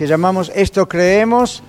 que 0.00 0.06
llamamos 0.06 0.50
Esto 0.54 0.88
creemos 0.88 1.62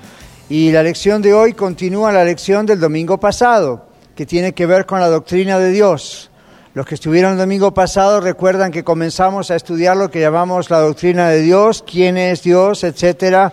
y 0.48 0.72
la 0.72 0.84
lección 0.84 1.22
de 1.22 1.34
hoy 1.34 1.52
continúa 1.52 2.14
la 2.14 2.24
lección 2.24 2.66
del 2.66 2.80
domingo 2.80 3.20
pasado, 3.20 3.88
que 4.16 4.26
tiene 4.26 4.54
que 4.54 4.66
ver 4.66 4.86
con 4.86 5.02
la 5.02 5.10
doctrina 5.10 5.60
de 5.60 5.72
Dios. 5.72 6.32
Los 6.74 6.86
que 6.86 6.96
estuvieron 6.96 7.34
el 7.34 7.38
domingo 7.38 7.74
pasado 7.74 8.22
recuerdan 8.22 8.72
que 8.72 8.86
comenzamos 8.86 9.52
a 9.52 9.58
estudiar 9.58 9.98
lo 9.98 10.10
que 10.10 10.22
llamamos 10.22 10.70
la 10.70 10.80
doctrina 10.80 11.28
de 11.28 11.42
Dios, 11.42 11.84
quién 11.86 12.16
es 12.16 12.42
Dios, 12.42 12.86
etcétera, 12.86 13.52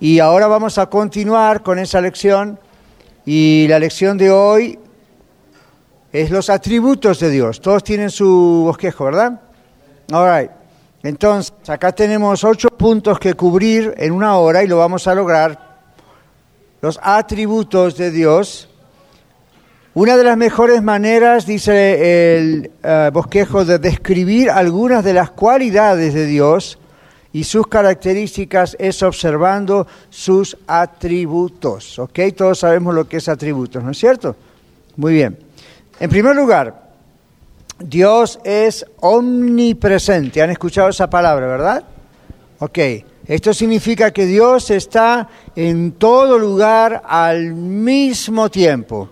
y 0.00 0.18
ahora 0.18 0.48
vamos 0.48 0.76
a 0.76 0.90
continuar 0.90 1.62
con 1.62 1.78
esa 1.78 2.02
lección 2.02 2.60
y 3.24 3.68
la 3.70 3.78
lección 3.78 4.18
de 4.18 4.30
hoy 4.30 4.78
es 6.12 6.30
los 6.30 6.50
atributos 6.50 7.20
de 7.20 7.30
Dios. 7.30 7.62
Todos 7.62 7.82
tienen 7.82 8.10
su 8.10 8.64
bosquejo, 8.66 9.06
¿verdad? 9.06 9.40
All 10.12 10.42
right. 10.42 10.59
Entonces, 11.02 11.54
acá 11.66 11.92
tenemos 11.92 12.44
ocho 12.44 12.68
puntos 12.68 13.18
que 13.18 13.34
cubrir 13.34 13.94
en 13.96 14.12
una 14.12 14.36
hora 14.36 14.62
y 14.62 14.66
lo 14.66 14.76
vamos 14.76 15.06
a 15.06 15.14
lograr. 15.14 15.70
Los 16.82 17.00
atributos 17.02 17.96
de 17.96 18.10
Dios. 18.10 18.68
Una 19.94 20.16
de 20.16 20.24
las 20.24 20.36
mejores 20.36 20.82
maneras, 20.82 21.46
dice 21.46 22.36
el 22.36 22.70
uh, 22.84 23.10
bosquejo, 23.12 23.64
de 23.64 23.78
describir 23.78 24.50
algunas 24.50 25.02
de 25.02 25.14
las 25.14 25.30
cualidades 25.30 26.14
de 26.14 26.26
Dios 26.26 26.78
y 27.32 27.44
sus 27.44 27.66
características 27.66 28.76
es 28.78 29.02
observando 29.02 29.86
sus 30.10 30.56
atributos. 30.66 31.98
¿Ok? 31.98 32.18
Todos 32.36 32.58
sabemos 32.58 32.94
lo 32.94 33.08
que 33.08 33.18
es 33.18 33.28
atributos, 33.28 33.82
¿no 33.82 33.90
es 33.90 33.98
cierto? 33.98 34.36
Muy 34.96 35.14
bien. 35.14 35.38
En 35.98 36.10
primer 36.10 36.36
lugar, 36.36 36.89
Dios 37.80 38.38
es 38.44 38.84
omnipresente. 39.00 40.42
¿Han 40.42 40.50
escuchado 40.50 40.88
esa 40.88 41.08
palabra, 41.08 41.46
verdad? 41.46 41.84
Ok. 42.58 42.78
Esto 43.26 43.54
significa 43.54 44.10
que 44.12 44.26
Dios 44.26 44.70
está 44.70 45.28
en 45.54 45.92
todo 45.92 46.38
lugar 46.38 47.02
al 47.06 47.52
mismo 47.52 48.50
tiempo. 48.50 49.08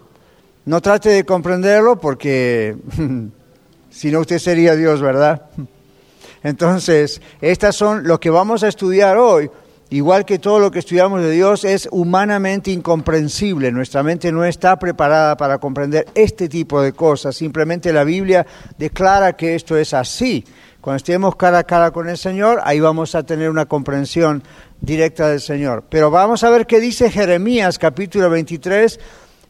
No 0.64 0.80
trate 0.80 1.10
de 1.10 1.24
comprenderlo 1.24 2.00
porque 2.00 2.76
si 3.90 4.10
no 4.10 4.20
usted 4.20 4.38
sería 4.38 4.74
Dios, 4.74 5.00
¿verdad? 5.00 5.42
Entonces, 6.42 7.20
estas 7.40 7.76
son 7.76 8.06
lo 8.06 8.18
que 8.18 8.30
vamos 8.30 8.62
a 8.62 8.68
estudiar 8.68 9.18
hoy 9.18 9.50
igual 9.90 10.24
que 10.24 10.38
todo 10.38 10.58
lo 10.58 10.70
que 10.70 10.80
estudiamos 10.80 11.22
de 11.22 11.30
Dios, 11.30 11.64
es 11.64 11.88
humanamente 11.90 12.70
incomprensible. 12.70 13.72
Nuestra 13.72 14.02
mente 14.02 14.32
no 14.32 14.44
está 14.44 14.78
preparada 14.78 15.36
para 15.36 15.58
comprender 15.58 16.06
este 16.14 16.48
tipo 16.48 16.80
de 16.82 16.92
cosas. 16.92 17.36
Simplemente 17.36 17.92
la 17.92 18.04
Biblia 18.04 18.46
declara 18.76 19.34
que 19.34 19.54
esto 19.54 19.76
es 19.76 19.94
así. 19.94 20.44
Cuando 20.80 20.98
estemos 20.98 21.36
cara 21.36 21.58
a 21.58 21.64
cara 21.64 21.90
con 21.90 22.08
el 22.08 22.16
Señor, 22.16 22.60
ahí 22.62 22.80
vamos 22.80 23.14
a 23.14 23.22
tener 23.22 23.50
una 23.50 23.66
comprensión 23.66 24.42
directa 24.80 25.28
del 25.28 25.40
Señor. 25.40 25.84
Pero 25.88 26.10
vamos 26.10 26.44
a 26.44 26.50
ver 26.50 26.66
qué 26.66 26.80
dice 26.80 27.10
Jeremías 27.10 27.78
capítulo 27.78 28.30
23, 28.30 28.98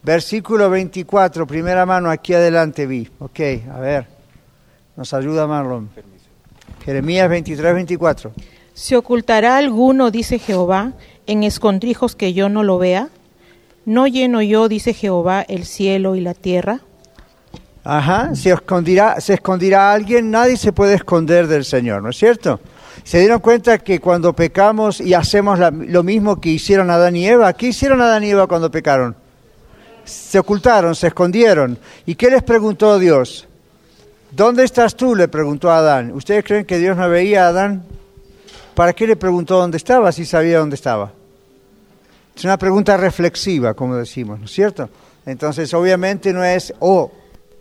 versículo 0.03 0.71
24. 0.71 1.47
Primera 1.47 1.85
mano 1.85 2.11
aquí 2.11 2.33
adelante 2.33 2.87
vi. 2.87 3.09
Ok, 3.19 3.41
a 3.73 3.79
ver. 3.79 4.07
Nos 4.97 5.15
ayuda 5.15 5.47
Marlon. 5.47 5.91
Jeremías 6.85 7.29
23, 7.29 7.75
24. 7.75 8.33
¿Se 8.79 8.97
ocultará 8.97 9.57
alguno, 9.57 10.13
dice 10.13 10.39
Jehová, 10.39 10.93
en 11.27 11.43
escondrijos 11.43 12.15
que 12.15 12.33
yo 12.33 12.49
no 12.49 12.63
lo 12.63 12.79
vea? 12.79 13.09
¿No 13.85 14.07
lleno 14.07 14.41
yo, 14.41 14.69
dice 14.69 14.95
Jehová, 14.95 15.43
el 15.43 15.65
cielo 15.65 16.15
y 16.15 16.21
la 16.21 16.33
tierra? 16.33 16.79
Ajá, 17.83 18.37
se 18.37 18.51
escondirá, 18.51 19.21
se 19.21 19.37
alguien, 19.77 20.31
nadie 20.31 20.57
se 20.57 20.73
puede 20.73 20.95
esconder 20.95 21.49
del 21.49 21.65
Señor, 21.65 22.05
¿no 22.05 22.11
es 22.11 22.19
cierto? 22.19 22.61
¿Se 23.03 23.19
dieron 23.19 23.41
cuenta 23.41 23.79
que 23.79 23.99
cuando 23.99 24.33
pecamos 24.33 25.01
y 25.01 25.13
hacemos 25.13 25.59
lo 25.59 26.05
mismo 26.05 26.41
que 26.41 26.51
hicieron 26.51 26.89
Adán 26.89 27.17
y 27.17 27.27
Eva? 27.27 27.53
¿Qué 27.55 27.67
hicieron 27.67 28.01
Adán 28.01 28.23
y 28.23 28.31
Eva 28.31 28.47
cuando 28.47 28.71
pecaron? 28.71 29.17
Se 30.05 30.39
ocultaron, 30.39 30.95
se 30.95 31.09
escondieron. 31.09 31.81
¿Y 32.07 32.15
qué 32.15 32.31
les 32.31 32.45
preguntó 32.45 32.97
Dios? 33.01 33.49
¿Dónde 34.31 34.63
estás 34.63 34.95
tú? 34.95 35.17
le 35.17 35.27
preguntó 35.27 35.69
a 35.69 35.79
Adán. 35.79 36.13
¿Ustedes 36.13 36.45
creen 36.45 36.65
que 36.65 36.79
Dios 36.79 36.97
no 36.97 37.09
veía 37.09 37.47
a 37.47 37.49
Adán? 37.49 37.83
¿Para 38.79 38.93
qué 38.93 39.09
le 39.09 39.17
preguntó 39.17 39.57
dónde 39.57 39.77
estaba 39.77 40.13
si 40.13 40.25
sabía 40.25 40.61
dónde 40.61 40.77
estaba? 40.77 41.11
Es 42.37 42.45
una 42.45 42.57
pregunta 42.57 42.97
reflexiva, 42.97 43.75
como 43.75 43.97
decimos, 43.97 44.39
¿no 44.39 44.45
es 44.45 44.53
cierto? 44.53 44.89
Entonces, 45.27 45.75
obviamente 45.75 46.33
no 46.33 46.45
es, 46.45 46.73
oh, 46.79 47.11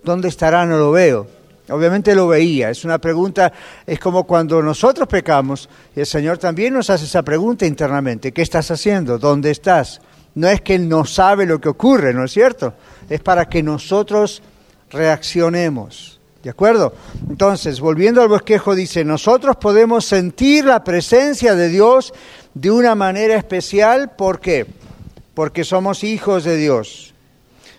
¿dónde 0.04 0.28
estará? 0.28 0.64
No 0.68 0.78
lo 0.78 0.92
veo. 0.92 1.26
Obviamente 1.70 2.14
lo 2.14 2.28
veía. 2.28 2.70
Es 2.70 2.86
una 2.86 3.00
pregunta, 3.00 3.52
es 3.88 4.00
como 4.00 4.26
cuando 4.26 4.62
nosotros 4.62 5.08
pecamos, 5.08 5.68
y 5.96 6.02
el 6.02 6.06
Señor 6.06 6.38
también 6.38 6.76
nos 6.76 6.92
hace 6.92 7.06
esa 7.06 7.24
pregunta 7.24 7.66
internamente. 7.66 8.32
¿Qué 8.32 8.44
estás 8.44 8.70
haciendo? 8.70 9.18
¿Dónde 9.18 9.50
estás? 9.50 10.00
No 10.36 10.48
es 10.48 10.62
que 10.62 10.76
Él 10.76 10.88
no 10.88 11.04
sabe 11.04 11.48
lo 11.48 11.60
que 11.60 11.70
ocurre, 11.70 12.14
¿no 12.14 12.26
es 12.26 12.32
cierto? 12.32 12.76
Es 13.10 13.22
para 13.22 13.50
que 13.50 13.64
nosotros 13.64 14.44
reaccionemos. 14.92 16.17
¿De 16.44 16.50
acuerdo? 16.50 16.94
Entonces, 17.30 17.80
volviendo 17.80 18.22
al 18.22 18.28
bosquejo, 18.28 18.76
dice, 18.76 19.04
nosotros 19.04 19.56
podemos 19.58 20.06
sentir 20.06 20.66
la 20.66 20.84
presencia 20.84 21.56
de 21.56 21.70
Dios 21.70 22.14
de 22.54 22.72
una 22.72 22.96
manera 22.96 23.36
especial. 23.36 24.16
¿Por 24.16 24.40
qué? 24.40 24.66
Porque 25.34 25.64
somos 25.64 26.04
hijos 26.04 26.44
de 26.44 26.58
Dios. 26.58 27.14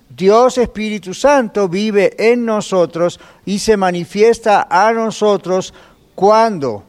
Dios 0.08 0.58
Espíritu 0.58 1.14
Santo 1.14 1.68
vive 1.68 2.14
en 2.18 2.44
nosotros 2.44 3.20
y 3.44 3.58
se 3.58 3.76
manifiesta 3.76 4.66
a 4.68 4.92
nosotros 4.92 5.72
cuando, 6.14 6.82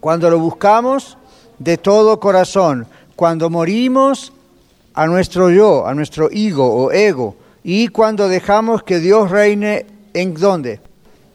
cuando 0.00 0.30
lo 0.30 0.38
buscamos 0.38 1.16
de 1.58 1.76
todo 1.76 2.18
corazón, 2.18 2.86
cuando 3.14 3.50
morimos 3.50 4.32
a 4.94 5.06
nuestro 5.06 5.50
yo, 5.50 5.86
a 5.86 5.94
nuestro 5.94 6.30
ego 6.32 6.66
o 6.66 6.90
ego, 6.90 7.36
y 7.62 7.88
cuando 7.88 8.28
dejamos 8.28 8.82
que 8.82 8.98
Dios 8.98 9.30
reine 9.30 9.86
¿En 10.12 10.34
dónde? 10.34 10.80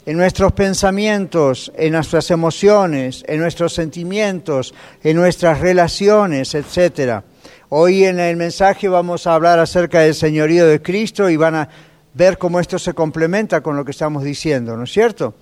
En 0.06 0.18
nuestros 0.18 0.52
pensamientos, 0.52 1.72
en 1.76 1.94
nuestras 1.94 2.30
emociones, 2.30 3.24
en 3.28 3.40
nuestros 3.40 3.74
sentimientos, 3.74 4.74
en 5.02 5.16
nuestras 5.16 5.62
relaciones, 5.62 6.54
etc. 6.54 7.22
Hoy 7.70 8.04
en 8.04 8.20
el 8.20 8.36
mensaje 8.36 8.88
vamos 8.88 9.26
a 9.26 9.34
hablar 9.34 9.60
acerca 9.60 10.02
del 10.02 10.14
señorío 10.14 10.68
de 10.68 10.82
Cristo 10.82 11.30
y 11.30 11.38
van 11.38 11.56
a 11.56 11.70
ver 12.14 12.38
cómo 12.38 12.60
esto 12.60 12.78
se 12.78 12.94
complementa 12.94 13.62
con 13.62 13.76
lo 13.76 13.86
que 13.86 13.92
estamos 13.92 14.24
diciendo, 14.24 14.78
¿no 14.78 14.84
es 14.84 14.92
cierto? 14.92 15.34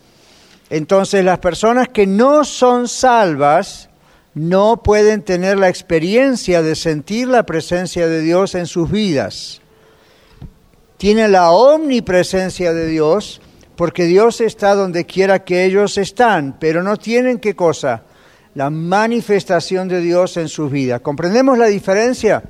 Entonces 0.70 1.26
las 1.26 1.40
personas 1.40 1.90
que 1.90 2.08
no 2.08 2.46
son 2.46 2.88
salvas 2.88 3.90
no 4.34 4.82
pueden 4.82 5.24
tener 5.24 5.58
la 5.58 5.70
experiencia 5.70 6.62
de 6.62 6.76
sentir 6.76 7.28
la 7.28 7.44
presencia 7.44 8.08
de 8.08 8.22
Dios 8.22 8.56
en 8.56 8.68
sus 8.68 8.90
vidas 8.90 9.63
tienen 11.04 11.34
la 11.34 11.52
omnipresencia 11.52 12.72
de 12.72 12.88
Dios, 12.88 13.42
porque 13.76 14.06
Dios 14.06 14.40
está 14.40 14.74
donde 14.74 15.06
quiera 15.06 15.44
que 15.44 15.66
ellos 15.66 15.98
están, 15.98 16.56
pero 16.58 16.82
no 16.82 16.96
tienen 16.96 17.40
qué 17.40 17.58
cosa, 17.58 18.04
la 18.56 18.70
manifestación 18.70 19.90
de 19.90 20.00
Dios 20.00 20.38
en 20.38 20.48
sus 20.48 20.72
vidas. 20.72 21.02
¿Comprendemos 21.02 21.58
la 21.58 21.66
diferencia? 21.66 22.42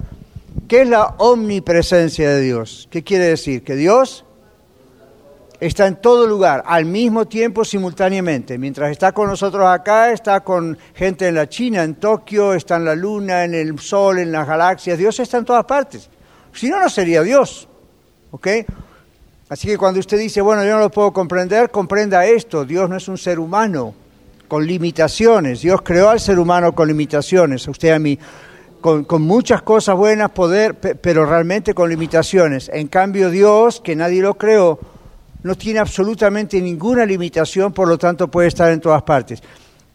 ¿Qué 0.67 0.83
es 0.83 0.88
la 0.88 1.15
omnipresencia 1.17 2.29
de 2.29 2.41
Dios? 2.41 2.88
¿Qué 2.91 3.03
quiere 3.03 3.23
decir? 3.23 3.63
Que 3.63 3.75
Dios 3.75 4.23
está 5.59 5.88
en 5.88 5.95
todo 5.95 6.27
lugar, 6.27 6.61
al 6.67 6.85
mismo 6.85 7.25
tiempo, 7.25 7.65
simultáneamente. 7.65 8.59
Mientras 8.59 8.91
está 8.91 9.13
con 9.13 9.29
nosotros 9.29 9.65
acá, 9.65 10.11
está 10.11 10.41
con 10.41 10.77
gente 10.94 11.27
en 11.27 11.33
la 11.33 11.49
China, 11.49 11.81
en 11.81 11.95
Tokio, 11.95 12.53
está 12.53 12.75
en 12.75 12.85
la 12.85 12.94
Luna, 12.94 13.45
en 13.45 13.56
el 13.56 13.79
Sol, 13.79 14.19
en 14.19 14.31
las 14.31 14.47
galaxias. 14.47 14.99
Dios 14.99 15.19
está 15.19 15.39
en 15.39 15.45
todas 15.45 15.65
partes. 15.65 16.07
Si 16.53 16.69
no, 16.69 16.79
no 16.79 16.88
sería 16.88 17.23
Dios. 17.23 17.67
¿Ok? 18.33 18.47
Así 19.50 19.68
que 19.68 19.77
cuando 19.77 20.00
usted 20.00 20.18
dice, 20.18 20.41
bueno, 20.41 20.65
yo 20.65 20.71
no 20.71 20.80
lo 20.80 20.89
puedo 20.89 21.13
comprender, 21.13 21.69
comprenda 21.69 22.25
esto. 22.25 22.65
Dios 22.65 22.89
no 22.89 22.97
es 22.97 23.07
un 23.07 23.19
ser 23.19 23.39
humano 23.39 23.94
con 24.47 24.65
limitaciones. 24.65 25.62
Dios 25.62 25.83
creó 25.83 26.09
al 26.09 26.19
ser 26.19 26.39
humano 26.39 26.74
con 26.74 26.88
limitaciones. 26.88 27.68
Usted 27.68 27.91
a 27.91 28.00
mí, 28.00 28.18
con, 28.81 29.03
con, 29.03 29.21
muchas 29.21 29.62
cosas 29.62 29.95
buenas, 29.95 30.31
poder, 30.31 30.74
pero 30.74 31.27
realmente 31.27 31.75
con 31.75 31.91
limitaciones. 31.91 32.71
En 32.74 32.88
cambio, 32.88 33.30
Dios, 33.30 33.81
que 33.81 33.95
nadie 33.95 34.24
lo 34.24 34.33
creó, 34.33 34.80
no 35.44 35.53
tiene 35.53 35.77
absolutamente 35.77 36.59
ninguna 36.59 37.06
limitación, 37.06 37.71
por 37.71 37.88
lo 37.88 38.00
tanto 38.00 38.30
puede 38.30 38.47
estar 38.47 38.71
en 38.71 38.81
todas 38.81 39.03
partes. 39.03 39.44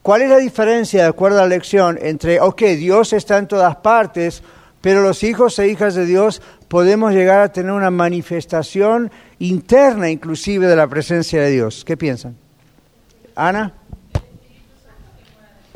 ¿Cuál 0.01 0.23
es 0.23 0.31
la 0.31 0.39
diferencia, 0.39 1.03
de 1.03 1.09
acuerdo 1.09 1.39
a 1.39 1.43
la 1.43 1.49
lección, 1.49 1.99
entre, 2.01 2.41
ok, 2.41 2.63
Dios 2.77 3.13
está 3.13 3.37
en 3.39 3.49
todas 3.49 3.75
partes, 3.77 4.45
pero 4.81 5.03
los 5.03 5.25
hijos 5.25 5.59
e 5.59 5.69
hijas 5.69 5.95
de 5.95 6.07
Dios 6.07 6.41
podemos 6.69 7.13
llegar 7.13 7.41
a 7.41 7.53
tener 7.53 7.73
una 7.73 7.91
manifestación 7.91 9.11
interna 9.39 10.11
inclusive 10.11 10.67
de 10.67 10.77
la 10.77 10.87
presencia 10.87 11.43
de 11.43 11.51
Dios? 11.51 11.85
¿Qué 11.85 11.97
piensan? 11.97 12.37
Ana. 13.35 13.73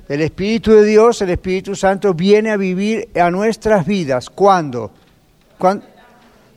El 0.08 0.20
Espíritu 0.20 0.72
de 0.72 0.84
Dios, 0.84 1.22
el 1.22 1.30
Espíritu 1.30 1.74
Santo, 1.74 2.12
viene 2.12 2.50
a 2.50 2.56
vivir 2.56 3.08
a 3.18 3.30
nuestras 3.30 3.86
vidas. 3.86 4.28
¿Cuándo? 4.28 4.90
¿Cuándo? 5.58 5.86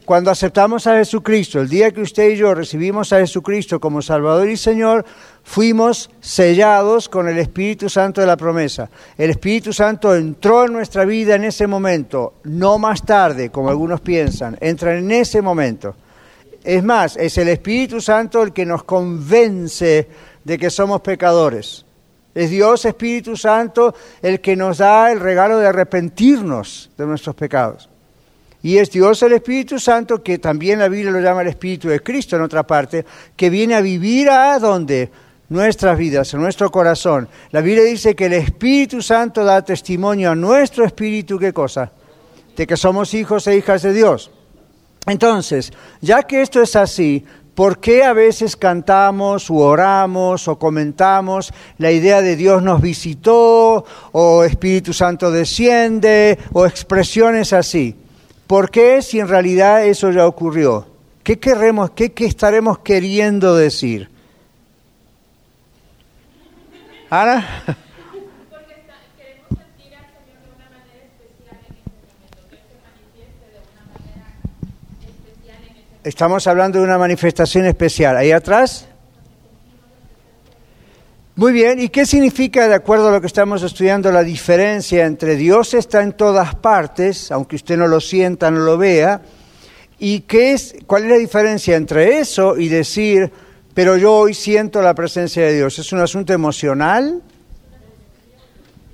Cuando 0.05 0.29
aceptamos 0.29 0.85
a 0.85 0.97
Jesucristo, 0.97 1.59
el 1.59 1.67
día 1.67 1.89
que 1.89 2.01
usted 2.01 2.29
y 2.29 2.35
yo 2.35 2.53
recibimos 2.53 3.11
a 3.11 3.17
Jesucristo 3.17 3.79
como 3.79 4.03
Salvador 4.03 4.47
y 4.47 4.55
Señor, 4.55 5.03
fuimos 5.45 6.09
sellados 6.19 7.07
con 7.07 7.29
el 7.29 7.37
Espíritu 7.37 7.87
Santo 7.87 8.19
de 8.19 8.27
la 8.27 8.35
promesa. 8.35 8.89
El 9.15 9.29
Espíritu 9.29 9.71
Santo 9.71 10.13
entró 10.13 10.65
en 10.65 10.73
nuestra 10.73 11.05
vida 11.05 11.35
en 11.35 11.45
ese 11.45 11.67
momento, 11.67 12.33
no 12.43 12.79
más 12.79 13.05
tarde, 13.05 13.51
como 13.51 13.69
algunos 13.69 14.01
piensan, 14.01 14.57
entra 14.59 14.97
en 14.97 15.09
ese 15.11 15.41
momento. 15.41 15.95
Es 16.63 16.83
más, 16.83 17.15
es 17.15 17.37
el 17.37 17.47
Espíritu 17.47 18.01
Santo 18.01 18.41
el 18.41 18.51
que 18.51 18.65
nos 18.65 18.83
convence 18.83 20.09
de 20.43 20.57
que 20.57 20.71
somos 20.71 21.01
pecadores. 21.01 21.85
Es 22.33 22.49
Dios 22.49 22.83
Espíritu 22.83 23.37
Santo 23.37 23.93
el 24.23 24.41
que 24.41 24.55
nos 24.55 24.79
da 24.79 25.11
el 25.11 25.19
regalo 25.19 25.59
de 25.59 25.67
arrepentirnos 25.67 26.89
de 26.97 27.05
nuestros 27.05 27.35
pecados. 27.35 27.87
Y 28.63 28.79
es 28.79 28.89
Dios 28.89 29.21
el 29.21 29.33
Espíritu 29.33 29.79
Santo, 29.79 30.23
que 30.23 30.39
también 30.39 30.79
la 30.79 30.89
Biblia 30.89 31.11
lo 31.11 31.19
llama 31.19 31.43
el 31.43 31.49
Espíritu 31.49 31.87
de 31.87 32.01
Cristo 32.01 32.35
en 32.35 32.41
otra 32.41 32.65
parte, 32.65 33.05
que 33.35 33.51
viene 33.51 33.75
a 33.75 33.81
vivir 33.81 34.27
a 34.31 34.57
donde? 34.57 35.11
Nuestras 35.47 35.97
vidas, 35.97 36.33
en 36.33 36.41
nuestro 36.41 36.71
corazón. 36.71 37.29
La 37.51 37.61
Biblia 37.61 37.83
dice 37.83 38.15
que 38.15 38.25
el 38.25 38.33
Espíritu 38.33 39.01
Santo 39.01 39.43
da 39.43 39.61
testimonio 39.61 40.31
a 40.31 40.35
nuestro 40.35 40.83
espíritu, 40.85 41.37
¿qué 41.37 41.53
cosa? 41.53 41.91
De 42.55 42.65
que 42.65 42.75
somos 42.75 43.13
hijos 43.13 43.45
e 43.45 43.55
hijas 43.55 43.83
de 43.83 43.93
Dios. 43.93 44.31
Entonces, 45.05 45.71
ya 46.01 46.23
que 46.23 46.41
esto 46.41 46.63
es 46.63 46.75
así, 46.75 47.23
¿por 47.53 47.79
qué 47.79 48.03
a 48.03 48.13
veces 48.13 48.55
cantamos 48.55 49.51
o 49.51 49.57
oramos 49.57 50.47
o 50.47 50.57
comentamos 50.57 51.53
la 51.77 51.91
idea 51.91 52.21
de 52.21 52.35
Dios 52.35 52.63
nos 52.63 52.81
visitó 52.81 53.85
o 54.13 54.43
Espíritu 54.43 54.93
Santo 54.93 55.29
desciende 55.29 56.39
o 56.53 56.65
expresiones 56.65 57.53
así? 57.53 57.95
¿Por 58.47 58.71
qué 58.71 59.03
si 59.03 59.19
en 59.19 59.27
realidad 59.27 59.85
eso 59.85 60.09
ya 60.09 60.25
ocurrió? 60.25 60.87
¿Qué, 61.21 61.37
querremos, 61.37 61.91
qué, 61.91 62.13
qué 62.13 62.25
estaremos 62.25 62.79
queriendo 62.79 63.55
decir? 63.55 64.14
Estamos 76.03 76.45
hablando 76.45 76.79
de 76.79 76.85
una 76.85 76.97
manifestación 76.97 77.65
especial. 77.65 78.17
¿Ahí 78.17 78.31
atrás? 78.31 78.87
Muy 81.37 81.53
bien, 81.53 81.79
¿y 81.79 81.89
qué 81.89 82.05
significa, 82.05 82.67
de 82.67 82.75
acuerdo 82.75 83.07
a 83.07 83.11
lo 83.11 83.21
que 83.21 83.27
estamos 83.27 83.63
estudiando, 83.63 84.11
la 84.11 84.23
diferencia 84.23 85.05
entre 85.05 85.35
Dios 85.35 85.73
está 85.73 86.01
en 86.01 86.13
todas 86.13 86.55
partes, 86.55 87.31
aunque 87.31 87.55
usted 87.55 87.77
no 87.77 87.87
lo 87.87 88.01
sienta, 88.01 88.51
no 88.51 88.59
lo 88.59 88.77
vea, 88.77 89.21
y 89.99 90.21
qué 90.21 90.53
es, 90.53 90.75
cuál 90.85 91.03
es 91.03 91.09
la 91.09 91.17
diferencia 91.17 91.75
entre 91.75 92.19
eso 92.19 92.57
y 92.57 92.67
decir, 92.67 93.31
pero 93.75 93.97
yo 93.97 94.13
hoy 94.13 94.33
siento 94.33 94.81
la 94.81 94.95
presencia 94.95 95.45
de 95.45 95.53
Dios? 95.53 95.77
¿Es 95.77 95.91
un 95.91 95.99
asunto 95.99 96.31
emocional? 96.31 97.21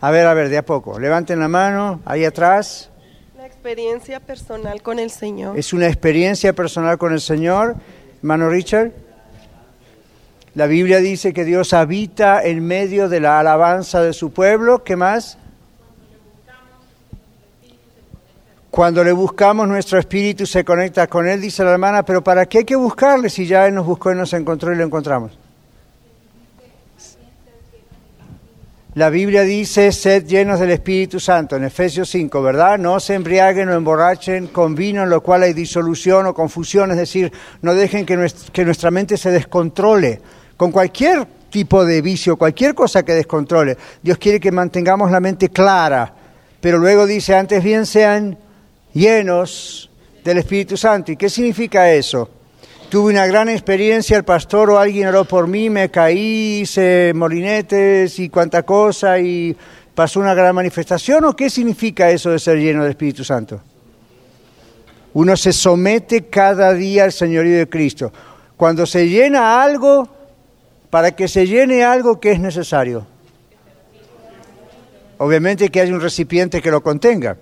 A 0.02 0.10
ver, 0.10 0.26
a 0.26 0.34
ver, 0.34 0.50
de 0.50 0.58
a 0.58 0.66
poco. 0.66 1.00
Levanten 1.00 1.40
la 1.40 1.48
mano, 1.48 2.02
ahí 2.04 2.26
atrás. 2.26 2.90
La 3.38 3.46
experiencia 3.46 4.20
personal 4.20 4.82
con 4.82 4.98
el 4.98 5.12
Señor. 5.12 5.58
Es 5.58 5.72
una 5.72 5.88
experiencia 5.88 6.54
personal 6.54 6.98
con 6.98 7.14
el 7.14 7.22
Señor. 7.22 7.76
Hermano 8.18 8.50
Richard. 8.50 8.92
La 10.56 10.66
Biblia 10.66 10.98
dice 10.98 11.32
que 11.32 11.46
Dios 11.46 11.74
habita 11.74 12.44
en 12.44 12.66
medio 12.66 13.08
de 13.08 13.20
la 13.20 13.40
alabanza 13.40 14.02
de 14.02 14.14
su 14.14 14.34
pueblo. 14.34 14.84
¿Qué 14.84 14.96
más? 14.96 15.38
Cuando 18.72 19.04
le 19.04 19.12
buscamos, 19.12 19.68
nuestro 19.68 20.00
espíritu 20.00 20.46
se 20.46 20.64
conecta 20.64 21.06
con 21.08 21.28
Él, 21.28 21.42
dice 21.42 21.62
la 21.62 21.72
hermana, 21.72 22.04
pero 22.04 22.24
¿para 22.24 22.46
qué 22.46 22.60
hay 22.60 22.64
que 22.64 22.78
buscarle 22.78 23.30
si 23.30 23.46
ya 23.46 23.68
Él 23.68 23.76
nos 23.76 23.86
buscó 23.86 24.14
y 24.14 24.16
nos 24.16 24.32
encontró 24.32 24.72
y 24.72 24.78
lo 24.78 24.86
encontramos? 24.86 25.38
La 28.94 29.10
Biblia 29.10 29.44
dice, 29.44 29.92
sed 29.92 30.26
llenos 30.26 30.58
del 30.62 30.72
Espíritu 30.72 31.20
Santo, 31.20 31.58
en 31.58 31.66
Efesios 31.66 32.10
5, 32.10 32.42
¿verdad? 32.42 32.78
No 32.78 33.02
se 33.02 33.14
embriaguen 33.14 33.68
o 33.68 33.74
emborrachen 33.74 34.48
con 34.48 34.74
vino 34.74 35.04
en 35.04 35.10
lo 35.10 35.22
cual 35.22 35.44
hay 35.44 35.54
disolución 35.54 36.26
o 36.28 36.34
confusión, 36.34 36.92
es 36.92 36.98
decir, 36.98 37.32
no 37.62 37.74
dejen 37.74 38.06
que 38.06 38.16
nuestra, 38.16 38.92
mente 38.92 39.18
se 39.18 39.32
descontrole 39.32 40.22
con 40.56 40.72
cualquier 40.72 41.26
tipo 41.50 41.84
de 41.84 42.02
vicio, 42.02 42.38
cualquier 42.38 42.74
cosa 42.74 43.04
que 43.04 43.14
descontrole. 43.14 43.78
Dios 44.02 44.18
quiere 44.18 44.40
que 44.40 44.52
mantengamos 44.52 45.12
la 45.12 45.20
mente 45.20 45.50
clara, 45.50 46.14
pero 46.62 46.78
luego 46.78 47.06
dice, 47.06 47.36
antes 47.36 47.62
bien 47.62 47.86
sean 47.86 48.38
llenos 48.94 49.90
del 50.24 50.38
Espíritu 50.40 50.78
Santo. 50.78 51.12
¿Y 51.12 51.18
qué 51.18 51.30
significa 51.30 51.92
eso? 51.92 52.30
Tuve 52.90 53.12
una 53.12 53.26
gran 53.26 53.48
experiencia, 53.48 54.18
el 54.18 54.26
pastor 54.26 54.70
o 54.70 54.78
alguien 54.78 55.08
oró 55.08 55.24
por 55.24 55.48
mí, 55.48 55.70
me 55.70 55.90
caí, 55.90 56.62
hice 56.64 57.14
molinetes 57.16 58.20
y 58.20 58.28
cuánta 58.28 58.64
cosa 58.64 59.18
y 59.18 59.56
pasó 59.96 60.20
una 60.20 60.34
gran 60.34 60.54
manifestación. 60.54 61.24
¿O 61.26 61.36
qué 61.36 61.50
significa 61.50 62.12
eso 62.12 62.32
de 62.32 62.40
ser 62.40 62.58
lleno 62.58 62.82
del 62.84 62.92
Espíritu 62.92 63.24
Santo? 63.24 63.62
Uno 65.14 65.38
se 65.38 65.54
somete 65.54 66.28
cada 66.28 66.74
día 66.74 67.06
al 67.06 67.12
señorío 67.12 67.58
de 67.58 67.70
Cristo. 67.70 68.12
Cuando 68.58 68.86
se 68.86 69.08
llena 69.08 69.64
algo, 69.64 70.08
para 70.90 71.12
que 71.12 71.28
se 71.28 71.48
llene 71.48 71.84
algo 71.84 72.20
que 72.20 72.32
es 72.32 72.40
necesario. 72.40 73.08
Obviamente 75.18 75.70
que 75.70 75.80
hay 75.80 75.92
un 75.92 76.02
recipiente 76.02 76.62
que 76.62 76.72
lo 76.72 76.82
contenga. 76.84 77.38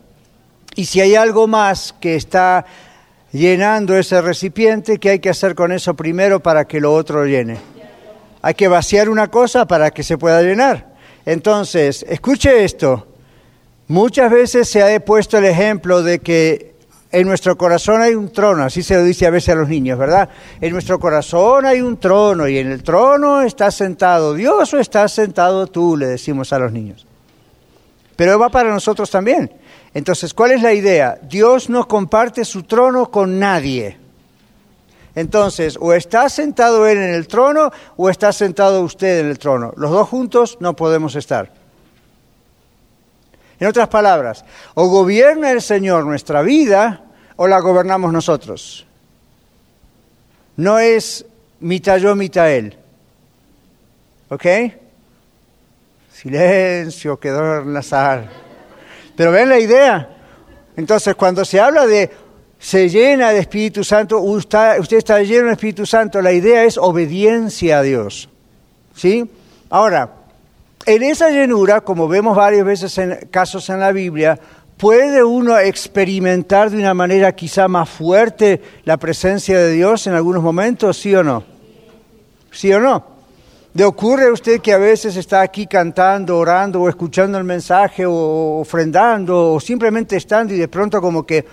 Y 0.75 0.85
si 0.85 1.01
hay 1.01 1.15
algo 1.15 1.47
más 1.47 1.93
que 1.99 2.15
está 2.15 2.65
llenando 3.31 3.97
ese 3.97 4.21
recipiente, 4.21 4.97
¿qué 4.97 5.11
hay 5.11 5.19
que 5.19 5.29
hacer 5.29 5.55
con 5.55 5.71
eso 5.71 5.93
primero 5.93 6.39
para 6.39 6.65
que 6.65 6.79
lo 6.79 6.93
otro 6.93 7.25
llene? 7.25 7.57
Hay 8.41 8.53
que 8.53 8.67
vaciar 8.67 9.09
una 9.09 9.29
cosa 9.29 9.67
para 9.67 9.91
que 9.91 10.03
se 10.03 10.17
pueda 10.17 10.41
llenar. 10.41 10.95
Entonces, 11.25 12.05
escuche 12.07 12.63
esto. 12.63 13.07
Muchas 13.87 14.31
veces 14.31 14.69
se 14.69 14.81
ha 14.81 14.99
puesto 15.03 15.37
el 15.37 15.45
ejemplo 15.45 16.01
de 16.03 16.19
que 16.19 16.75
en 17.11 17.27
nuestro 17.27 17.57
corazón 17.57 18.01
hay 18.01 18.13
un 18.13 18.31
trono, 18.31 18.63
así 18.63 18.83
se 18.83 18.93
lo 18.93 19.03
dice 19.03 19.25
a 19.25 19.31
veces 19.31 19.49
a 19.49 19.55
los 19.55 19.67
niños, 19.67 19.97
¿verdad? 19.97 20.29
En 20.61 20.71
nuestro 20.71 20.99
corazón 20.99 21.65
hay 21.65 21.81
un 21.81 21.97
trono 21.97 22.47
y 22.47 22.59
en 22.59 22.71
el 22.71 22.83
trono 22.83 23.41
está 23.41 23.71
sentado 23.71 24.35
Dios 24.35 24.71
o 24.73 24.79
estás 24.79 25.11
sentado 25.11 25.65
tú, 25.65 25.97
le 25.97 26.05
decimos 26.05 26.53
a 26.53 26.59
los 26.59 26.71
niños. 26.71 27.07
Pero 28.15 28.37
va 28.37 28.49
para 28.49 28.69
nosotros 28.69 29.09
también. 29.09 29.51
Entonces, 29.93 30.33
¿cuál 30.33 30.51
es 30.51 30.61
la 30.61 30.73
idea? 30.73 31.19
Dios 31.23 31.69
no 31.69 31.87
comparte 31.87 32.45
su 32.45 32.63
trono 32.63 33.09
con 33.09 33.39
nadie. 33.39 33.97
Entonces, 35.15 35.77
o 35.79 35.93
está 35.93 36.29
sentado 36.29 36.87
Él 36.87 36.97
en 36.97 37.13
el 37.13 37.27
trono 37.27 37.71
o 37.97 38.09
está 38.09 38.31
sentado 38.31 38.81
usted 38.81 39.19
en 39.19 39.27
el 39.27 39.39
trono. 39.39 39.73
Los 39.75 39.91
dos 39.91 40.07
juntos 40.07 40.57
no 40.59 40.75
podemos 40.75 41.15
estar. 41.15 41.51
En 43.59 43.67
otras 43.67 43.89
palabras, 43.89 44.45
o 44.75 44.87
gobierna 44.87 45.51
el 45.51 45.61
Señor 45.61 46.05
nuestra 46.05 46.41
vida 46.41 47.03
o 47.35 47.47
la 47.47 47.59
gobernamos 47.59 48.13
nosotros. 48.13 48.85
No 50.55 50.79
es 50.79 51.25
mitad 51.59 51.97
yo, 51.97 52.15
mitad 52.15 52.51
Él. 52.51 52.77
¿Ok? 54.29 54.45
Silencio, 56.13 57.19
quedó 57.19 57.61
en 57.61 57.73
la. 57.73 58.29
Pero 59.19 59.33
ven 59.33 59.49
la 59.49 59.59
idea. 59.59 60.07
Entonces, 60.77 61.13
cuando 61.13 61.43
se 61.43 61.59
habla 61.59 61.85
de 61.85 62.09
se 62.57 62.87
llena 62.87 63.31
de 63.31 63.39
Espíritu 63.39 63.83
Santo, 63.83 64.21
usted, 64.21 64.79
usted 64.79 64.95
está 64.95 65.21
lleno 65.21 65.47
de 65.47 65.51
Espíritu 65.51 65.85
Santo, 65.85 66.21
la 66.21 66.31
idea 66.31 66.63
es 66.63 66.77
obediencia 66.77 67.79
a 67.79 67.81
Dios. 67.81 68.29
¿Sí? 68.95 69.29
Ahora, 69.69 70.09
en 70.85 71.03
esa 71.03 71.31
llenura, 71.31 71.81
como 71.81 72.07
vemos 72.07 72.33
varias 72.33 72.63
veces 72.63 72.97
en 72.97 73.27
casos 73.29 73.69
en 73.69 73.81
la 73.81 73.91
Biblia, 73.91 74.39
¿puede 74.77 75.21
uno 75.21 75.59
experimentar 75.59 76.69
de 76.69 76.77
una 76.77 76.93
manera 76.93 77.35
quizá 77.35 77.67
más 77.67 77.89
fuerte 77.89 78.61
la 78.85 78.95
presencia 78.95 79.59
de 79.59 79.73
Dios 79.73 80.07
en 80.07 80.13
algunos 80.13 80.41
momentos, 80.41 80.97
sí 80.97 81.13
o 81.13 81.25
no? 81.25 81.43
¿Sí 82.51 82.71
o 82.71 82.79
no? 82.79 83.18
¿Le 83.79 83.85
ocurre 83.85 84.27
a 84.27 84.33
usted 84.33 84.59
que 84.59 84.73
a 84.73 84.77
veces 84.77 85.15
está 85.15 85.39
aquí 85.39 85.65
cantando, 85.65 86.37
orando 86.37 86.81
o 86.81 86.89
escuchando 86.89 87.37
el 87.37 87.45
mensaje 87.45 88.05
o 88.05 88.59
ofrendando 88.59 89.53
o 89.53 89.59
simplemente 89.61 90.17
estando 90.17 90.53
y 90.53 90.57
de 90.57 90.67
pronto 90.67 90.99
como 90.99 91.25
que 91.25 91.45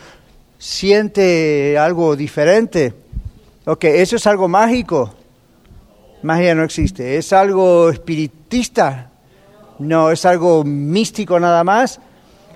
siente 0.58 1.78
algo 1.78 2.16
diferente? 2.16 2.92
Ok, 3.64 3.84
¿eso 3.84 4.16
es 4.16 4.26
algo 4.26 4.48
mágico? 4.48 5.14
Magia 6.24 6.56
no 6.56 6.64
existe. 6.64 7.16
¿Es 7.16 7.32
algo 7.32 7.90
espiritista? 7.90 9.08
No, 9.78 10.10
es 10.10 10.24
algo 10.24 10.64
místico 10.64 11.38
nada 11.38 11.62
más. 11.62 12.00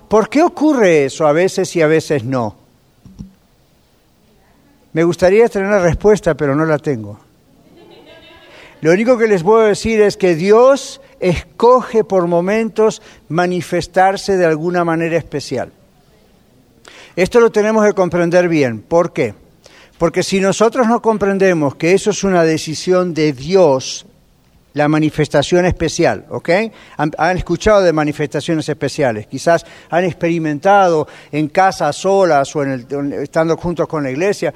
¿Por 0.08 0.28
qué 0.28 0.42
ocurre 0.42 1.04
eso 1.04 1.28
a 1.28 1.32
veces 1.32 1.76
y 1.76 1.80
a 1.80 1.86
veces 1.86 2.24
no? 2.24 2.56
Me 4.94 5.04
gustaría 5.04 5.48
tener 5.48 5.68
una 5.68 5.78
respuesta, 5.78 6.34
pero 6.34 6.56
no 6.56 6.64
la 6.64 6.78
tengo. 6.78 7.29
Lo 8.80 8.92
único 8.92 9.18
que 9.18 9.26
les 9.26 9.42
puedo 9.42 9.60
decir 9.60 10.00
es 10.00 10.16
que 10.16 10.34
Dios 10.34 11.00
escoge 11.20 12.02
por 12.02 12.26
momentos 12.26 13.02
manifestarse 13.28 14.36
de 14.36 14.46
alguna 14.46 14.84
manera 14.84 15.18
especial. 15.18 15.70
Esto 17.14 17.40
lo 17.40 17.50
tenemos 17.50 17.84
que 17.84 17.92
comprender 17.92 18.48
bien. 18.48 18.80
¿Por 18.80 19.12
qué? 19.12 19.34
Porque 19.98 20.22
si 20.22 20.40
nosotros 20.40 20.86
no 20.86 21.02
comprendemos 21.02 21.74
que 21.74 21.92
eso 21.92 22.10
es 22.10 22.24
una 22.24 22.42
decisión 22.42 23.12
de 23.12 23.34
Dios, 23.34 24.06
la 24.72 24.88
manifestación 24.88 25.66
especial, 25.66 26.24
¿ok? 26.30 26.48
Han, 26.96 27.36
escuchado 27.36 27.82
de 27.82 27.92
manifestaciones 27.92 28.68
especiales, 28.68 29.26
quizás 29.26 29.66
han 29.90 30.04
experimentado 30.04 31.06
en 31.32 31.48
casa 31.48 31.92
solas 31.92 32.54
o 32.56 32.62
en 32.62 32.86
el, 32.90 33.12
estando 33.14 33.56
juntos 33.56 33.88
con 33.88 34.02
la 34.02 34.10
iglesia. 34.10 34.54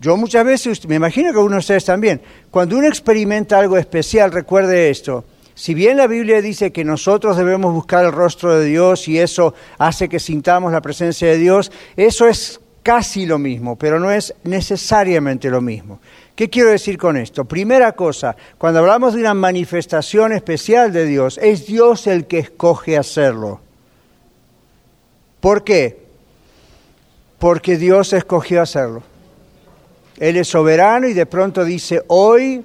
Yo 0.00 0.16
muchas 0.16 0.44
veces, 0.44 0.86
me 0.86 0.96
imagino 0.96 1.32
que 1.32 1.38
algunos 1.38 1.56
de 1.56 1.60
ustedes 1.60 1.84
también, 1.84 2.20
cuando 2.50 2.76
uno 2.76 2.86
experimenta 2.86 3.58
algo 3.58 3.78
especial, 3.78 4.30
recuerde 4.30 4.90
esto, 4.90 5.24
si 5.54 5.72
bien 5.72 5.96
la 5.96 6.06
Biblia 6.06 6.42
dice 6.42 6.70
que 6.70 6.84
nosotros 6.84 7.36
debemos 7.38 7.72
buscar 7.72 8.04
el 8.04 8.12
rostro 8.12 8.58
de 8.58 8.66
Dios 8.66 9.08
y 9.08 9.18
eso 9.18 9.54
hace 9.78 10.06
que 10.06 10.20
sintamos 10.20 10.70
la 10.70 10.82
presencia 10.82 11.28
de 11.28 11.38
Dios, 11.38 11.72
eso 11.96 12.28
es 12.28 12.60
casi 12.82 13.24
lo 13.24 13.38
mismo, 13.38 13.76
pero 13.76 13.98
no 13.98 14.10
es 14.10 14.34
necesariamente 14.44 15.48
lo 15.48 15.62
mismo. 15.62 15.98
¿Qué 16.34 16.50
quiero 16.50 16.70
decir 16.70 16.98
con 16.98 17.16
esto? 17.16 17.46
Primera 17.46 17.92
cosa, 17.92 18.36
cuando 18.58 18.80
hablamos 18.80 19.14
de 19.14 19.20
una 19.20 19.32
manifestación 19.32 20.32
especial 20.32 20.92
de 20.92 21.06
Dios, 21.06 21.40
es 21.42 21.66
Dios 21.66 22.06
el 22.06 22.26
que 22.26 22.38
escoge 22.38 22.98
hacerlo. 22.98 23.60
¿Por 25.40 25.64
qué? 25.64 26.04
Porque 27.38 27.78
Dios 27.78 28.12
escogió 28.12 28.60
hacerlo. 28.60 29.02
Él 30.18 30.36
es 30.36 30.48
soberano 30.48 31.08
y 31.08 31.14
de 31.14 31.26
pronto 31.26 31.64
dice, 31.64 32.02
hoy, 32.08 32.64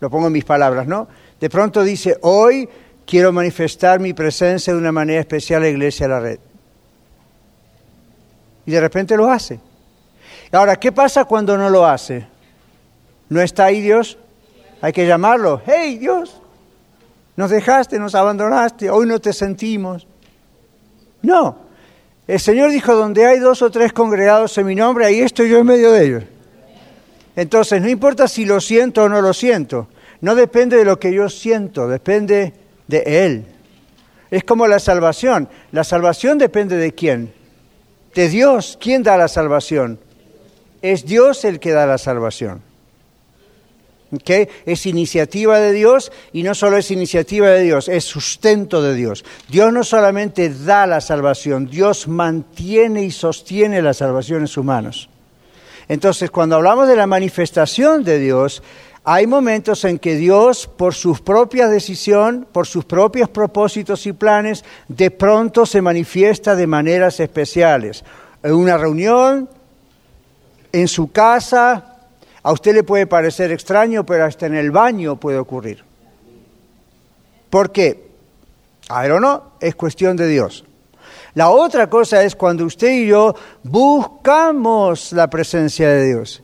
lo 0.00 0.10
pongo 0.10 0.26
en 0.26 0.32
mis 0.32 0.44
palabras, 0.44 0.86
¿no? 0.86 1.08
De 1.40 1.48
pronto 1.48 1.82
dice, 1.82 2.18
hoy 2.22 2.68
quiero 3.06 3.32
manifestar 3.32 4.00
mi 4.00 4.12
presencia 4.12 4.72
de 4.72 4.78
una 4.78 4.92
manera 4.92 5.20
especial 5.20 5.62
a 5.62 5.64
la 5.64 5.70
iglesia 5.70 6.06
de 6.06 6.12
la 6.12 6.20
red. 6.20 6.38
Y 8.66 8.70
de 8.70 8.80
repente 8.80 9.16
lo 9.16 9.30
hace. 9.30 9.60
Ahora, 10.52 10.76
¿qué 10.76 10.92
pasa 10.92 11.24
cuando 11.24 11.56
no 11.56 11.68
lo 11.70 11.86
hace? 11.86 12.26
¿No 13.28 13.40
está 13.40 13.66
ahí 13.66 13.80
Dios? 13.80 14.18
Hay 14.80 14.92
que 14.92 15.06
llamarlo. 15.06 15.62
Hey 15.66 15.98
Dios, 15.98 16.40
nos 17.36 17.50
dejaste, 17.50 17.98
nos 17.98 18.14
abandonaste, 18.14 18.90
hoy 18.90 19.06
no 19.06 19.20
te 19.20 19.32
sentimos. 19.32 20.06
No. 21.22 21.56
El 22.26 22.40
Señor 22.40 22.70
dijo, 22.70 22.94
donde 22.94 23.26
hay 23.26 23.38
dos 23.38 23.60
o 23.62 23.70
tres 23.70 23.92
congregados 23.92 24.56
en 24.56 24.66
mi 24.66 24.74
nombre, 24.74 25.06
ahí 25.06 25.20
estoy 25.20 25.50
yo 25.50 25.58
en 25.58 25.66
medio 25.66 25.92
de 25.92 26.04
ellos. 26.06 26.24
Entonces, 27.36 27.82
no 27.82 27.88
importa 27.88 28.28
si 28.28 28.44
lo 28.44 28.60
siento 28.60 29.04
o 29.04 29.08
no 29.08 29.20
lo 29.20 29.32
siento, 29.32 29.88
no 30.20 30.34
depende 30.34 30.76
de 30.76 30.84
lo 30.84 30.98
que 30.98 31.12
yo 31.12 31.28
siento, 31.28 31.88
depende 31.88 32.52
de 32.86 33.26
Él. 33.26 33.46
Es 34.30 34.44
como 34.44 34.66
la 34.66 34.78
salvación. 34.78 35.48
La 35.70 35.84
salvación 35.84 36.38
depende 36.38 36.76
de 36.76 36.92
quién? 36.92 37.32
De 38.14 38.28
Dios. 38.28 38.78
¿Quién 38.80 39.02
da 39.02 39.16
la 39.16 39.28
salvación? 39.28 40.00
Es 40.82 41.04
Dios 41.04 41.44
el 41.44 41.60
que 41.60 41.72
da 41.72 41.86
la 41.86 41.98
salvación. 41.98 42.62
¿Okay? 44.12 44.48
Es 44.64 44.86
iniciativa 44.86 45.58
de 45.58 45.72
Dios 45.72 46.12
y 46.32 46.42
no 46.42 46.54
solo 46.54 46.76
es 46.76 46.90
iniciativa 46.90 47.48
de 47.48 47.62
Dios, 47.62 47.88
es 47.88 48.04
sustento 48.04 48.82
de 48.82 48.94
Dios. 48.94 49.24
Dios 49.48 49.72
no 49.72 49.82
solamente 49.82 50.50
da 50.50 50.86
la 50.86 51.00
salvación, 51.00 51.66
Dios 51.66 52.06
mantiene 52.06 53.02
y 53.02 53.10
sostiene 53.10 53.82
las 53.82 53.96
salvaciones 53.96 54.56
humanas. 54.56 55.08
Entonces, 55.88 56.30
cuando 56.30 56.56
hablamos 56.56 56.88
de 56.88 56.96
la 56.96 57.06
manifestación 57.06 58.04
de 58.04 58.18
Dios, 58.18 58.62
hay 59.04 59.26
momentos 59.26 59.84
en 59.84 59.98
que 59.98 60.16
Dios, 60.16 60.66
por 60.66 60.94
su 60.94 61.14
propia 61.22 61.68
decisión, 61.68 62.46
por 62.50 62.66
sus 62.66 62.86
propios 62.86 63.28
propósitos 63.28 64.06
y 64.06 64.14
planes, 64.14 64.64
de 64.88 65.10
pronto 65.10 65.66
se 65.66 65.82
manifiesta 65.82 66.56
de 66.56 66.66
maneras 66.66 67.20
especiales. 67.20 68.02
En 68.42 68.54
una 68.54 68.78
reunión, 68.78 69.48
en 70.72 70.88
su 70.88 71.12
casa, 71.12 71.98
a 72.42 72.52
usted 72.52 72.74
le 72.74 72.82
puede 72.82 73.06
parecer 73.06 73.52
extraño, 73.52 74.06
pero 74.06 74.24
hasta 74.24 74.46
en 74.46 74.54
el 74.54 74.70
baño 74.70 75.16
puede 75.16 75.38
ocurrir. 75.38 75.84
¿Por 77.50 77.72
qué? 77.72 78.08
I 78.88 79.08
don't 79.08 79.18
know, 79.18 79.42
es 79.60 79.74
cuestión 79.74 80.16
de 80.16 80.28
Dios. 80.28 80.64
La 81.34 81.50
otra 81.50 81.88
cosa 81.88 82.22
es 82.22 82.36
cuando 82.36 82.64
usted 82.64 82.90
y 82.90 83.06
yo 83.08 83.34
buscamos 83.62 85.12
la 85.12 85.28
presencia 85.28 85.88
de 85.88 86.06
Dios. 86.06 86.42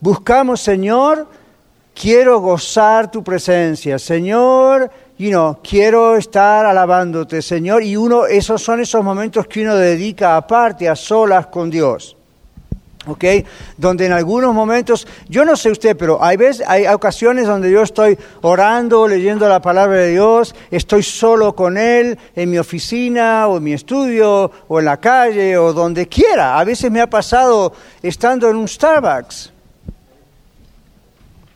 Buscamos, 0.00 0.60
Señor, 0.60 1.26
quiero 1.92 2.40
gozar 2.40 3.10
tu 3.10 3.24
presencia. 3.24 3.98
Señor, 3.98 4.90
you 5.18 5.30
know, 5.30 5.58
quiero 5.62 6.16
estar 6.16 6.66
alabándote, 6.66 7.42
Señor. 7.42 7.82
Y 7.82 7.96
uno, 7.96 8.26
esos 8.26 8.62
son 8.62 8.80
esos 8.80 9.02
momentos 9.02 9.46
que 9.48 9.62
uno 9.62 9.74
dedica 9.74 10.36
aparte, 10.36 10.88
a 10.88 10.94
solas 10.94 11.48
con 11.48 11.68
Dios. 11.68 12.17
¿Ok? 13.06 13.24
Donde 13.76 14.06
en 14.06 14.12
algunos 14.12 14.54
momentos, 14.54 15.06
yo 15.28 15.44
no 15.44 15.56
sé 15.56 15.70
usted, 15.70 15.96
pero 15.96 16.22
hay, 16.22 16.36
veces, 16.36 16.66
hay 16.66 16.86
ocasiones 16.86 17.46
donde 17.46 17.70
yo 17.70 17.82
estoy 17.82 18.18
orando, 18.42 19.06
leyendo 19.08 19.48
la 19.48 19.60
palabra 19.60 19.98
de 19.98 20.10
Dios, 20.10 20.54
estoy 20.70 21.02
solo 21.02 21.54
con 21.54 21.76
Él 21.78 22.18
en 22.34 22.50
mi 22.50 22.58
oficina 22.58 23.46
o 23.48 23.58
en 23.58 23.64
mi 23.64 23.72
estudio 23.72 24.50
o 24.68 24.78
en 24.78 24.84
la 24.84 24.98
calle 24.98 25.56
o 25.56 25.72
donde 25.72 26.08
quiera. 26.08 26.58
A 26.58 26.64
veces 26.64 26.90
me 26.90 27.00
ha 27.00 27.08
pasado 27.08 27.72
estando 28.02 28.48
en 28.50 28.56
un 28.56 28.68
Starbucks. 28.68 29.52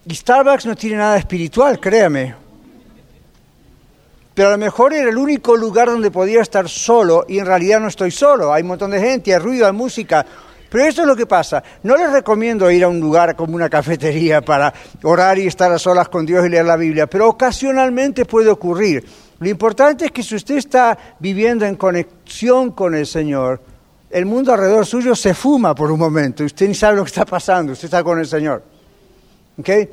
Y 0.04 0.14
Starbucks 0.14 0.66
no 0.66 0.75
tiene 0.75 0.96
nada 0.96 1.16
espiritual, 1.16 1.78
créame. 1.78 2.34
Pero 4.34 4.49
a 4.49 4.52
lo 4.52 4.58
mejor 4.58 4.94
era 4.94 5.11
el 5.11 5.16
único 5.16 5.56
lugar 5.56 5.88
donde 5.88 6.11
podía 6.11 6.40
estar 6.40 6.68
solo 6.68 7.26
y 7.28 7.38
en 7.38 7.46
realidad 7.46 7.80
no 7.80 7.88
estoy 7.88 8.11
solo. 8.11 8.52
Hay 8.52 8.62
un 8.62 8.68
montón 8.68 8.90
de 8.90 9.00
gente, 9.00 9.32
hay 9.32 9.38
ruido, 9.38 9.66
hay 9.66 9.72
música. 9.72 10.25
Pero 10.72 10.84
esto 10.86 11.02
es 11.02 11.06
lo 11.06 11.14
que 11.14 11.26
pasa. 11.26 11.62
No 11.82 11.98
les 11.98 12.10
recomiendo 12.10 12.70
ir 12.70 12.82
a 12.82 12.88
un 12.88 12.98
lugar 12.98 13.36
como 13.36 13.54
una 13.54 13.68
cafetería 13.68 14.40
para 14.40 14.72
orar 15.02 15.38
y 15.38 15.46
estar 15.46 15.70
a 15.70 15.78
solas 15.78 16.08
con 16.08 16.24
Dios 16.24 16.46
y 16.46 16.48
leer 16.48 16.64
la 16.64 16.78
Biblia, 16.78 17.06
pero 17.06 17.28
ocasionalmente 17.28 18.24
puede 18.24 18.48
ocurrir. 18.48 19.04
Lo 19.38 19.50
importante 19.50 20.06
es 20.06 20.12
que 20.12 20.22
si 20.22 20.34
usted 20.34 20.56
está 20.56 20.96
viviendo 21.18 21.66
en 21.66 21.76
conexión 21.76 22.70
con 22.70 22.94
el 22.94 23.06
Señor, 23.06 23.60
el 24.08 24.24
mundo 24.24 24.50
alrededor 24.50 24.86
suyo 24.86 25.14
se 25.14 25.34
fuma 25.34 25.74
por 25.74 25.92
un 25.92 25.98
momento 25.98 26.42
usted 26.42 26.68
ni 26.68 26.74
sabe 26.74 26.96
lo 26.96 27.04
que 27.04 27.08
está 27.08 27.26
pasando, 27.26 27.72
usted 27.72 27.84
está 27.84 28.02
con 28.02 28.18
el 28.18 28.26
Señor. 28.26 28.62
¿Okay? 29.58 29.90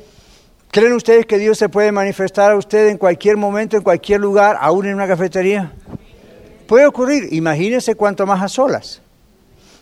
¿Creen 0.71 0.93
ustedes 0.93 1.25
que 1.25 1.38
Dios 1.38 1.57
se 1.57 1.67
puede 1.67 1.91
manifestar 1.91 2.53
a 2.53 2.55
usted 2.55 2.88
en 2.88 2.98
cualquier 2.98 3.36
momento, 3.36 3.75
en 3.75 3.83
cualquier 3.83 4.21
lugar, 4.21 4.57
aún 4.62 4.86
en 4.86 4.95
una 4.95 5.09
cafetería? 5.09 5.74
Puede 6.67 6.86
ocurrir, 6.86 7.27
imagínense 7.33 7.95
cuanto 7.95 8.25
más 8.25 8.41
a 8.41 8.48
solas. 8.48 9.01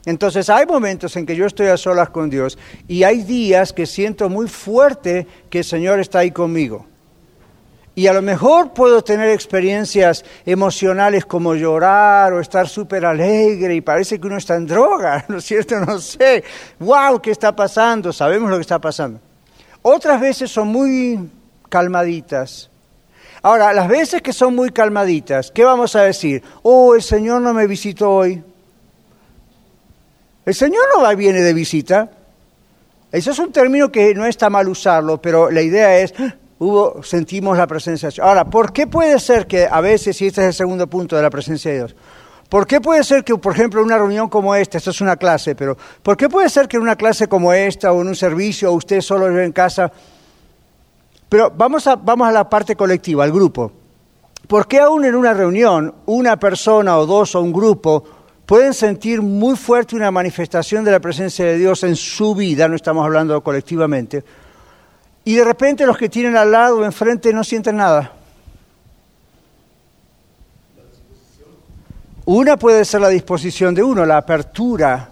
Entonces 0.07 0.49
hay 0.49 0.65
momentos 0.65 1.17
en 1.17 1.25
que 1.25 1.35
yo 1.35 1.45
estoy 1.45 1.67
a 1.67 1.75
solas 1.75 2.11
con 2.11 2.29
Dios 2.29 2.57
y 2.87 3.03
hay 3.03 3.23
días 3.23 3.73
que 3.73 3.85
siento 3.85 4.29
muy 4.29 4.47
fuerte 4.47 5.27
que 5.49 5.57
el 5.57 5.63
Señor 5.65 5.99
está 5.99 6.19
ahí 6.19 6.31
conmigo. 6.31 6.85
Y 7.93 8.07
a 8.07 8.13
lo 8.13 8.21
mejor 8.21 8.71
puedo 8.71 9.03
tener 9.03 9.29
experiencias 9.31 10.23
emocionales 10.45 11.25
como 11.25 11.55
llorar 11.55 12.31
o 12.31 12.39
estar 12.39 12.69
súper 12.69 13.05
alegre 13.05 13.75
y 13.75 13.81
parece 13.81 14.17
que 14.17 14.27
uno 14.27 14.37
está 14.37 14.55
en 14.55 14.65
droga, 14.65 15.25
¿no 15.27 15.39
es 15.39 15.43
cierto? 15.43 15.77
No 15.81 15.99
sé. 15.99 16.41
¡Wow! 16.79 17.19
¿Qué 17.21 17.31
está 17.31 17.53
pasando? 17.53 18.13
Sabemos 18.13 18.49
lo 18.49 18.55
que 18.55 18.61
está 18.61 18.79
pasando. 18.79 19.19
Otras 19.81 20.21
veces 20.21 20.49
son 20.49 20.69
muy 20.69 21.29
calmaditas. 21.67 22.69
Ahora, 23.41 23.73
las 23.73 23.89
veces 23.89 24.21
que 24.21 24.31
son 24.31 24.55
muy 24.55 24.69
calmaditas, 24.69 25.51
¿qué 25.51 25.65
vamos 25.65 25.97
a 25.97 26.03
decir? 26.03 26.41
Oh, 26.63 26.95
el 26.95 27.01
Señor 27.01 27.41
no 27.41 27.53
me 27.53 27.67
visitó 27.67 28.09
hoy. 28.09 28.41
El 30.47 30.55
Señor 30.55 30.85
no 30.95 31.03
va 31.03 31.13
viene 31.13 31.41
de 31.41 31.53
visita. 31.53 32.09
Eso 33.11 33.31
es 33.31 33.39
un 33.39 33.51
término 33.51 33.91
que 33.91 34.15
no 34.15 34.25
está 34.25 34.49
mal 34.49 34.69
usarlo, 34.69 35.21
pero 35.21 35.51
la 35.51 35.61
idea 35.61 35.97
es, 35.97 36.13
¡ah! 36.17 36.35
hubo, 36.59 37.03
sentimos 37.03 37.57
la 37.57 37.67
presencia 37.67 38.07
de 38.07 38.13
Dios. 38.13 38.25
Ahora, 38.25 38.45
¿por 38.45 38.71
qué 38.71 38.87
puede 38.87 39.19
ser 39.19 39.45
que 39.45 39.67
a 39.69 39.81
veces, 39.81 40.21
y 40.21 40.27
este 40.27 40.39
es 40.39 40.47
el 40.47 40.53
segundo 40.53 40.87
punto 40.87 41.17
de 41.17 41.21
la 41.21 41.29
presencia 41.29 41.71
de 41.71 41.77
Dios, 41.79 41.95
¿por 42.47 42.65
qué 42.65 42.79
puede 42.79 43.03
ser 43.03 43.25
que, 43.25 43.35
por 43.35 43.51
ejemplo, 43.51 43.81
en 43.81 43.87
una 43.87 43.97
reunión 43.97 44.29
como 44.29 44.55
esta, 44.55 44.77
esto 44.77 44.91
es 44.91 45.01
una 45.01 45.17
clase, 45.17 45.53
pero 45.53 45.77
¿por 46.01 46.15
qué 46.15 46.29
puede 46.29 46.47
ser 46.47 46.69
que 46.69 46.77
en 46.77 46.83
una 46.83 46.95
clase 46.95 47.27
como 47.27 47.51
esta 47.51 47.91
o 47.91 47.99
en 47.99 48.07
un 48.07 48.15
servicio 48.15 48.71
o 48.71 48.75
usted 48.75 49.01
solo 49.01 49.27
en 49.37 49.51
casa, 49.51 49.91
pero 51.27 51.51
vamos 51.53 51.87
a, 51.87 51.97
vamos 51.97 52.25
a 52.25 52.31
la 52.31 52.49
parte 52.49 52.77
colectiva, 52.77 53.25
al 53.25 53.33
grupo. 53.33 53.69
¿Por 54.47 54.65
qué 54.65 54.79
aún 54.79 55.03
en 55.03 55.13
una 55.13 55.33
reunión 55.33 55.93
una 56.05 56.39
persona 56.39 56.97
o 56.97 57.05
dos 57.05 57.35
o 57.35 57.41
un 57.41 57.51
grupo 57.51 58.16
pueden 58.47 58.73
sentir 58.73 59.21
muy 59.21 59.57
fuerte 59.57 59.95
una 59.95 60.09
manifestación 60.09 60.85
de 60.85 60.91
la 60.91 61.01
presencia 61.01 61.45
de 61.45 61.57
Dios 61.57 61.83
en 61.83 61.97
su 61.97 62.33
vida, 62.33 62.67
no 62.69 62.75
estamos 62.75 63.05
hablando 63.05 63.43
colectivamente, 63.43 64.23
y 65.25 65.35
de 65.35 65.43
repente 65.43 65.85
los 65.85 65.97
que 65.97 66.07
tienen 66.07 66.37
al 66.37 66.51
lado 66.51 66.77
o 66.77 66.85
enfrente 66.85 67.33
no 67.33 67.43
sienten 67.43 67.75
nada. 67.75 68.13
Una 72.23 72.57
puede 72.57 72.85
ser 72.85 73.01
la 73.01 73.09
disposición 73.09 73.75
de 73.75 73.83
uno, 73.83 74.05
la 74.05 74.17
apertura 74.17 75.09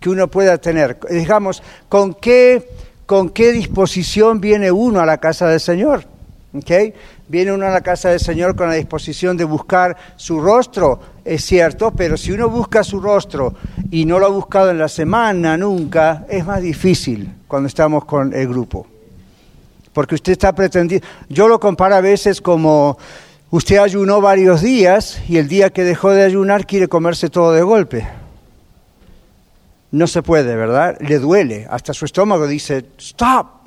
que 0.00 0.10
uno 0.10 0.28
pueda 0.28 0.58
tener. 0.58 0.98
Digamos, 1.10 1.62
¿con 1.88 2.14
qué, 2.14 2.70
con 3.06 3.30
qué 3.30 3.52
disposición 3.52 4.40
viene 4.40 4.70
uno 4.72 5.00
a 5.00 5.06
la 5.06 5.18
casa 5.18 5.46
del 5.46 5.60
Señor? 5.60 6.17
¿Okay? 6.54 6.94
Viene 7.28 7.52
uno 7.52 7.66
a 7.66 7.70
la 7.70 7.82
casa 7.82 8.08
del 8.08 8.20
Señor 8.20 8.56
con 8.56 8.68
la 8.68 8.74
disposición 8.74 9.36
de 9.36 9.44
buscar 9.44 9.96
su 10.16 10.40
rostro, 10.40 10.98
es 11.24 11.44
cierto, 11.44 11.90
pero 11.90 12.16
si 12.16 12.32
uno 12.32 12.48
busca 12.48 12.82
su 12.82 13.00
rostro 13.00 13.54
y 13.90 14.06
no 14.06 14.18
lo 14.18 14.26
ha 14.26 14.30
buscado 14.30 14.70
en 14.70 14.78
la 14.78 14.88
semana 14.88 15.58
nunca, 15.58 16.24
es 16.28 16.46
más 16.46 16.62
difícil 16.62 17.34
cuando 17.46 17.66
estamos 17.66 18.06
con 18.06 18.32
el 18.32 18.48
grupo. 18.48 18.86
Porque 19.92 20.14
usted 20.14 20.32
está 20.32 20.54
pretendiendo, 20.54 21.06
yo 21.28 21.48
lo 21.48 21.60
comparo 21.60 21.96
a 21.96 22.00
veces 22.00 22.40
como 22.40 22.96
usted 23.50 23.76
ayunó 23.78 24.20
varios 24.22 24.62
días 24.62 25.20
y 25.28 25.36
el 25.36 25.48
día 25.48 25.70
que 25.70 25.84
dejó 25.84 26.10
de 26.10 26.22
ayunar 26.22 26.66
quiere 26.66 26.88
comerse 26.88 27.28
todo 27.28 27.52
de 27.52 27.62
golpe. 27.62 28.08
No 29.90 30.06
se 30.06 30.22
puede, 30.22 30.54
¿verdad? 30.54 30.96
Le 31.00 31.18
duele, 31.18 31.66
hasta 31.68 31.92
su 31.92 32.04
estómago 32.04 32.46
dice, 32.46 32.86
stop, 32.98 33.57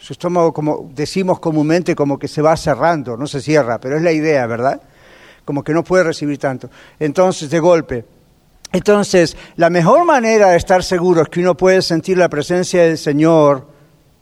su 0.00 0.14
estómago, 0.14 0.52
como 0.52 0.90
decimos 0.94 1.40
comúnmente, 1.40 1.94
como 1.94 2.18
que 2.18 2.26
se 2.26 2.40
va 2.40 2.56
cerrando, 2.56 3.18
no 3.18 3.26
se 3.26 3.40
cierra, 3.40 3.78
pero 3.78 3.98
es 3.98 4.02
la 4.02 4.12
idea, 4.12 4.46
¿verdad? 4.46 4.80
Como 5.44 5.62
que 5.62 5.74
no 5.74 5.84
puede 5.84 6.04
recibir 6.04 6.38
tanto. 6.38 6.70
Entonces, 6.98 7.50
de 7.50 7.60
golpe. 7.60 8.04
Entonces, 8.72 9.36
la 9.56 9.68
mejor 9.68 10.06
manera 10.06 10.50
de 10.50 10.56
estar 10.56 10.82
seguros 10.82 11.28
que 11.28 11.40
uno 11.40 11.54
puede 11.54 11.82
sentir 11.82 12.16
la 12.16 12.30
presencia 12.30 12.84
del 12.84 12.96
Señor 12.96 13.66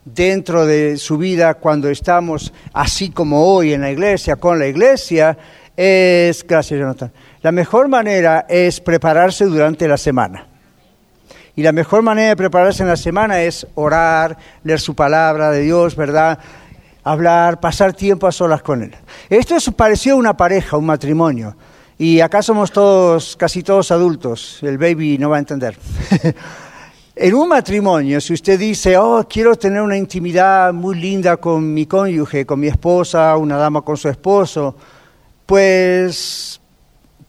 dentro 0.04 0.66
de 0.66 0.96
su 0.96 1.16
vida 1.16 1.54
cuando 1.54 1.88
estamos 1.90 2.52
así 2.72 3.10
como 3.10 3.54
hoy 3.54 3.72
en 3.72 3.82
la 3.82 3.92
iglesia, 3.92 4.36
con 4.36 4.58
la 4.58 4.66
iglesia, 4.66 5.38
es, 5.76 6.44
gracias 6.44 6.80
Jonathan, 6.80 7.12
la 7.42 7.52
mejor 7.52 7.86
manera 7.86 8.46
es 8.48 8.80
prepararse 8.80 9.44
durante 9.44 9.86
la 9.86 9.96
semana. 9.96 10.47
Y 11.58 11.62
la 11.62 11.72
mejor 11.72 12.02
manera 12.02 12.28
de 12.28 12.36
prepararse 12.36 12.84
en 12.84 12.88
la 12.88 12.96
semana 12.96 13.42
es 13.42 13.66
orar, 13.74 14.38
leer 14.62 14.78
su 14.78 14.94
palabra 14.94 15.50
de 15.50 15.62
Dios, 15.62 15.96
¿verdad? 15.96 16.38
Hablar, 17.02 17.58
pasar 17.58 17.94
tiempo 17.94 18.28
a 18.28 18.30
solas 18.30 18.62
con 18.62 18.80
Él. 18.84 18.94
Esto 19.28 19.56
es 19.56 19.68
parecido 19.72 20.14
a 20.14 20.18
una 20.20 20.36
pareja, 20.36 20.76
un 20.76 20.86
matrimonio. 20.86 21.56
Y 21.98 22.20
acá 22.20 22.42
somos 22.42 22.70
todos, 22.70 23.34
casi 23.34 23.64
todos 23.64 23.90
adultos. 23.90 24.60
El 24.62 24.78
baby 24.78 25.18
no 25.18 25.30
va 25.30 25.34
a 25.34 25.38
entender. 25.40 25.76
en 27.16 27.34
un 27.34 27.48
matrimonio, 27.48 28.20
si 28.20 28.34
usted 28.34 28.56
dice, 28.56 28.96
oh, 28.96 29.26
quiero 29.28 29.56
tener 29.56 29.82
una 29.82 29.96
intimidad 29.96 30.72
muy 30.72 30.94
linda 30.94 31.38
con 31.38 31.74
mi 31.74 31.86
cónyuge, 31.86 32.46
con 32.46 32.60
mi 32.60 32.68
esposa, 32.68 33.36
una 33.36 33.56
dama 33.56 33.82
con 33.82 33.96
su 33.96 34.08
esposo, 34.08 34.76
pues 35.44 36.57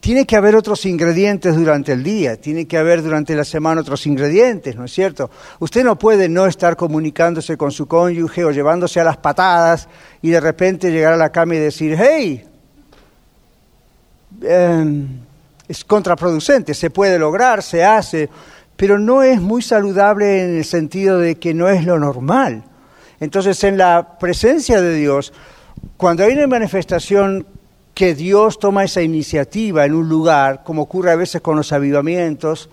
tiene 0.00 0.24
que 0.24 0.34
haber 0.34 0.56
otros 0.56 0.86
ingredientes 0.86 1.54
durante 1.54 1.92
el 1.92 2.02
día, 2.02 2.40
tiene 2.40 2.66
que 2.66 2.78
haber 2.78 3.02
durante 3.02 3.34
la 3.34 3.44
semana 3.44 3.82
otros 3.82 4.06
ingredientes, 4.06 4.74
¿no 4.74 4.86
es 4.86 4.92
cierto? 4.92 5.30
Usted 5.58 5.84
no 5.84 5.98
puede 5.98 6.28
no 6.28 6.46
estar 6.46 6.74
comunicándose 6.74 7.58
con 7.58 7.70
su 7.70 7.86
cónyuge 7.86 8.44
o 8.44 8.50
llevándose 8.50 8.98
a 8.98 9.04
las 9.04 9.18
patadas 9.18 9.88
y 10.22 10.30
de 10.30 10.40
repente 10.40 10.90
llegar 10.90 11.12
a 11.12 11.18
la 11.18 11.30
cama 11.30 11.54
y 11.54 11.58
decir, 11.58 11.98
hey, 12.00 12.44
em, 14.42 15.06
es 15.68 15.84
contraproducente, 15.84 16.72
se 16.72 16.88
puede 16.88 17.18
lograr, 17.18 17.62
se 17.62 17.84
hace, 17.84 18.30
pero 18.76 18.98
no 18.98 19.22
es 19.22 19.38
muy 19.38 19.60
saludable 19.60 20.44
en 20.44 20.56
el 20.56 20.64
sentido 20.64 21.18
de 21.18 21.34
que 21.34 21.52
no 21.52 21.68
es 21.68 21.84
lo 21.84 21.98
normal. 21.98 22.64
Entonces, 23.20 23.62
en 23.64 23.76
la 23.76 24.18
presencia 24.18 24.80
de 24.80 24.94
Dios, 24.94 25.34
cuando 25.98 26.24
hay 26.24 26.32
una 26.32 26.46
manifestación 26.46 27.46
que 28.00 28.14
Dios 28.14 28.58
toma 28.58 28.84
esa 28.84 29.02
iniciativa 29.02 29.84
en 29.84 29.92
un 29.92 30.08
lugar, 30.08 30.62
como 30.64 30.80
ocurre 30.80 31.10
a 31.10 31.16
veces 31.16 31.42
con 31.42 31.54
los 31.54 31.70
avivamientos, 31.70 32.70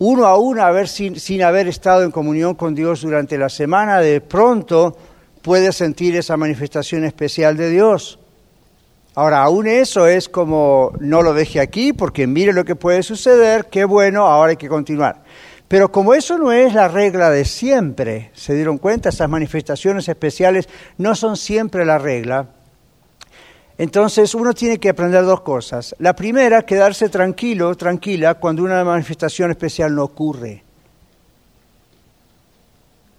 uno 0.00 0.26
a 0.26 0.36
uno, 0.36 0.86
sin, 0.88 1.20
sin 1.20 1.44
haber 1.44 1.68
estado 1.68 2.02
en 2.02 2.10
comunión 2.10 2.56
con 2.56 2.74
Dios 2.74 3.02
durante 3.02 3.38
la 3.38 3.48
semana, 3.48 4.00
de 4.00 4.20
pronto 4.20 4.96
puede 5.40 5.70
sentir 5.70 6.16
esa 6.16 6.36
manifestación 6.36 7.04
especial 7.04 7.56
de 7.56 7.70
Dios. 7.70 8.18
Ahora, 9.14 9.44
aún 9.44 9.68
eso 9.68 10.08
es 10.08 10.28
como, 10.28 10.90
no 10.98 11.22
lo 11.22 11.32
deje 11.32 11.60
aquí 11.60 11.92
porque 11.92 12.26
mire 12.26 12.52
lo 12.52 12.64
que 12.64 12.74
puede 12.74 13.04
suceder, 13.04 13.66
qué 13.70 13.84
bueno, 13.84 14.26
ahora 14.26 14.50
hay 14.50 14.56
que 14.56 14.68
continuar. 14.68 15.22
Pero 15.68 15.92
como 15.92 16.12
eso 16.12 16.38
no 16.38 16.50
es 16.50 16.74
la 16.74 16.88
regla 16.88 17.30
de 17.30 17.44
siempre, 17.44 18.32
se 18.34 18.56
dieron 18.56 18.78
cuenta, 18.78 19.10
esas 19.10 19.30
manifestaciones 19.30 20.08
especiales 20.08 20.68
no 20.98 21.14
son 21.14 21.36
siempre 21.36 21.84
la 21.84 21.98
regla, 21.98 22.48
entonces 23.78 24.34
uno 24.34 24.54
tiene 24.54 24.78
que 24.78 24.90
aprender 24.90 25.24
dos 25.24 25.42
cosas. 25.42 25.94
La 25.98 26.14
primera, 26.14 26.62
quedarse 26.62 27.08
tranquilo, 27.08 27.74
tranquila, 27.74 28.34
cuando 28.34 28.62
una 28.62 28.82
manifestación 28.84 29.50
especial 29.50 29.94
no 29.94 30.04
ocurre. 30.04 30.62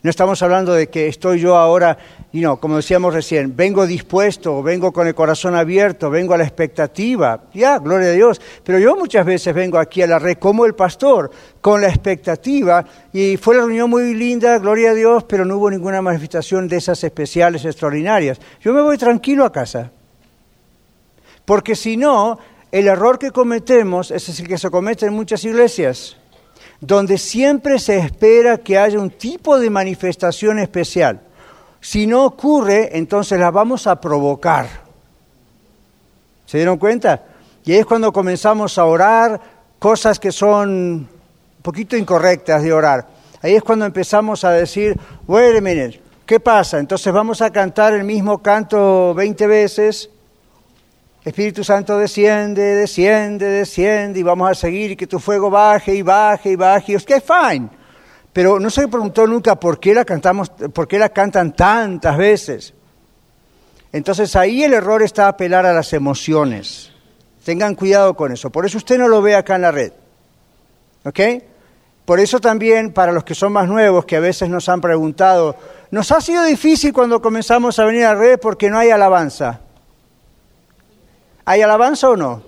No 0.04 0.12
estamos 0.12 0.42
hablando 0.42 0.74
de 0.74 0.88
que 0.88 1.08
estoy 1.08 1.40
yo 1.40 1.58
ahora, 1.58 1.98
y 2.32 2.40
no, 2.40 2.62
como 2.62 2.78
decíamos 2.78 3.14
recién, 3.14 3.56
vengo 3.56 3.86
dispuesto, 3.86 4.64
vengo 4.64 4.94
con 4.94 5.06
el 5.08 5.14
corazón 5.14 5.54
abierto, 5.54 6.10
vengo 6.10 6.34
a 6.34 6.38
la 6.38 6.44
expectativa. 6.44 7.42
Ya, 7.54 7.78
gloria 7.80 8.10
a 8.10 8.12
Dios. 8.12 8.40
Pero 8.64 8.80
yo 8.80 8.96
muchas 8.96 9.26
veces 9.26 9.54
vengo 9.54 9.78
aquí 9.78 10.02
a 10.04 10.08
la 10.08 10.18
red 10.18 10.38
como 10.38 10.66
el 10.66 10.76
pastor, 10.76 11.30
con 11.60 11.82
la 11.82 11.90
expectativa, 11.90 12.86
y 13.12 13.38
fue 13.38 13.56
la 13.56 13.62
reunión 13.62 13.90
muy 13.90 14.14
linda, 14.14 14.58
gloria 14.60 14.92
a 14.92 14.94
Dios, 14.94 15.26
pero 15.26 15.44
no 15.46 15.58
hubo 15.58 15.70
ninguna 15.70 16.02
manifestación 16.02 16.68
de 16.68 16.78
esas 16.78 17.04
especiales 17.04 17.66
extraordinarias. 17.66 18.40
Yo 18.62 18.74
me 18.74 18.82
voy 18.82 18.98
tranquilo 18.98 19.46
a 19.46 19.52
casa. 19.52 19.92
Porque 21.48 21.78
si 21.78 21.96
no, 21.96 22.40
el 22.74 22.90
error 22.90 23.18
que 23.18 23.32
cometemos 23.32 24.12
es 24.12 24.38
el 24.38 24.50
que 24.50 24.58
se 24.58 24.70
comete 24.70 25.06
en 25.06 25.14
muchas 25.14 25.46
iglesias, 25.46 26.18
donde 26.82 27.18
siempre 27.18 27.80
se 27.80 27.98
espera 28.00 28.58
que 28.58 28.78
haya 28.78 29.00
un 29.00 29.12
tipo 29.12 29.58
de 29.58 29.70
manifestación 29.70 30.60
especial. 30.60 31.22
Si 31.80 32.06
no 32.06 32.26
ocurre, 32.26 32.98
entonces 32.98 33.40
la 33.40 33.50
vamos 33.50 33.88
a 33.88 34.02
provocar. 34.02 34.68
¿Se 36.46 36.58
dieron 36.58 36.78
cuenta? 36.78 37.24
Y 37.64 37.72
ahí 37.72 37.78
es 37.78 37.86
cuando 37.86 38.12
comenzamos 38.12 38.78
a 38.78 38.84
orar 38.84 39.40
cosas 39.80 40.20
que 40.20 40.34
son 40.34 40.70
un 40.70 41.10
poquito 41.62 41.96
incorrectas 41.96 42.62
de 42.62 42.74
orar. 42.74 43.08
Ahí 43.42 43.56
es 43.56 43.64
cuando 43.64 43.86
empezamos 43.86 44.44
a 44.44 44.52
decir, 44.52 45.00
wait 45.26 45.66
a 45.66 45.98
¿qué 46.26 46.42
pasa? 46.42 46.78
Entonces 46.78 47.14
vamos 47.14 47.42
a 47.42 47.52
cantar 47.52 47.94
el 47.94 48.04
mismo 48.04 48.40
canto 48.40 49.14
20 49.14 49.48
veces 49.48 50.10
Espíritu 51.24 51.64
Santo 51.64 51.98
desciende, 51.98 52.62
desciende, 52.62 53.46
desciende 53.46 54.20
y 54.20 54.24
vamos 54.24 54.50
a 54.50 54.56
seguir 54.56 54.92
y 54.92 54.96
que 54.96 55.08
tu 55.08 55.20
fuego 55.20 55.50
baje 55.50 55.94
y 55.94 56.02
baje 56.02 56.52
y 56.52 56.56
baje. 56.56 56.94
Es 56.94 57.06
que 57.06 57.20
fine. 57.20 57.70
Pero 58.32 58.60
no 58.60 58.70
se 58.70 58.88
preguntó 58.88 59.28
nunca 59.28 59.60
por 59.60 59.80
qué 59.80 59.94
la 59.94 60.06
cantamos, 60.06 60.50
por 60.50 60.88
qué 60.88 61.00
la 61.00 61.10
cantan 61.10 61.54
tantas 61.54 62.18
veces. 62.18 62.74
Entonces 63.92 64.36
ahí 64.36 64.64
el 64.64 64.74
error 64.74 65.02
está 65.02 65.28
apelar 65.28 65.66
a 65.66 65.74
las 65.74 65.92
emociones. 65.94 66.92
Tengan 67.44 67.76
cuidado 67.76 68.14
con 68.16 68.32
eso. 68.32 68.50
Por 68.50 68.66
eso 68.66 68.78
usted 68.78 68.98
no 68.98 69.08
lo 69.08 69.22
ve 69.22 69.36
acá 69.36 69.56
en 69.56 69.62
la 69.64 69.72
red. 69.72 69.92
¿Ok? 71.04 71.20
Por 72.06 72.20
eso 72.20 72.40
también 72.40 72.94
para 72.94 73.12
los 73.12 73.24
que 73.24 73.36
son 73.36 73.52
más 73.52 73.68
nuevos, 73.68 74.06
que 74.06 74.16
a 74.16 74.22
veces 74.22 74.50
nos 74.50 74.70
han 74.70 74.80
preguntado, 74.80 75.58
nos 75.92 76.12
ha 76.12 76.22
sido 76.22 76.44
difícil 76.44 76.94
cuando 76.94 77.22
comenzamos 77.22 77.80
a 77.80 77.86
venir 77.86 78.06
a 78.06 78.14
la 78.14 78.20
red 78.20 78.40
porque 78.40 78.70
no 78.70 78.78
hay 78.78 78.92
alabanza. 78.92 79.62
¿Hay 81.50 81.62
alabanza 81.62 82.10
o 82.10 82.18
no? 82.18 82.44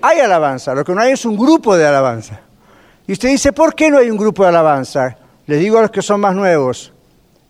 Hay 0.00 0.18
alabanza, 0.18 0.74
lo 0.74 0.82
que 0.82 0.94
no 0.94 1.02
hay 1.02 1.12
es 1.12 1.26
un 1.26 1.36
grupo 1.36 1.76
de 1.76 1.86
alabanza. 1.86 2.40
Y 3.06 3.12
usted 3.12 3.28
dice, 3.28 3.52
¿por 3.52 3.74
qué 3.74 3.90
no 3.90 3.98
hay 3.98 4.10
un 4.10 4.16
grupo 4.16 4.44
de 4.44 4.48
alabanza? 4.48 5.18
Les 5.46 5.60
digo 5.60 5.76
a 5.76 5.82
los 5.82 5.90
que 5.90 6.00
son 6.00 6.20
más 6.20 6.34
nuevos, 6.34 6.90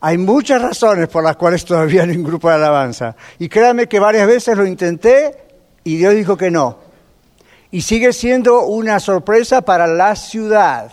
hay 0.00 0.18
muchas 0.18 0.60
razones 0.60 1.06
por 1.06 1.22
las 1.22 1.36
cuales 1.36 1.64
todavía 1.64 2.04
no 2.04 2.10
hay 2.10 2.18
un 2.18 2.24
grupo 2.24 2.48
de 2.48 2.56
alabanza. 2.56 3.14
Y 3.38 3.48
créanme 3.48 3.86
que 3.86 4.00
varias 4.00 4.26
veces 4.26 4.56
lo 4.56 4.66
intenté 4.66 5.44
y 5.84 5.96
Dios 5.96 6.12
dijo 6.12 6.36
que 6.36 6.50
no. 6.50 6.76
Y 7.70 7.82
sigue 7.82 8.12
siendo 8.12 8.64
una 8.64 8.98
sorpresa 8.98 9.62
para 9.62 9.86
la 9.86 10.16
ciudad. 10.16 10.90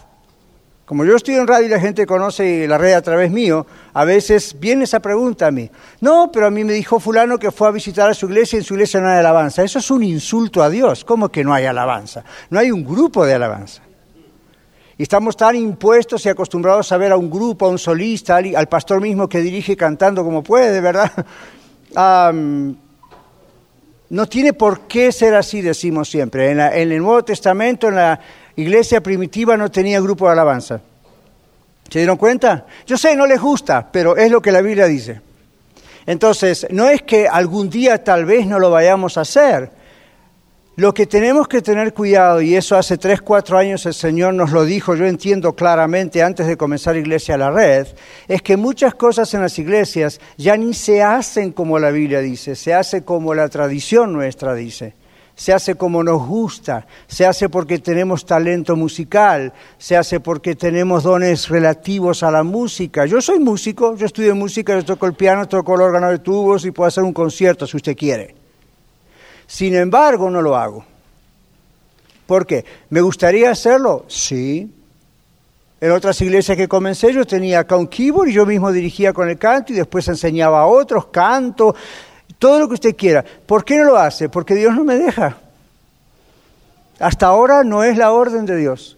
Como 0.92 1.06
yo 1.06 1.16
estoy 1.16 1.36
en 1.36 1.48
radio 1.48 1.68
y 1.68 1.70
la 1.70 1.80
gente 1.80 2.06
conoce 2.06 2.68
la 2.68 2.78
red 2.78 2.92
a 2.92 3.02
través 3.02 3.32
mío, 3.32 3.66
a 3.94 4.04
veces 4.04 4.60
viene 4.60 4.84
esa 4.84 5.00
pregunta 5.00 5.48
a 5.48 5.52
mí. 5.52 5.72
No, 6.02 6.30
pero 6.34 6.48
a 6.48 6.50
mí 6.50 6.66
me 6.66 6.74
dijo 6.74 7.00
fulano 7.00 7.40
que 7.40 7.50
fue 7.50 7.70
a 7.70 7.72
visitar 7.72 8.10
a 8.10 8.14
su 8.14 8.26
iglesia 8.26 8.58
y 8.58 8.60
en 8.60 8.66
su 8.66 8.74
iglesia 8.74 9.00
no 9.00 9.08
hay 9.08 9.20
alabanza. 9.20 9.64
Eso 9.64 9.80
es 9.80 9.90
un 9.90 10.04
insulto 10.04 10.62
a 10.62 10.70
Dios. 10.70 11.06
¿Cómo 11.06 11.30
que 11.30 11.46
no 11.46 11.54
hay 11.54 11.64
alabanza? 11.64 12.26
No 12.50 12.60
hay 12.60 12.72
un 12.72 12.84
grupo 12.84 13.26
de 13.26 13.36
alabanza. 13.36 13.82
Y 14.98 15.04
estamos 15.04 15.38
tan 15.38 15.56
impuestos 15.56 16.26
y 16.26 16.30
acostumbrados 16.30 16.92
a 16.92 16.98
ver 16.98 17.14
a 17.14 17.16
un 17.16 17.30
grupo, 17.30 17.68
a 17.68 17.70
un 17.70 17.80
solista, 17.80 18.36
al, 18.36 18.68
pastor 18.68 19.00
mismo 19.00 19.30
que 19.30 19.40
dirige 19.40 19.78
cantando 19.78 20.26
como 20.26 20.44
puede, 20.44 20.82
¿verdad? 20.82 21.10
no 24.10 24.26
tiene 24.28 24.52
por 24.52 24.82
qué 24.82 25.14
ser 25.14 25.36
así, 25.36 25.62
decimos 25.62 26.10
siempre. 26.10 26.52
en 26.52 26.60
el 26.60 26.98
Nuevo 26.98 27.24
Testamento, 27.24 27.88
en 27.88 27.96
la 27.96 28.20
iglesia 28.56 29.02
primitiva 29.02 29.58
no 29.58 29.72
tenía 29.72 30.00
grupo 30.00 30.26
de 30.26 30.32
alabanza. 30.32 30.82
¿Se 31.90 32.00
dieron 32.00 32.18
cuenta? 32.18 32.66
Yo 32.86 32.98
sé, 32.98 33.16
no 33.16 33.26
les 33.26 33.42
gusta, 33.42 33.92
pero 33.92 34.16
es 34.16 34.32
lo 34.32 34.42
que 34.42 34.52
la 34.52 34.62
Biblia 34.62 34.86
dice. 34.86 35.22
Entonces, 36.06 36.66
no 36.70 36.90
es 36.90 37.02
que 37.02 37.28
algún 37.28 37.70
día 37.70 38.04
tal 38.04 38.26
vez 38.26 38.48
no 38.48 38.60
lo 38.60 38.72
vayamos 38.72 39.18
a 39.18 39.22
hacer. 39.22 39.72
Lo 40.78 40.94
que 40.94 41.06
tenemos 41.06 41.50
que 41.50 41.62
tener 41.62 41.94
cuidado, 41.94 42.42
y 42.42 42.56
eso 42.56 42.78
hace 42.78 42.98
tres, 42.98 43.22
cuatro 43.22 43.58
años 43.58 43.86
el 43.86 43.94
Señor 43.94 44.34
nos 44.34 44.52
lo 44.52 44.64
dijo, 44.64 44.96
yo 44.96 45.06
entiendo 45.06 45.54
claramente 45.54 46.24
antes 46.24 46.48
de 46.48 46.56
comenzar 46.56 46.96
Iglesia 46.96 47.36
a 47.36 47.40
la 47.40 47.52
Red, 47.52 47.88
es 48.28 48.42
que 48.42 48.56
muchas 48.56 48.96
cosas 48.96 49.34
en 49.34 49.42
las 49.42 49.60
iglesias 49.60 50.22
ya 50.38 50.56
ni 50.56 50.74
se 50.74 51.04
hacen 51.04 51.52
como 51.52 51.78
la 51.78 51.92
Biblia 51.92 52.22
dice, 52.22 52.56
se 52.56 52.74
hace 52.74 53.04
como 53.04 53.34
la 53.34 53.50
tradición 53.50 54.14
nuestra 54.14 54.56
dice 54.56 54.96
se 55.36 55.54
hace 55.54 55.76
como 55.76 56.04
nos 56.04 56.26
gusta, 56.28 56.86
se 57.08 57.26
hace 57.26 57.50
porque 57.50 57.80
tenemos 57.80 58.26
talento 58.26 58.76
musical, 58.76 59.54
se 59.78 59.98
hace 59.98 60.20
porque 60.20 60.56
tenemos 60.56 61.04
dones 61.04 61.50
relativos 61.50 62.24
a 62.24 62.32
la 62.32 62.44
música. 62.44 63.06
Yo 63.06 63.22
soy 63.22 63.40
músico, 63.40 63.96
yo 63.96 64.06
estudio 64.06 64.36
música, 64.36 64.76
yo 64.76 64.86
toco 64.86 65.08
el 65.08 65.14
piano, 65.14 65.48
toco 65.48 65.76
el 65.76 65.82
órgano 65.82 66.10
de 66.10 66.20
tubos 66.20 66.66
y 66.66 66.72
puedo 66.72 66.88
hacer 66.88 67.04
un 67.04 67.14
concierto 67.14 67.66
si 67.66 67.78
usted 67.78 67.96
quiere. 67.96 68.36
Sin 69.48 69.76
embargo, 69.76 70.30
no 70.30 70.42
lo 70.42 70.56
hago. 70.56 70.86
¿Por 72.26 72.46
qué? 72.46 72.64
¿Me 72.90 73.02
gustaría 73.02 73.52
hacerlo? 73.52 74.06
Sí. 74.08 74.72
En 75.82 75.92
otras 75.92 76.22
iglesias 76.22 76.56
que 76.56 76.68
comencé 76.68 77.12
yo 77.12 77.26
tenía 77.26 77.60
acá 77.60 77.76
un 77.76 77.88
keyboard 77.88 78.30
y 78.30 78.34
yo 78.34 78.46
mismo 78.46 78.72
dirigía 78.72 79.12
con 79.12 79.28
el 79.28 79.40
canto 79.40 79.74
y 79.74 79.76
después 79.76 80.08
enseñaba 80.08 80.62
a 80.62 80.68
otros 80.68 81.08
canto, 81.08 81.76
todo 82.42 82.58
lo 82.58 82.68
que 82.68 82.74
usted 82.74 82.96
quiera. 82.96 83.24
¿Por 83.46 83.64
qué 83.64 83.78
no 83.78 83.84
lo 83.84 83.98
hace? 83.98 84.28
Porque 84.28 84.56
Dios 84.56 84.74
no 84.74 84.84
me 84.84 84.96
deja. 84.96 85.38
Hasta 87.00 87.28
ahora 87.28 87.64
no 87.64 87.84
es 87.84 87.96
la 87.96 88.12
orden 88.12 88.48
de 88.48 88.56
Dios. 88.56 88.98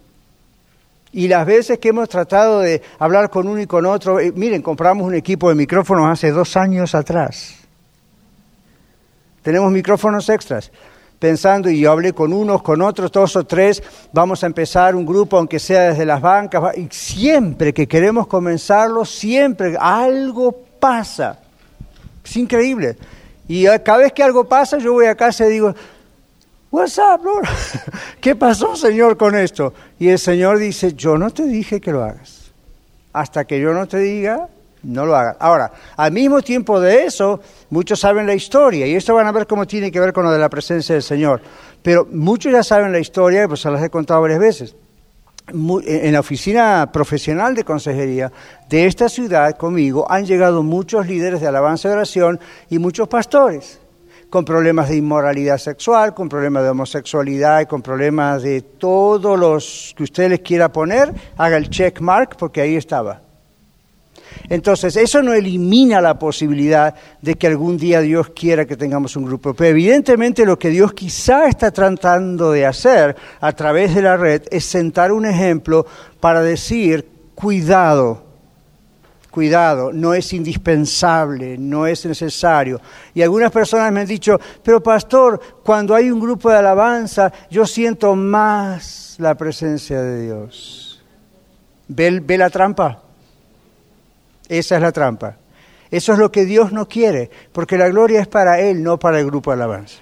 Y 1.12 1.28
las 1.28 1.44
veces 1.44 1.78
que 1.78 1.90
hemos 1.90 2.08
tratado 2.08 2.60
de 2.60 2.80
hablar 2.98 3.28
con 3.28 3.46
uno 3.46 3.60
y 3.60 3.66
con 3.66 3.84
otro, 3.84 4.18
eh, 4.18 4.32
miren, 4.34 4.62
compramos 4.62 5.06
un 5.06 5.14
equipo 5.14 5.50
de 5.50 5.56
micrófonos 5.56 6.10
hace 6.10 6.30
dos 6.30 6.56
años 6.56 6.94
atrás. 6.94 7.56
Tenemos 9.42 9.70
micrófonos 9.70 10.26
extras. 10.30 10.72
Pensando, 11.18 11.68
y 11.68 11.80
yo 11.80 11.92
hablé 11.92 12.14
con 12.14 12.32
unos, 12.32 12.62
con 12.62 12.80
otros, 12.80 13.12
dos 13.12 13.36
o 13.36 13.44
tres, 13.44 13.82
vamos 14.14 14.42
a 14.42 14.46
empezar 14.46 14.96
un 14.96 15.04
grupo, 15.04 15.36
aunque 15.36 15.58
sea 15.58 15.90
desde 15.90 16.06
las 16.06 16.22
bancas, 16.22 16.78
y 16.78 16.88
siempre 16.90 17.74
que 17.74 17.86
queremos 17.86 18.26
comenzarlo, 18.26 19.04
siempre 19.04 19.76
algo 19.78 20.50
pasa. 20.80 21.40
Es 22.24 22.36
increíble. 22.38 22.96
Y 23.46 23.64
cada 23.84 23.98
vez 23.98 24.12
que 24.12 24.22
algo 24.22 24.44
pasa, 24.44 24.78
yo 24.78 24.92
voy 24.92 25.06
a 25.06 25.14
casa 25.14 25.46
y 25.46 25.50
digo, 25.50 25.74
What's 26.74 26.98
up, 26.98 27.24
Lord? 27.24 27.46
¿Qué 28.20 28.34
pasó, 28.34 28.74
Señor, 28.74 29.16
con 29.16 29.36
esto? 29.36 29.72
Y 29.96 30.08
el 30.08 30.18
Señor 30.18 30.58
dice, 30.58 30.92
yo 30.94 31.16
no 31.16 31.30
te 31.30 31.44
dije 31.44 31.80
que 31.80 31.92
lo 31.92 32.02
hagas. 32.02 32.50
Hasta 33.12 33.44
que 33.44 33.60
yo 33.60 33.72
no 33.72 33.86
te 33.86 33.98
diga, 33.98 34.48
no 34.82 35.06
lo 35.06 35.14
hagas. 35.14 35.36
Ahora, 35.38 35.70
al 35.96 36.10
mismo 36.10 36.42
tiempo 36.42 36.80
de 36.80 37.04
eso, 37.04 37.40
muchos 37.70 38.00
saben 38.00 38.26
la 38.26 38.34
historia, 38.34 38.88
y 38.88 38.96
esto 38.96 39.14
van 39.14 39.28
a 39.28 39.30
ver 39.30 39.46
cómo 39.46 39.68
tiene 39.68 39.92
que 39.92 40.00
ver 40.00 40.12
con 40.12 40.24
lo 40.24 40.32
de 40.32 40.38
la 40.40 40.48
presencia 40.48 40.96
del 40.96 41.04
Señor. 41.04 41.40
Pero 41.80 42.08
muchos 42.10 42.50
ya 42.50 42.64
saben 42.64 42.90
la 42.90 42.98
historia, 42.98 43.46
pues 43.46 43.60
se 43.60 43.70
las 43.70 43.80
he 43.80 43.88
contado 43.88 44.20
varias 44.22 44.40
veces 44.40 44.74
en 45.48 46.12
la 46.12 46.20
oficina 46.20 46.90
profesional 46.90 47.54
de 47.54 47.64
consejería 47.64 48.32
de 48.68 48.86
esta 48.86 49.08
ciudad 49.08 49.56
conmigo 49.56 50.10
han 50.10 50.24
llegado 50.24 50.62
muchos 50.62 51.06
líderes 51.06 51.40
de 51.40 51.48
alabanza 51.48 51.88
y 51.88 51.92
oración 51.92 52.40
y 52.70 52.78
muchos 52.78 53.08
pastores 53.08 53.80
con 54.30 54.44
problemas 54.44 54.88
de 54.88 54.96
inmoralidad 54.96 55.58
sexual, 55.58 56.12
con 56.12 56.28
problemas 56.28 56.64
de 56.64 56.70
homosexualidad 56.70 57.60
y 57.60 57.66
con 57.66 57.82
problemas 57.82 58.42
de 58.42 58.62
todos 58.62 59.38
los 59.38 59.94
que 59.96 60.02
usted 60.02 60.28
les 60.28 60.40
quiera 60.40 60.72
poner, 60.72 61.12
haga 61.36 61.56
el 61.56 61.70
check 61.70 62.00
mark 62.00 62.36
porque 62.36 62.60
ahí 62.60 62.74
estaba. 62.74 63.23
Entonces, 64.48 64.96
eso 64.96 65.22
no 65.22 65.32
elimina 65.32 66.00
la 66.00 66.18
posibilidad 66.18 66.94
de 67.20 67.34
que 67.36 67.46
algún 67.46 67.76
día 67.76 68.00
Dios 68.00 68.30
quiera 68.30 68.64
que 68.66 68.76
tengamos 68.76 69.16
un 69.16 69.24
grupo. 69.24 69.54
Pero 69.54 69.70
evidentemente 69.70 70.44
lo 70.44 70.58
que 70.58 70.70
Dios 70.70 70.92
quizá 70.92 71.48
está 71.48 71.70
tratando 71.70 72.52
de 72.52 72.66
hacer 72.66 73.16
a 73.40 73.52
través 73.52 73.94
de 73.94 74.02
la 74.02 74.16
red 74.16 74.42
es 74.50 74.64
sentar 74.64 75.12
un 75.12 75.26
ejemplo 75.26 75.86
para 76.20 76.42
decir, 76.42 77.08
cuidado, 77.34 78.24
cuidado, 79.34 79.92
no 79.92 80.14
es 80.14 80.32
indispensable, 80.32 81.58
no 81.58 81.86
es 81.86 82.06
necesario. 82.06 82.80
Y 83.14 83.22
algunas 83.22 83.50
personas 83.50 83.90
me 83.92 84.00
han 84.00 84.06
dicho, 84.06 84.38
pero 84.62 84.80
pastor, 84.80 85.40
cuando 85.64 85.94
hay 85.94 86.10
un 86.10 86.20
grupo 86.20 86.50
de 86.50 86.58
alabanza, 86.58 87.32
yo 87.50 87.66
siento 87.66 88.14
más 88.14 89.16
la 89.18 89.34
presencia 89.34 90.00
de 90.00 90.22
Dios. 90.22 91.02
¿Ve, 91.88 92.20
ve 92.20 92.38
la 92.38 92.48
trampa? 92.48 93.03
Esa 94.48 94.76
es 94.76 94.82
la 94.82 94.92
trampa. 94.92 95.36
Eso 95.90 96.12
es 96.12 96.18
lo 96.18 96.32
que 96.32 96.44
Dios 96.44 96.72
no 96.72 96.88
quiere, 96.88 97.30
porque 97.52 97.78
la 97.78 97.88
gloria 97.88 98.20
es 98.20 98.26
para 98.26 98.60
Él, 98.60 98.82
no 98.82 98.98
para 98.98 99.20
el 99.20 99.26
grupo 99.26 99.50
de 99.50 99.54
alabanza. 99.54 99.98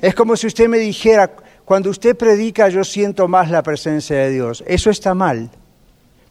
Es 0.00 0.14
como 0.14 0.36
si 0.36 0.46
usted 0.46 0.68
me 0.68 0.78
dijera, 0.78 1.30
cuando 1.64 1.90
usted 1.90 2.16
predica 2.16 2.68
yo 2.68 2.84
siento 2.84 3.28
más 3.28 3.50
la 3.50 3.62
presencia 3.62 4.16
de 4.16 4.30
Dios. 4.30 4.64
Eso 4.66 4.90
está 4.90 5.12
mal. 5.14 5.50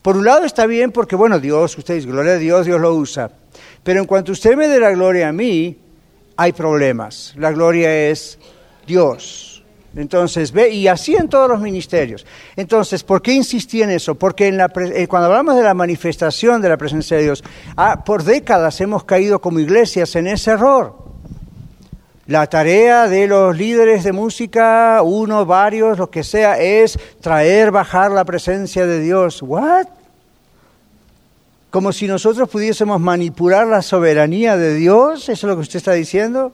Por 0.02 0.18
un 0.18 0.26
lado 0.26 0.46
está 0.46 0.66
bien 0.66 0.92
porque, 0.92 1.16
bueno, 1.16 1.40
Dios, 1.40 1.78
usted 1.78 1.96
dice, 1.96 2.08
gloria 2.08 2.34
a 2.34 2.38
Dios, 2.38 2.66
Dios 2.66 2.80
lo 2.80 2.96
usa. 2.96 3.30
Pero 3.84 4.00
en 4.00 4.06
cuanto 4.06 4.32
usted 4.32 4.56
me 4.56 4.68
dé 4.68 4.80
la 4.80 4.92
gloria 4.92 5.30
a 5.30 5.34
mí, 5.34 5.78
hay 6.38 6.54
problemas. 6.54 7.34
La 7.38 7.52
gloria 7.52 8.10
es 8.10 8.40
Dios. 8.88 9.57
Entonces, 9.98 10.52
ve, 10.52 10.70
y 10.70 10.88
así 10.88 11.16
en 11.16 11.28
todos 11.28 11.50
los 11.50 11.60
ministerios. 11.60 12.24
Entonces, 12.56 13.04
¿por 13.04 13.20
qué 13.20 13.34
insistí 13.34 13.82
en 13.82 13.90
eso? 13.90 14.14
Porque 14.14 14.48
en 14.48 14.58
la, 14.58 14.72
eh, 14.76 15.08
cuando 15.08 15.26
hablamos 15.26 15.56
de 15.56 15.64
la 15.64 15.74
manifestación 15.74 16.62
de 16.62 16.70
la 16.70 16.78
presencia 16.78 17.18
de 17.18 17.24
Dios, 17.24 17.44
ah, 17.76 18.04
por 18.06 18.24
décadas 18.24 18.80
hemos 18.80 19.04
caído 19.06 19.42
como 19.42 19.60
iglesias 19.60 20.16
en 20.16 20.28
ese 20.28 20.52
error. 20.52 20.96
La 22.28 22.46
tarea 22.46 23.08
de 23.08 23.26
los 23.26 23.58
líderes 23.58 24.04
de 24.04 24.12
música, 24.12 25.02
uno, 25.02 25.46
varios, 25.48 25.98
lo 25.98 26.12
que 26.12 26.24
sea, 26.24 26.60
es 26.60 27.00
traer, 27.20 27.72
bajar 27.72 28.12
la 28.12 28.24
presencia 28.24 28.86
de 28.86 29.00
Dios. 29.00 29.42
¿What? 29.42 29.88
Como 31.72 31.92
si 31.92 32.08
nosotros 32.08 32.48
pudiésemos 32.50 33.02
manipular 33.02 33.66
la 33.66 33.82
soberanía 33.82 34.58
de 34.58 34.76
Dios, 34.76 35.28
¿eso 35.30 35.48
es 35.48 35.50
lo 35.50 35.56
que 35.56 35.62
usted 35.62 35.78
está 35.78 35.94
diciendo? 35.94 36.52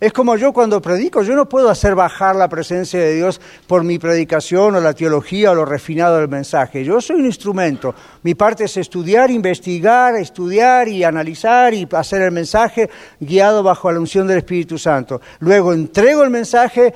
Es 0.00 0.14
como 0.14 0.34
yo 0.36 0.54
cuando 0.54 0.80
predico, 0.80 1.22
yo 1.22 1.36
no 1.36 1.46
puedo 1.46 1.68
hacer 1.68 1.94
bajar 1.94 2.34
la 2.34 2.48
presencia 2.48 2.98
de 2.98 3.14
Dios 3.14 3.38
por 3.66 3.84
mi 3.84 3.98
predicación 3.98 4.74
o 4.74 4.80
la 4.80 4.94
teología 4.94 5.50
o 5.50 5.54
lo 5.54 5.66
refinado 5.66 6.16
del 6.16 6.28
mensaje. 6.28 6.82
Yo 6.82 7.02
soy 7.02 7.16
un 7.16 7.26
instrumento. 7.26 7.94
Mi 8.22 8.34
parte 8.34 8.64
es 8.64 8.78
estudiar, 8.78 9.30
investigar, 9.30 10.16
estudiar 10.16 10.88
y 10.88 11.04
analizar 11.04 11.74
y 11.74 11.86
hacer 11.92 12.22
el 12.22 12.32
mensaje 12.32 12.88
guiado 13.20 13.62
bajo 13.62 13.92
la 13.92 14.00
unción 14.00 14.26
del 14.26 14.38
Espíritu 14.38 14.78
Santo. 14.78 15.20
Luego 15.40 15.74
entrego 15.74 16.24
el 16.24 16.30
mensaje, 16.30 16.94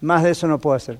más 0.00 0.22
de 0.22 0.30
eso 0.30 0.48
no 0.48 0.58
puedo 0.58 0.76
hacer. 0.76 0.98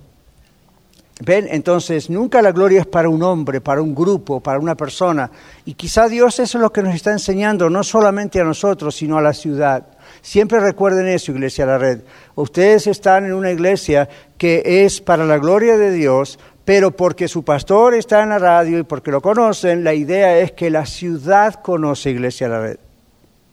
¿Ven? 1.22 1.48
Entonces, 1.50 2.08
nunca 2.08 2.40
la 2.42 2.52
gloria 2.52 2.80
es 2.80 2.86
para 2.86 3.08
un 3.08 3.22
hombre, 3.22 3.60
para 3.60 3.80
un 3.80 3.94
grupo, 3.94 4.40
para 4.40 4.58
una 4.58 4.74
persona. 4.74 5.30
Y 5.66 5.72
quizá 5.74 6.08
Dios 6.08 6.38
eso 6.38 6.58
es 6.58 6.62
lo 6.62 6.72
que 6.72 6.82
nos 6.82 6.94
está 6.94 7.12
enseñando, 7.12 7.68
no 7.70 7.82
solamente 7.82 8.40
a 8.40 8.44
nosotros, 8.44 8.94
sino 8.94 9.18
a 9.18 9.22
la 9.22 9.34
ciudad. 9.34 9.86
Siempre 10.22 10.60
recuerden 10.60 11.08
eso, 11.08 11.32
Iglesia 11.32 11.66
La 11.66 11.78
Red. 11.78 12.00
Ustedes 12.34 12.86
están 12.86 13.26
en 13.26 13.32
una 13.32 13.50
iglesia 13.50 14.08
que 14.38 14.84
es 14.84 15.00
para 15.00 15.24
la 15.24 15.38
gloria 15.38 15.76
de 15.76 15.90
Dios, 15.92 16.38
pero 16.64 16.90
porque 16.90 17.28
su 17.28 17.42
pastor 17.42 17.94
está 17.94 18.22
en 18.22 18.28
la 18.28 18.38
radio 18.38 18.78
y 18.78 18.82
porque 18.82 19.10
lo 19.10 19.20
conocen, 19.20 19.82
la 19.82 19.94
idea 19.94 20.38
es 20.38 20.52
que 20.52 20.70
la 20.70 20.86
ciudad 20.86 21.54
conoce 21.54 22.10
Iglesia 22.10 22.48
La 22.48 22.60
Red. 22.60 22.78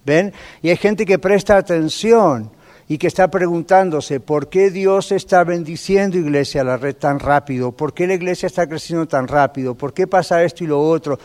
¿Ven? 0.05 0.33
Y 0.61 0.69
hay 0.69 0.77
gente 0.77 1.05
que 1.05 1.19
presta 1.19 1.57
atención 1.57 2.51
y 2.87 2.97
que 2.97 3.07
está 3.07 3.29
preguntándose 3.29 4.19
por 4.19 4.49
qué 4.49 4.71
Dios 4.71 5.11
está 5.11 5.43
bendiciendo 5.43 6.17
Iglesia 6.17 6.63
La 6.63 6.77
Red 6.77 6.95
tan 6.95 7.19
rápido, 7.19 7.71
por 7.71 7.93
qué 7.93 8.07
la 8.07 8.13
iglesia 8.13 8.47
está 8.47 8.67
creciendo 8.67 9.05
tan 9.07 9.27
rápido, 9.27 9.75
por 9.75 9.93
qué 9.93 10.07
pasa 10.07 10.43
esto 10.43 10.63
y 10.63 10.67
lo 10.67 10.79
otro. 10.79 11.19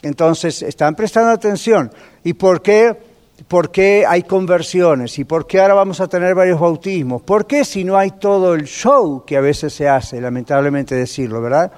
Entonces, 0.00 0.62
están 0.62 0.94
prestando 0.94 1.30
atención. 1.30 1.90
¿Y 2.22 2.34
por 2.34 2.60
qué? 2.60 3.13
¿Por 3.48 3.70
qué 3.72 4.04
hay 4.06 4.22
conversiones? 4.22 5.18
¿Y 5.18 5.24
por 5.24 5.46
qué 5.46 5.60
ahora 5.60 5.74
vamos 5.74 6.00
a 6.00 6.06
tener 6.06 6.34
varios 6.34 6.60
bautismos? 6.60 7.22
¿Por 7.22 7.46
qué 7.46 7.64
si 7.64 7.82
no 7.82 7.98
hay 7.98 8.12
todo 8.12 8.54
el 8.54 8.64
show 8.64 9.24
que 9.26 9.36
a 9.36 9.40
veces 9.40 9.74
se 9.74 9.88
hace, 9.88 10.20
lamentablemente 10.20 10.94
decirlo, 10.94 11.42
¿verdad? 11.42 11.72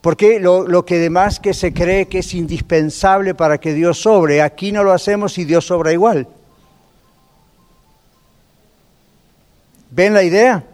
¿Por 0.00 0.16
qué 0.16 0.38
lo, 0.38 0.66
lo 0.66 0.84
que 0.84 0.98
demás 0.98 1.40
que 1.40 1.54
se 1.54 1.74
cree 1.74 2.06
que 2.06 2.20
es 2.20 2.34
indispensable 2.34 3.34
para 3.34 3.58
que 3.58 3.74
Dios 3.74 4.00
sobre, 4.00 4.42
aquí 4.42 4.70
no 4.70 4.84
lo 4.84 4.92
hacemos 4.92 5.36
y 5.38 5.44
Dios 5.44 5.66
sobra 5.66 5.92
igual? 5.92 6.28
¿Ven 9.90 10.14
la 10.14 10.22
idea? 10.22 10.64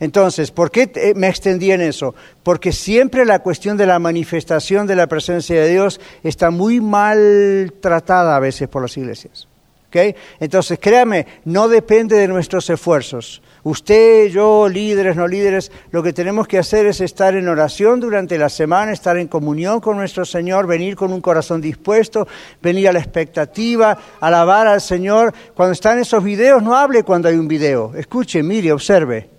Entonces, 0.00 0.50
¿por 0.50 0.70
qué 0.70 1.12
me 1.14 1.28
extendí 1.28 1.70
en 1.70 1.80
eso? 1.80 2.14
Porque 2.42 2.72
siempre 2.72 3.24
la 3.24 3.38
cuestión 3.38 3.76
de 3.76 3.86
la 3.86 3.98
manifestación 3.98 4.86
de 4.86 4.96
la 4.96 5.06
presencia 5.06 5.60
de 5.60 5.70
Dios 5.70 6.00
está 6.22 6.50
muy 6.50 6.80
mal 6.80 7.72
tratada 7.80 8.36
a 8.36 8.40
veces 8.40 8.68
por 8.68 8.82
las 8.82 8.96
iglesias. 8.96 9.48
¿ok? 9.88 10.16
Entonces, 10.40 10.78
créame, 10.80 11.26
no 11.44 11.68
depende 11.68 12.16
de 12.16 12.28
nuestros 12.28 12.68
esfuerzos. 12.70 13.40
Usted, 13.62 14.26
yo, 14.26 14.68
líderes, 14.68 15.16
no 15.16 15.26
líderes, 15.26 15.72
lo 15.90 16.02
que 16.02 16.12
tenemos 16.12 16.46
que 16.46 16.58
hacer 16.58 16.84
es 16.84 17.00
estar 17.00 17.34
en 17.34 17.48
oración 17.48 17.98
durante 17.98 18.36
la 18.36 18.50
semana, 18.50 18.92
estar 18.92 19.16
en 19.16 19.28
comunión 19.28 19.80
con 19.80 19.96
nuestro 19.96 20.26
Señor, 20.26 20.66
venir 20.66 20.96
con 20.96 21.12
un 21.12 21.22
corazón 21.22 21.62
dispuesto, 21.62 22.28
venir 22.60 22.88
a 22.88 22.92
la 22.92 22.98
expectativa, 22.98 23.96
alabar 24.20 24.66
al 24.66 24.82
Señor. 24.82 25.32
Cuando 25.54 25.72
están 25.72 25.98
esos 25.98 26.22
videos, 26.22 26.62
no 26.62 26.76
hable 26.76 27.04
cuando 27.04 27.28
hay 27.28 27.36
un 27.36 27.48
video. 27.48 27.94
Escuche, 27.96 28.42
mire, 28.42 28.70
observe. 28.72 29.33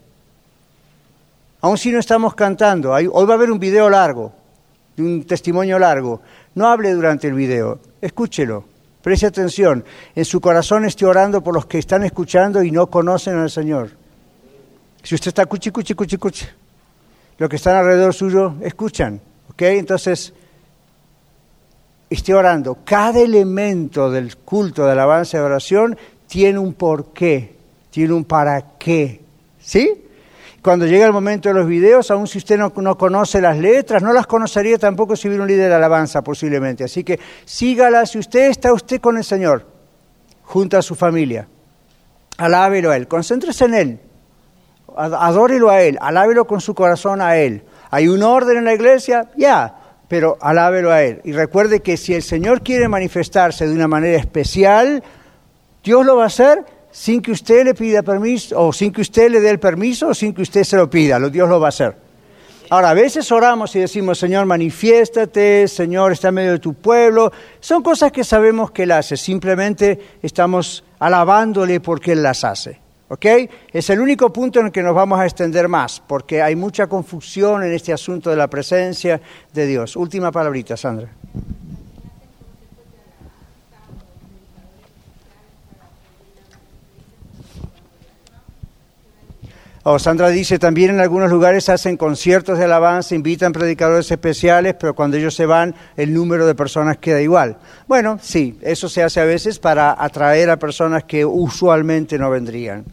Aun 1.66 1.80
si 1.80 1.92
no 1.92 1.98
estamos 1.98 2.36
cantando, 2.36 2.92
hoy 2.92 3.08
va 3.08 3.34
a 3.34 3.38
haber 3.38 3.50
un 3.50 3.58
video 3.58 3.90
largo, 3.90 4.32
un 5.00 5.24
testimonio 5.24 5.80
largo. 5.80 6.22
No 6.54 6.68
hable 6.68 6.94
durante 6.94 7.28
el 7.28 7.34
video, 7.34 7.80
escúchelo. 8.00 8.66
Preste 9.02 9.26
atención. 9.26 9.84
En 10.14 10.26
su 10.26 10.40
corazón 10.40 10.86
esté 10.86 11.08
orando 11.08 11.42
por 11.42 11.56
los 11.56 11.66
que 11.66 11.80
están 11.80 12.04
escuchando 12.04 12.62
y 12.62 12.70
no 12.70 12.86
conocen 12.86 13.38
al 13.38 13.50
Señor. 13.50 13.90
Si 15.02 15.16
usted 15.16 15.30
está 15.30 15.48
cuchi, 15.48 15.72
cuchi, 15.72 15.96
cuchi, 15.96 16.18
cuchi, 16.18 16.46
lo 17.40 17.50
que 17.50 17.56
están 17.56 17.78
alrededor 17.78 18.14
suyo 18.14 18.58
escuchan. 18.62 19.20
¿Ok? 19.50 19.64
Entonces, 19.64 20.34
esté 22.12 22.36
orando. 22.36 22.78
Cada 22.86 23.20
elemento 23.22 24.12
del 24.12 24.38
culto 24.38 24.86
de 24.86 24.92
alabanza 24.92 25.38
y 25.38 25.40
oración 25.40 25.98
tiene 26.28 26.60
un 26.60 26.76
porqué, 26.76 27.56
tiene 27.90 28.14
un 28.14 28.24
para 28.24 28.78
qué. 28.78 29.20
¿Sí? 29.60 30.05
Cuando 30.66 30.88
llega 30.88 31.06
el 31.06 31.14
momento 31.14 31.48
de 31.48 31.54
los 31.54 31.68
videos, 31.68 32.10
aun 32.10 32.26
si 32.26 32.40
usted 32.40 32.58
no, 32.58 32.74
no, 32.76 32.98
conoce 32.98 33.40
las 33.40 33.56
letras, 33.56 34.02
no 34.02 34.12
las 34.12 34.26
conocería 34.26 34.80
tampoco 34.80 35.16
si 35.16 35.28
hubiera 35.28 35.44
un 35.44 35.48
líder 35.48 35.70
de 35.70 35.76
alabanza 35.76 36.24
posiblemente. 36.24 36.84
Así 36.84 37.04
que 37.04 37.20
sígala 37.46 38.04
si 38.08 38.18
usted 38.18 38.50
está 38.50 38.74
usted 38.74 39.00
con 39.00 39.16
el 39.16 39.24
Señor, 39.24 39.68
junto 40.42 40.76
a 40.76 40.82
su 40.82 40.96
familia. 40.96 41.48
Alábelo 42.38 42.90
a 42.90 42.98
Él, 42.98 43.08
concéntrese 43.08 43.66
en 43.66 43.74
Él 43.76 44.00
adórelo 44.98 45.70
a 45.70 45.82
Él, 45.82 46.00
alábelo 46.02 46.48
con 46.48 46.62
su 46.62 46.74
corazón 46.74 47.22
a 47.22 47.38
Él. 47.38 47.64
¿Hay 47.92 48.08
un 48.08 48.24
orden 48.24 48.58
en 48.58 48.66
la 48.66 48.74
iglesia? 48.74 49.30
Ya, 49.38 49.76
pero 50.08 50.36
alábelo 50.42 50.92
a 50.92 51.04
Él. 51.04 51.22
Y 51.26 51.34
recuerde 51.34 51.82
que 51.82 51.96
si 51.96 52.16
el 52.16 52.24
Señor 52.24 52.64
quiere 52.64 52.88
manifestarse 52.88 53.68
de 53.68 53.74
una 53.74 53.88
manera 53.88 54.18
especial, 54.18 55.04
Dios 55.84 56.06
lo 56.06 56.16
va 56.16 56.24
a 56.24 56.28
hacer 56.28 56.66
sin 56.96 57.22
que 57.22 57.34
usted 57.34 57.66
le 57.66 57.74
pida 57.74 58.02
permiso, 58.04 58.58
o 58.58 58.72
sin 58.72 58.90
que 58.90 59.02
usted 59.02 59.30
le 59.30 59.42
dé 59.42 59.50
el 59.50 59.60
permiso, 59.60 60.08
o 60.08 60.14
sin 60.14 60.34
que 60.34 60.44
usted 60.44 60.64
se 60.64 60.78
lo 60.78 60.90
pida. 60.90 61.20
Dios 61.30 61.50
lo 61.50 61.60
va 61.60 61.68
a 61.68 61.70
hacer. 61.70 61.94
Ahora, 62.70 62.92
a 62.92 62.94
veces 62.94 63.30
oramos 63.34 63.76
y 63.76 63.80
decimos, 63.80 64.18
Señor, 64.18 64.46
manifiéstate, 64.46 65.68
Señor, 65.68 66.14
está 66.14 66.30
en 66.30 66.36
medio 66.36 66.52
de 66.54 66.60
tu 66.60 66.74
pueblo. 66.74 67.34
Son 67.60 67.84
cosas 67.84 68.14
que 68.14 68.24
sabemos 68.24 68.72
que 68.72 68.84
Él 68.84 68.94
hace, 68.94 69.18
simplemente 69.18 70.00
estamos 70.22 70.86
alabándole 70.98 71.82
porque 71.82 72.14
Él 72.14 72.24
las 72.24 72.46
hace. 72.46 72.80
¿Ok? 73.10 73.26
Es 73.74 73.90
el 73.90 74.00
único 74.00 74.32
punto 74.32 74.62
en 74.62 74.68
el 74.68 74.72
que 74.72 74.82
nos 74.82 74.96
vamos 74.96 75.20
a 75.20 75.26
extender 75.26 75.68
más, 75.68 76.02
porque 76.08 76.42
hay 76.42 76.56
mucha 76.56 76.88
confusión 76.88 77.62
en 77.62 77.74
este 77.74 77.92
asunto 77.92 78.30
de 78.30 78.38
la 78.38 78.48
presencia 78.48 79.20
de 79.54 79.68
Dios. 79.68 79.98
Última 79.98 80.32
palabrita, 80.32 80.78
Sandra. 80.78 81.10
Oh, 89.88 90.00
Sandra 90.00 90.30
dice, 90.30 90.58
también 90.58 90.90
en 90.90 91.00
algunos 91.00 91.30
lugares 91.30 91.70
hacen 91.70 91.96
conciertos 91.96 92.58
de 92.58 92.66
alabanza, 92.66 93.14
invitan 93.14 93.54
predicadores 93.54 94.10
especiales, 94.10 94.74
pero 94.80 94.96
cuando 94.96 95.16
ellos 95.16 95.36
se 95.36 95.46
van, 95.46 95.76
el 95.96 96.12
número 96.12 96.48
de 96.48 96.56
personas 96.56 96.98
queda 96.98 97.22
igual. 97.22 97.58
Bueno, 97.88 98.18
sí, 98.20 98.58
eso 98.64 98.90
se 98.90 99.04
hace 99.04 99.20
a 99.20 99.26
veces 99.26 99.60
para 99.60 99.96
atraer 100.04 100.50
a 100.50 100.58
personas 100.58 101.04
que 101.04 101.24
usualmente 101.24 102.18
no 102.18 102.32
vendrían. 102.32 102.84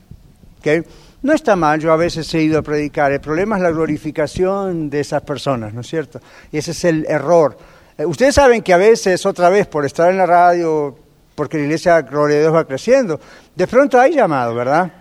No 1.23 1.33
está 1.33 1.57
mal, 1.57 1.81
yo 1.81 1.95
a 1.95 1.97
veces 1.97 2.33
he 2.35 2.43
ido 2.43 2.59
a 2.59 2.63
predicar, 2.63 3.11
el 3.11 3.23
problema 3.23 3.57
es 3.57 3.63
la 3.63 3.71
glorificación 3.71 4.91
de 4.91 5.01
esas 5.01 5.23
personas, 5.23 5.73
¿no 5.73 5.81
es 5.81 5.87
cierto? 5.87 6.21
Y 6.53 6.59
ese 6.59 6.73
es 6.73 6.85
el 6.85 7.07
error. 7.09 7.57
Eh, 7.97 8.05
ustedes 8.05 8.35
saben 8.35 8.61
que 8.61 8.75
a 8.75 8.77
veces, 8.77 9.25
otra 9.25 9.49
vez, 9.49 9.67
por 9.67 9.87
estar 9.87 10.11
en 10.11 10.19
la 10.19 10.27
radio, 10.27 10.95
porque 11.35 11.57
la 11.57 11.63
iglesia, 11.63 12.03
gloria 12.03 12.37
a 12.37 12.41
Dios, 12.41 12.55
va 12.55 12.67
creciendo, 12.67 13.19
de 13.57 13.67
pronto 13.67 13.99
hay 13.99 14.15
llamado, 14.15 14.55
¿verdad? 14.55 14.93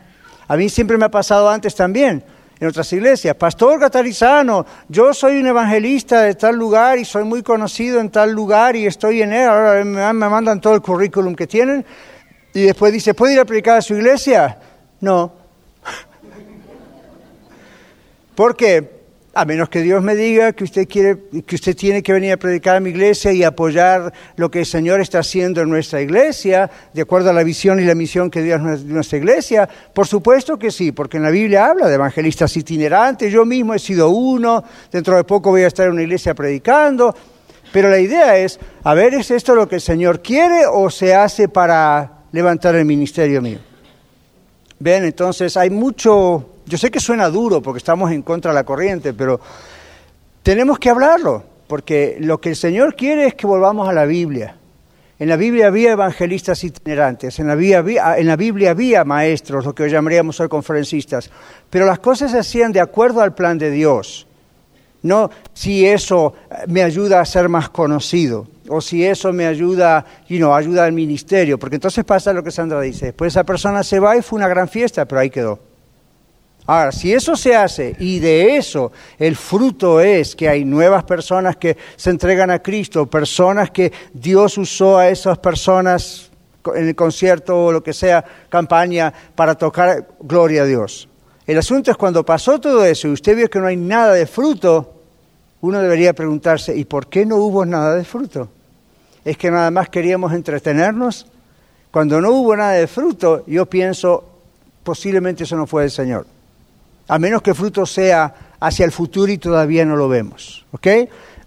A 0.52 0.58
mí 0.58 0.68
siempre 0.68 0.98
me 0.98 1.06
ha 1.06 1.10
pasado 1.10 1.50
antes 1.50 1.74
también, 1.74 2.22
en 2.60 2.68
otras 2.68 2.92
iglesias. 2.92 3.38
Pastor 3.38 3.80
Catarizano, 3.80 4.66
yo 4.90 5.14
soy 5.14 5.40
un 5.40 5.48
evangelista 5.48 6.24
de 6.24 6.36
tal 6.36 6.58
lugar 6.58 6.98
y 6.98 7.06
soy 7.06 7.24
muy 7.24 7.42
conocido 7.42 8.02
en 8.02 8.10
tal 8.10 8.34
lugar 8.34 8.76
y 8.76 8.86
estoy 8.86 9.22
en 9.22 9.32
él. 9.32 9.48
Ahora 9.48 9.86
me 9.86 10.28
mandan 10.28 10.60
todo 10.60 10.76
el 10.76 10.82
currículum 10.82 11.36
que 11.36 11.48
tienen. 11.48 11.86
Y 12.54 12.64
después 12.64 12.92
dice, 12.92 13.14
¿puede 13.14 13.36
ir 13.36 13.40
a 13.40 13.46
predicar 13.46 13.78
a 13.78 13.82
su 13.82 13.94
iglesia? 13.94 14.60
No. 15.00 15.32
Porque 18.36 19.01
a 19.34 19.46
menos 19.46 19.70
que 19.70 19.82
Dios 19.82 20.04
me 20.04 20.13
diga 20.13 20.52
que 20.52 20.65
usted 20.65 20.88
quiere, 20.88 21.17
que 21.46 21.56
usted 21.56 21.76
tiene 21.76 22.04
que 22.04 22.12
venir 22.12 22.34
a 22.34 22.38
predicar 22.38 22.76
a 22.76 22.80
mi 22.82 22.89
iglesia 22.89 23.32
y 23.32 23.44
apoyar 23.44 24.12
lo 24.36 24.52
que 24.52 24.60
el 24.60 24.65
Señor 24.65 25.00
está 25.00 25.20
haciendo 25.20 25.62
en 25.62 25.70
nuestra 25.70 26.02
iglesia, 26.02 26.70
de 26.94 27.02
acuerdo 27.02 27.30
a 27.30 27.34
la 27.34 27.44
visión 27.44 27.80
y 27.80 27.86
la 27.86 27.96
misión 27.96 28.30
que 28.30 28.41
Dios 28.41 28.62
de 28.62 28.94
nuestra 28.94 29.17
iglesia, 29.17 29.70
por 29.94 30.06
supuesto 30.06 30.60
que 30.60 30.70
sí, 30.70 30.91
porque 30.91 31.15
en 31.15 31.24
la 31.24 31.30
Biblia 31.30 31.67
habla 31.67 31.88
de 31.88 31.96
evangelistas 31.96 32.56
itinerantes, 32.58 33.32
yo 33.32 33.46
mismo 33.46 33.74
he 33.74 33.80
sido 33.80 34.10
uno, 34.10 34.63
dentro 34.91 35.15
de 35.15 35.24
poco 35.24 35.52
voy 35.52 35.62
a 35.62 35.67
estar 35.67 35.88
en 35.88 35.94
una 35.94 36.04
iglesia 36.04 36.36
predicando, 36.36 37.15
pero 37.72 37.89
la 37.89 38.00
idea 38.00 38.38
es, 38.38 38.60
a 38.84 38.94
ver, 38.94 39.13
¿es 39.13 39.32
esto 39.32 39.56
lo 39.56 39.70
que 39.70 39.76
el 39.76 39.82
Señor 39.82 40.22
quiere 40.22 40.65
o 40.70 40.89
se 40.89 41.15
hace 41.15 41.48
para 41.48 42.24
levantar 42.34 42.76
el 42.76 42.84
ministerio 42.84 43.41
mío? 43.41 43.60
Ven, 44.80 45.06
entonces 45.06 45.56
hay 45.56 45.70
mucho 45.70 46.50
yo 46.72 46.78
sé 46.78 46.90
que 46.90 47.02
suena 47.02 47.28
duro 47.28 47.62
porque 47.62 47.80
estamos 47.80 48.12
en 48.12 48.22
contra 48.22 48.52
de 48.52 48.56
la 48.56 48.64
corriente, 48.64 49.14
pero 49.14 49.42
tenemos 50.42 50.80
que 50.80 50.90
hablarlo, 50.90 51.44
porque 51.68 52.16
lo 52.22 52.40
que 52.40 52.48
el 52.48 52.56
Señor 52.56 52.96
quiere 52.96 53.28
es 53.28 53.36
que 53.36 53.46
volvamos 53.46 53.90
a 53.90 53.94
la 53.94 54.06
Biblia. 54.06 54.56
En 55.20 55.28
la 55.28 55.36
Biblia 55.36 55.68
había 55.68 55.92
evangelistas 55.92 56.64
itinerantes, 56.64 57.40
en 57.40 57.48
la, 57.48 57.56
Biblia 57.56 57.80
había, 57.80 58.18
en 58.18 58.26
la 58.26 58.38
Biblia 58.38 58.72
había 58.72 59.04
maestros, 59.04 59.66
lo 59.66 59.76
que 59.76 59.90
llamaríamos 59.90 60.40
hoy 60.40 60.48
conferencistas, 60.48 61.30
pero 61.70 61.86
las 61.86 62.00
cosas 62.00 62.32
se 62.32 62.40
hacían 62.40 62.72
de 62.72 62.80
acuerdo 62.80 63.20
al 63.20 63.36
plan 63.36 63.58
de 63.58 63.70
Dios. 63.70 64.26
No 65.04 65.30
si 65.54 65.86
eso 65.86 66.36
me 66.68 66.84
ayuda 66.84 67.20
a 67.20 67.26
ser 67.26 67.50
más 67.50 67.70
conocido 67.70 68.48
o 68.70 68.80
si 68.80 69.06
eso 69.06 69.34
me 69.34 69.46
ayuda, 69.46 70.06
you 70.30 70.38
know, 70.38 70.54
ayuda 70.54 70.86
al 70.86 70.94
ministerio, 70.94 71.60
porque 71.60 71.76
entonces 71.76 72.06
pasa 72.06 72.32
lo 72.32 72.42
que 72.42 72.52
Sandra 72.52 72.80
dice, 72.80 73.08
después 73.08 73.34
esa 73.34 73.44
persona 73.44 73.84
se 73.84 74.00
va 74.00 74.16
y 74.16 74.22
fue 74.22 74.38
una 74.38 74.48
gran 74.48 74.70
fiesta, 74.70 75.06
pero 75.06 75.20
ahí 75.20 75.30
quedó. 75.30 75.71
Ahora, 76.67 76.91
si 76.91 77.12
eso 77.12 77.36
se 77.36 77.56
hace 77.56 77.95
y 78.00 78.19
de 78.19 78.58
eso 78.58 78.91
el 79.17 79.36
fruto 79.36 80.00
es 80.00 80.36
que 80.36 80.47
hay 80.47 80.63
nuevas 80.63 81.04
personas 81.04 81.58
que 81.58 81.76
se 81.95 82.12
entregan 82.12 82.52
a 82.52 82.60
Cristo, 82.60 83.08
personas 83.08 83.71
que 83.71 83.91
Dios 84.13 84.58
usó 84.58 84.97
a 84.97 85.10
esas 85.10 85.39
personas 85.39 86.30
en 86.76 86.88
el 86.89 86.95
concierto 86.95 87.65
o 87.65 87.71
lo 87.71 87.82
que 87.82 87.93
sea, 87.93 88.24
campaña, 88.50 89.12
para 89.34 89.56
tocar 89.56 90.08
gloria 90.21 90.62
a 90.62 90.65
Dios. 90.65 91.10
El 91.47 91.58
asunto 91.58 91.89
es 91.89 91.97
cuando 91.97 92.24
pasó 92.24 92.60
todo 92.60 92.86
eso 92.86 93.08
y 93.08 93.12
usted 93.12 93.36
vio 93.36 93.50
que 93.50 93.60
no 93.60 93.65
hay 93.65 93.78
nada 93.78 94.13
de 94.13 94.28
fruto, 94.28 95.02
uno 95.62 95.82
debería 95.82 96.13
preguntarse, 96.13 96.76
¿y 96.78 96.86
por 96.86 97.08
qué 97.08 97.26
no 97.26 97.38
hubo 97.38 97.65
nada 97.65 97.95
de 97.95 98.04
fruto? 98.04 98.50
¿Es 99.26 99.38
que 99.38 99.50
nada 99.50 99.71
más 99.71 99.89
queríamos 99.89 100.32
entretenernos? 100.34 101.26
Cuando 101.89 102.21
no 102.21 102.32
hubo 102.32 102.56
nada 102.56 102.74
de 102.74 102.88
fruto, 102.88 103.43
yo 103.47 103.65
pienso, 103.65 104.24
posiblemente 104.84 105.43
eso 105.43 105.56
no 105.56 105.65
fue 105.65 105.86
el 105.86 105.91
Señor 105.91 106.26
a 107.12 107.19
menos 107.19 107.41
que 107.41 107.54
fruto 107.54 107.86
sea 107.86 108.34
hacia 108.58 108.86
el 108.86 108.93
futuro 108.93 109.30
y 109.30 109.38
todavía 109.38 109.84
no 109.84 109.97
lo 109.97 110.08
vemos. 110.08 110.65
¿Ok? 110.71 110.88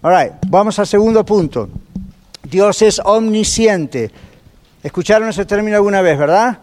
All 0.03 0.33
vamos 0.47 0.77
al 0.77 0.85
segundo 0.85 1.25
punto. 1.25 1.67
Dios 2.43 2.83
es 2.83 3.01
omnisciente. 3.03 4.11
¿Escucharon 4.83 5.27
ese 5.27 5.43
término 5.43 5.75
alguna 5.75 6.01
vez, 6.01 6.19
verdad? 6.19 6.59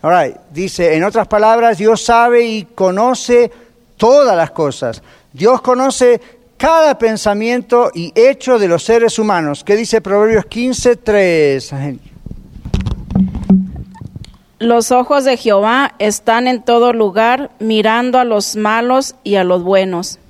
All 0.00 0.34
Dice, 0.50 0.96
en 0.96 1.04
otras 1.04 1.28
palabras, 1.28 1.76
Dios 1.76 2.02
sabe 2.02 2.42
y 2.42 2.64
conoce 2.74 3.50
todas 3.98 4.34
las 4.34 4.52
cosas. 4.52 5.02
Dios 5.30 5.60
conoce 5.60 6.18
cada 6.56 6.96
pensamiento 6.96 7.90
y 7.92 8.14
hecho 8.14 8.58
de 8.58 8.66
los 8.66 8.82
seres 8.82 9.18
humanos. 9.18 9.62
¿Qué 9.62 9.76
dice 9.76 10.00
Proverbios 10.00 10.46
15, 10.46 10.96
3? 10.96 11.72
Los 14.62 14.92
ojos 14.92 15.24
de 15.24 15.36
Jehová 15.36 15.92
están 15.98 16.46
en 16.46 16.62
todo 16.62 16.92
lugar, 16.92 17.50
mirando 17.58 18.20
a 18.20 18.24
los 18.24 18.54
malos 18.54 19.16
y 19.24 19.34
a 19.34 19.42
los 19.42 19.64
buenos. 19.64 20.20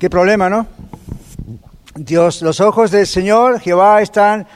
Qué 0.00 0.10
problema, 0.10 0.50
¿no? 0.50 0.66
Dios, 1.94 2.42
los 2.42 2.60
ojos 2.60 2.90
del 2.90 3.06
Señor, 3.06 3.60
Jehová, 3.60 4.02
están 4.02 4.48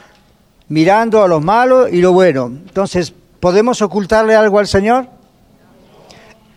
mirando 0.67 1.23
a 1.23 1.29
los 1.29 1.41
malos 1.45 1.93
y 1.93 2.01
lo 2.01 2.13
bueno. 2.13 2.47
Entonces, 2.47 3.15
¿podemos 3.39 3.81
ocultarle 3.81 4.35
algo 4.35 4.59
al 4.59 4.67
Señor? 4.67 5.07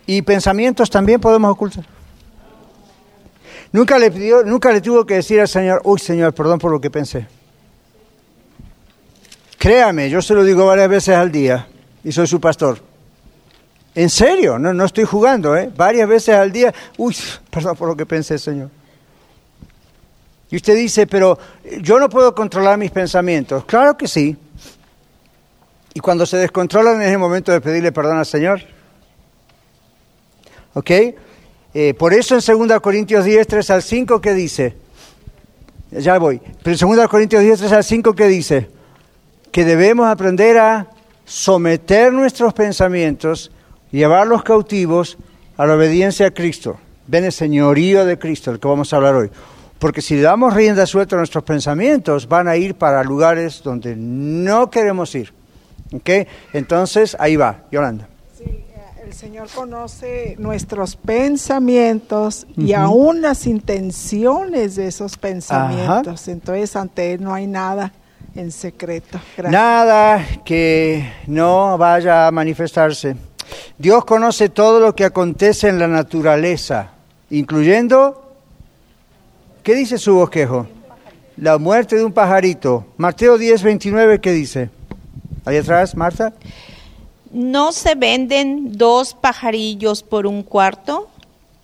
¿Y 0.06 0.22
pensamientos 0.22 0.90
también 0.90 1.20
podemos 1.20 1.52
ocultar? 1.52 1.84
Nunca 3.70 4.00
le, 4.00 4.10
pidió, 4.10 4.42
nunca 4.42 4.72
le 4.72 4.80
tuvo 4.80 5.06
que 5.06 5.14
decir 5.14 5.38
al 5.40 5.46
Señor, 5.46 5.80
uy 5.84 6.00
Señor, 6.00 6.34
perdón 6.34 6.58
por 6.58 6.72
lo 6.72 6.80
que 6.80 6.90
pensé. 6.90 7.28
Créame, 9.60 10.08
yo 10.08 10.22
se 10.22 10.32
lo 10.32 10.42
digo 10.42 10.64
varias 10.64 10.88
veces 10.88 11.14
al 11.14 11.30
día 11.30 11.68
y 12.02 12.10
soy 12.12 12.26
su 12.26 12.40
pastor. 12.40 12.80
En 13.94 14.08
serio, 14.08 14.58
no, 14.58 14.72
no 14.72 14.86
estoy 14.86 15.04
jugando, 15.04 15.54
¿eh? 15.54 15.70
Varias 15.76 16.08
veces 16.08 16.34
al 16.34 16.50
día. 16.50 16.72
Uy, 16.96 17.14
perdón 17.50 17.76
por 17.76 17.88
lo 17.88 17.94
que 17.94 18.06
pensé, 18.06 18.38
Señor. 18.38 18.70
Y 20.50 20.56
usted 20.56 20.74
dice, 20.74 21.06
pero 21.06 21.38
yo 21.82 22.00
no 22.00 22.08
puedo 22.08 22.34
controlar 22.34 22.78
mis 22.78 22.90
pensamientos. 22.90 23.66
Claro 23.66 23.98
que 23.98 24.08
sí. 24.08 24.34
Y 25.92 26.00
cuando 26.00 26.24
se 26.24 26.38
descontrolan 26.38 27.02
es 27.02 27.12
el 27.12 27.18
momento 27.18 27.52
de 27.52 27.60
pedirle 27.60 27.92
perdón 27.92 28.16
al 28.16 28.24
Señor. 28.24 28.62
¿Ok? 30.72 30.90
Eh, 31.74 31.92
por 31.98 32.14
eso 32.14 32.34
en 32.34 32.66
2 32.66 32.80
Corintios 32.80 33.26
10, 33.26 33.46
3 33.46 33.70
al 33.72 33.82
5, 33.82 34.22
¿qué 34.22 34.32
dice? 34.32 34.74
Ya 35.90 36.18
voy. 36.18 36.40
Pero 36.62 36.76
en 36.80 36.96
2 36.96 37.08
Corintios 37.08 37.42
10, 37.42 37.58
3 37.58 37.72
al 37.72 37.84
5, 37.84 38.14
¿qué 38.14 38.26
dice? 38.26 38.79
Que 39.50 39.64
debemos 39.64 40.06
aprender 40.06 40.58
a 40.58 40.86
someter 41.24 42.12
nuestros 42.12 42.52
pensamientos, 42.52 43.50
llevarlos 43.90 44.42
cautivos 44.42 45.16
a 45.56 45.66
la 45.66 45.74
obediencia 45.74 46.26
a 46.26 46.30
Cristo. 46.30 46.78
Ven 47.06 47.24
el 47.24 47.32
señorío 47.32 48.04
de 48.04 48.18
Cristo, 48.18 48.50
el 48.50 48.58
que 48.58 48.66
vamos 48.66 48.92
a 48.92 48.96
hablar 48.96 49.14
hoy. 49.14 49.30
Porque 49.78 50.02
si 50.02 50.16
le 50.16 50.22
damos 50.22 50.54
rienda 50.54 50.86
suelta 50.86 51.16
a 51.16 51.18
nuestros 51.18 51.44
pensamientos, 51.44 52.28
van 52.28 52.48
a 52.48 52.56
ir 52.56 52.74
para 52.74 53.02
lugares 53.02 53.62
donde 53.62 53.96
no 53.96 54.70
queremos 54.70 55.14
ir. 55.14 55.32
¿Ok? 55.92 56.10
Entonces, 56.52 57.16
ahí 57.18 57.36
va, 57.36 57.64
Yolanda. 57.70 58.08
Sí, 58.36 58.44
eh, 58.44 58.64
el 59.04 59.12
Señor 59.12 59.48
conoce 59.54 60.36
nuestros 60.38 60.96
pensamientos 60.96 62.46
y 62.56 62.72
aún 62.74 63.22
las 63.22 63.46
intenciones 63.46 64.76
de 64.76 64.88
esos 64.88 65.16
pensamientos. 65.16 66.28
Entonces, 66.28 66.76
ante 66.76 67.12
Él 67.12 67.22
no 67.22 67.34
hay 67.34 67.46
nada 67.46 67.92
en 68.34 68.52
secreto. 68.52 69.20
Gracias. 69.36 69.52
Nada 69.52 70.26
que 70.44 71.12
no 71.26 71.76
vaya 71.78 72.26
a 72.26 72.30
manifestarse. 72.30 73.16
Dios 73.78 74.04
conoce 74.04 74.48
todo 74.48 74.80
lo 74.80 74.94
que 74.94 75.04
acontece 75.04 75.68
en 75.68 75.78
la 75.78 75.88
naturaleza, 75.88 76.90
incluyendo 77.30 78.30
¿Qué 79.62 79.74
dice 79.74 79.98
su 79.98 80.14
bosquejo? 80.14 80.66
La 81.36 81.58
muerte 81.58 81.96
de 81.96 82.04
un 82.04 82.12
pajarito. 82.12 82.86
Mateo 82.96 83.36
10, 83.36 83.62
29, 83.62 84.18
¿qué 84.18 84.32
dice? 84.32 84.70
Ahí 85.44 85.58
atrás, 85.58 85.94
Marta. 85.94 86.32
¿No 87.30 87.70
se 87.72 87.94
venden 87.94 88.72
dos 88.78 89.12
pajarillos 89.12 90.02
por 90.02 90.26
un 90.26 90.42
cuarto? 90.42 91.10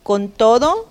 Con 0.03 0.29
todo, 0.29 0.89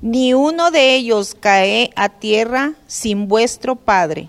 ni 0.00 0.32
uno 0.32 0.70
de 0.70 0.94
ellos 0.94 1.36
cae 1.38 1.90
a 1.96 2.08
tierra 2.08 2.74
sin 2.86 3.26
vuestro 3.26 3.74
Padre. 3.74 4.28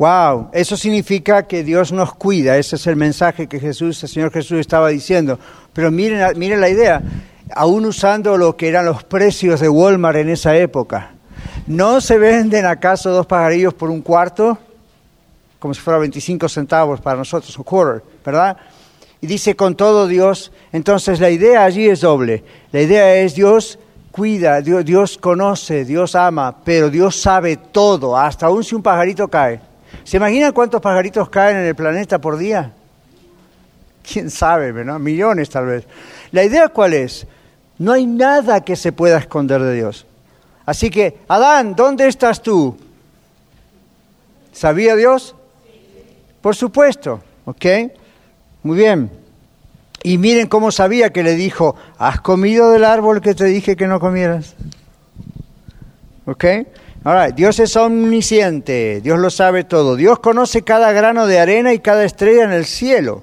Wow, 0.00 0.48
eso 0.54 0.78
significa 0.78 1.42
que 1.42 1.62
Dios 1.62 1.92
nos 1.92 2.14
cuida. 2.14 2.56
Ese 2.56 2.76
es 2.76 2.86
el 2.86 2.96
mensaje 2.96 3.46
que 3.46 3.60
Jesús, 3.60 4.02
el 4.02 4.08
Señor 4.08 4.32
Jesús 4.32 4.58
estaba 4.58 4.88
diciendo. 4.88 5.38
Pero 5.74 5.90
miren, 5.90 6.38
miren 6.38 6.58
la 6.58 6.70
idea 6.70 7.02
aún 7.54 7.84
usando 7.84 8.38
lo 8.38 8.56
que 8.56 8.68
eran 8.68 8.86
los 8.86 9.04
precios 9.04 9.60
de 9.60 9.68
Walmart 9.68 10.16
en 10.16 10.30
esa 10.30 10.56
época. 10.56 11.10
¿No 11.66 12.00
se 12.00 12.16
venden 12.16 12.64
acaso 12.64 13.10
dos 13.10 13.26
pajarillos 13.26 13.74
por 13.74 13.90
un 13.90 14.00
cuarto? 14.00 14.56
Como 15.58 15.74
si 15.74 15.82
fuera 15.82 15.98
25 15.98 16.48
centavos 16.48 16.98
para 17.02 17.18
nosotros, 17.18 17.54
un 17.58 17.64
quarter, 17.64 18.02
¿verdad? 18.24 18.56
Y 19.20 19.26
dice 19.26 19.54
con 19.54 19.74
todo 19.74 20.06
Dios, 20.06 20.50
entonces 20.72 21.20
la 21.20 21.28
idea 21.28 21.62
allí 21.62 21.90
es 21.90 22.00
doble. 22.00 22.42
La 22.72 22.80
idea 22.80 23.16
es 23.16 23.34
Dios 23.34 23.78
cuida, 24.12 24.62
Dios, 24.62 24.82
Dios 24.82 25.18
conoce, 25.18 25.84
Dios 25.84 26.14
ama, 26.14 26.56
pero 26.64 26.88
Dios 26.88 27.20
sabe 27.20 27.58
todo, 27.58 28.16
hasta 28.16 28.46
aún 28.46 28.64
si 28.64 28.74
un 28.74 28.82
pajarito 28.82 29.28
cae. 29.28 29.68
¿Se 30.04 30.16
imaginan 30.16 30.52
cuántos 30.52 30.80
pajaritos 30.80 31.28
caen 31.28 31.58
en 31.58 31.66
el 31.66 31.74
planeta 31.74 32.18
por 32.20 32.36
día? 32.36 32.72
¿Quién 34.02 34.30
sabe, 34.30 34.72
¿verdad? 34.72 34.98
Millones 34.98 35.50
tal 35.50 35.66
vez. 35.66 35.84
La 36.32 36.44
idea 36.44 36.68
cuál 36.68 36.94
es? 36.94 37.26
No 37.78 37.92
hay 37.92 38.06
nada 38.06 38.62
que 38.62 38.76
se 38.76 38.92
pueda 38.92 39.18
esconder 39.18 39.62
de 39.62 39.74
Dios. 39.74 40.06
Así 40.66 40.90
que, 40.90 41.18
Adán, 41.28 41.74
¿dónde 41.74 42.06
estás 42.06 42.42
tú? 42.42 42.76
¿Sabía 44.52 44.96
Dios? 44.96 45.34
Por 46.40 46.56
supuesto, 46.56 47.22
¿ok? 47.44 47.66
Muy 48.62 48.76
bien. 48.76 49.10
Y 50.02 50.18
miren 50.18 50.48
cómo 50.48 50.70
sabía 50.70 51.10
que 51.10 51.22
le 51.22 51.34
dijo, 51.34 51.76
¿has 51.98 52.20
comido 52.20 52.70
del 52.70 52.84
árbol 52.84 53.20
que 53.20 53.34
te 53.34 53.44
dije 53.44 53.76
que 53.76 53.86
no 53.86 54.00
comieras? 54.00 54.54
¿Ok? 56.26 56.44
Dios 57.34 57.58
es 57.58 57.76
omnisciente, 57.76 59.00
Dios 59.00 59.18
lo 59.18 59.30
sabe 59.30 59.64
todo. 59.64 59.96
Dios 59.96 60.18
conoce 60.18 60.62
cada 60.62 60.92
grano 60.92 61.26
de 61.26 61.40
arena 61.40 61.72
y 61.72 61.78
cada 61.78 62.04
estrella 62.04 62.44
en 62.44 62.52
el 62.52 62.66
cielo, 62.66 63.22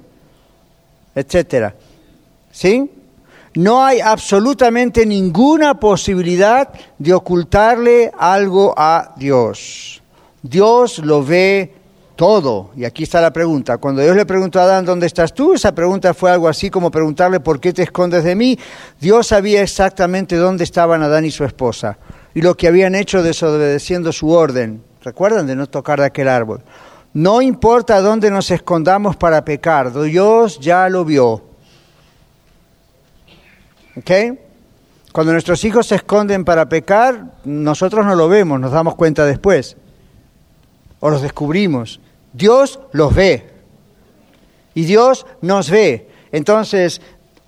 etcétera. 1.14 1.74
¿Sí? 2.50 2.90
no 3.58 3.84
hay 3.84 3.98
absolutamente 3.98 5.04
ninguna 5.04 5.80
posibilidad 5.80 6.68
de 6.96 7.12
ocultarle 7.12 8.12
algo 8.16 8.72
a 8.76 9.14
Dios. 9.16 10.00
Dios 10.42 11.00
lo 11.00 11.24
ve 11.24 11.74
todo. 12.14 12.70
Y 12.76 12.84
aquí 12.84 13.02
está 13.02 13.20
la 13.20 13.32
pregunta. 13.32 13.78
Cuando 13.78 14.00
Dios 14.00 14.14
le 14.14 14.26
preguntó 14.26 14.60
a 14.60 14.62
Adán, 14.62 14.84
¿dónde 14.84 15.06
estás 15.06 15.34
tú? 15.34 15.54
Esa 15.54 15.74
pregunta 15.74 16.14
fue 16.14 16.30
algo 16.30 16.46
así 16.46 16.70
como 16.70 16.92
preguntarle, 16.92 17.40
¿por 17.40 17.58
qué 17.58 17.72
te 17.72 17.82
escondes 17.82 18.22
de 18.22 18.36
mí? 18.36 18.56
Dios 19.00 19.26
sabía 19.26 19.60
exactamente 19.60 20.36
dónde 20.36 20.62
estaban 20.62 21.02
Adán 21.02 21.24
y 21.24 21.32
su 21.32 21.44
esposa 21.44 21.98
y 22.38 22.40
lo 22.40 22.56
que 22.56 22.68
habían 22.68 22.94
hecho 22.94 23.20
desobedeciendo 23.20 24.12
su 24.12 24.30
orden. 24.30 24.80
¿Recuerdan 25.02 25.48
de 25.48 25.56
no 25.56 25.66
tocar 25.66 25.98
de 25.98 26.06
aquel 26.06 26.28
árbol? 26.28 26.62
No 27.12 27.42
importa 27.42 28.00
dónde 28.00 28.30
nos 28.30 28.52
escondamos 28.52 29.16
para 29.16 29.44
pecar, 29.44 29.92
Dios 29.92 30.60
ya 30.60 30.88
lo 30.88 31.04
vio. 31.04 31.42
¿Ok? 33.96 34.10
Cuando 35.10 35.32
nuestros 35.32 35.64
hijos 35.64 35.88
se 35.88 35.96
esconden 35.96 36.44
para 36.44 36.68
pecar, 36.68 37.24
nosotros 37.44 38.06
no 38.06 38.14
lo 38.14 38.28
vemos, 38.28 38.60
nos 38.60 38.70
damos 38.70 38.94
cuenta 38.94 39.26
después. 39.26 39.76
O 41.00 41.10
los 41.10 41.22
descubrimos. 41.22 42.00
Dios 42.32 42.78
los 42.92 43.16
ve. 43.16 43.50
Y 44.74 44.84
Dios 44.84 45.26
nos 45.42 45.70
ve. 45.70 46.08
Entonces, 46.30 47.00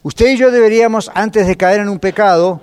usted 0.02 0.30
y 0.30 0.36
yo 0.36 0.50
deberíamos, 0.50 1.12
antes 1.14 1.46
de 1.46 1.56
caer 1.56 1.78
en 1.78 1.88
un 1.88 2.00
pecado, 2.00 2.60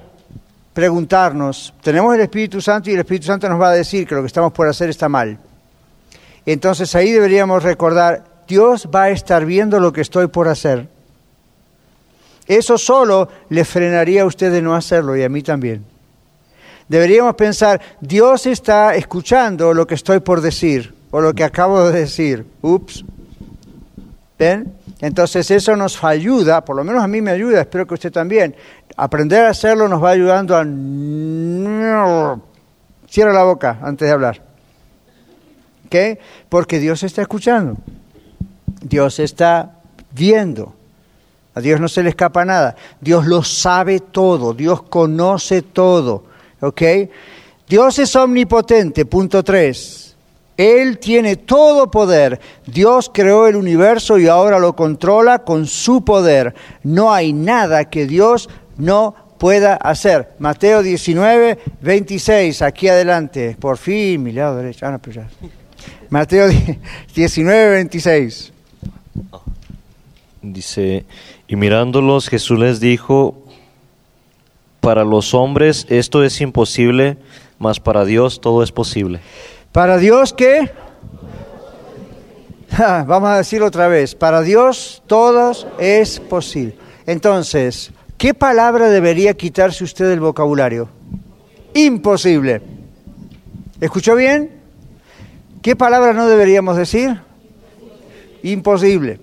preguntarnos, 0.77 1.73
tenemos 1.81 2.13
el 2.13 2.21
Espíritu 2.21 2.61
Santo 2.61 2.91
y 2.91 2.93
el 2.93 2.99
Espíritu 2.99 3.25
Santo 3.25 3.49
nos 3.49 3.59
va 3.59 3.69
a 3.69 3.73
decir 3.73 4.05
que 4.05 4.13
lo 4.13 4.21
que 4.21 4.27
estamos 4.27 4.53
por 4.53 4.67
hacer 4.67 4.91
está 4.91 5.09
mal. 5.09 5.39
Entonces 6.45 6.93
ahí 6.93 7.11
deberíamos 7.11 7.63
recordar, 7.63 8.23
Dios 8.47 8.87
va 8.93 9.05
a 9.05 9.09
estar 9.09 9.43
viendo 9.43 9.79
lo 9.79 9.91
que 9.91 10.01
estoy 10.01 10.27
por 10.27 10.47
hacer. 10.47 10.87
Eso 12.45 12.77
solo 12.77 13.27
le 13.49 13.65
frenaría 13.65 14.21
a 14.21 14.25
usted 14.25 14.51
de 14.51 14.61
no 14.61 14.75
hacerlo 14.75 15.17
y 15.17 15.23
a 15.23 15.29
mí 15.29 15.41
también. 15.41 15.83
Deberíamos 16.87 17.33
pensar, 17.33 17.81
Dios 17.99 18.45
está 18.45 18.93
escuchando 18.93 19.73
lo 19.73 19.87
que 19.87 19.95
estoy 19.95 20.19
por 20.19 20.41
decir 20.41 20.93
o 21.09 21.21
lo 21.21 21.33
que 21.33 21.43
acabo 21.43 21.89
de 21.89 22.01
decir. 22.01 22.45
Ups. 22.61 23.03
¿Ven? 24.37 24.77
Entonces 24.99 25.49
eso 25.51 25.75
nos 25.75 26.03
ayuda, 26.03 26.63
por 26.65 26.75
lo 26.75 26.83
menos 26.83 27.03
a 27.03 27.07
mí 27.07 27.21
me 27.21 27.31
ayuda, 27.31 27.61
espero 27.61 27.85
que 27.85 27.93
usted 27.93 28.11
también. 28.11 28.55
Aprender 28.97 29.45
a 29.45 29.49
hacerlo 29.49 29.87
nos 29.87 30.03
va 30.03 30.09
ayudando 30.09 30.57
a... 30.57 30.65
Cierra 33.07 33.31
la 33.31 33.43
boca 33.43 33.77
antes 33.81 34.07
de 34.07 34.13
hablar. 34.13 34.41
¿Qué? 35.89 36.19
Porque 36.49 36.79
Dios 36.79 37.03
está 37.03 37.21
escuchando. 37.21 37.77
Dios 38.81 39.19
está 39.19 39.75
viendo. 40.11 40.73
A 41.53 41.61
Dios 41.61 41.79
no 41.79 41.87
se 41.87 42.01
le 42.03 42.09
escapa 42.09 42.43
nada. 42.43 42.75
Dios 42.99 43.27
lo 43.27 43.43
sabe 43.43 43.99
todo. 43.99 44.53
Dios 44.53 44.81
conoce 44.81 45.61
todo. 45.61 46.25
¿Ok? 46.59 46.81
Dios 47.67 47.99
es 47.99 48.15
omnipotente. 48.15 49.05
Punto 49.05 49.43
tres. 49.43 50.15
Él 50.57 50.97
tiene 50.97 51.35
todo 51.35 51.91
poder. 51.91 52.41
Dios 52.65 53.11
creó 53.13 53.45
el 53.45 53.55
universo 53.55 54.17
y 54.17 54.27
ahora 54.27 54.57
lo 54.57 54.75
controla 54.75 55.43
con 55.43 55.67
su 55.67 56.03
poder. 56.03 56.55
No 56.83 57.13
hay 57.13 57.31
nada 57.31 57.85
que 57.85 58.07
Dios 58.07 58.49
no 58.77 59.15
pueda 59.37 59.75
hacer. 59.75 60.29
Mateo 60.39 60.81
19, 60.81 61.59
26, 61.81 62.61
aquí 62.61 62.87
adelante. 62.87 63.55
Por 63.59 63.77
fin, 63.77 64.23
mi 64.23 64.31
lado 64.31 64.57
derecho. 64.57 64.85
Ah, 64.85 64.91
no, 64.91 64.99
pero 64.99 65.21
ya. 65.21 65.29
Mateo 66.09 66.47
19, 67.15 67.69
26. 67.71 68.53
Dice, 70.41 71.05
y 71.47 71.55
mirándolos 71.55 72.29
Jesús 72.29 72.57
les 72.59 72.79
dijo, 72.79 73.43
para 74.79 75.03
los 75.03 75.33
hombres 75.33 75.85
esto 75.89 76.23
es 76.23 76.39
imposible, 76.39 77.17
mas 77.59 77.79
para 77.79 78.05
Dios 78.05 78.39
todo 78.39 78.63
es 78.63 78.71
posible. 78.71 79.19
¿Para 79.71 79.97
Dios 79.97 80.33
qué? 80.33 80.71
Ja, 82.71 83.03
vamos 83.07 83.29
a 83.29 83.37
decirlo 83.37 83.67
otra 83.67 83.87
vez. 83.87 84.15
Para 84.15 84.41
Dios 84.41 85.03
todo 85.07 85.51
es 85.79 86.19
posible. 86.19 86.75
Entonces, 87.05 87.91
¿qué 88.17 88.33
palabra 88.33 88.89
debería 88.89 89.33
quitarse 89.35 89.83
usted 89.83 90.09
del 90.09 90.19
vocabulario? 90.19 90.89
Imposible. 91.73 92.61
¿Escuchó 93.79 94.15
bien? 94.15 94.51
¿Qué 95.61 95.75
palabra 95.75 96.13
no 96.13 96.27
deberíamos 96.27 96.77
decir? 96.77 97.19
Imposible. 98.43 99.19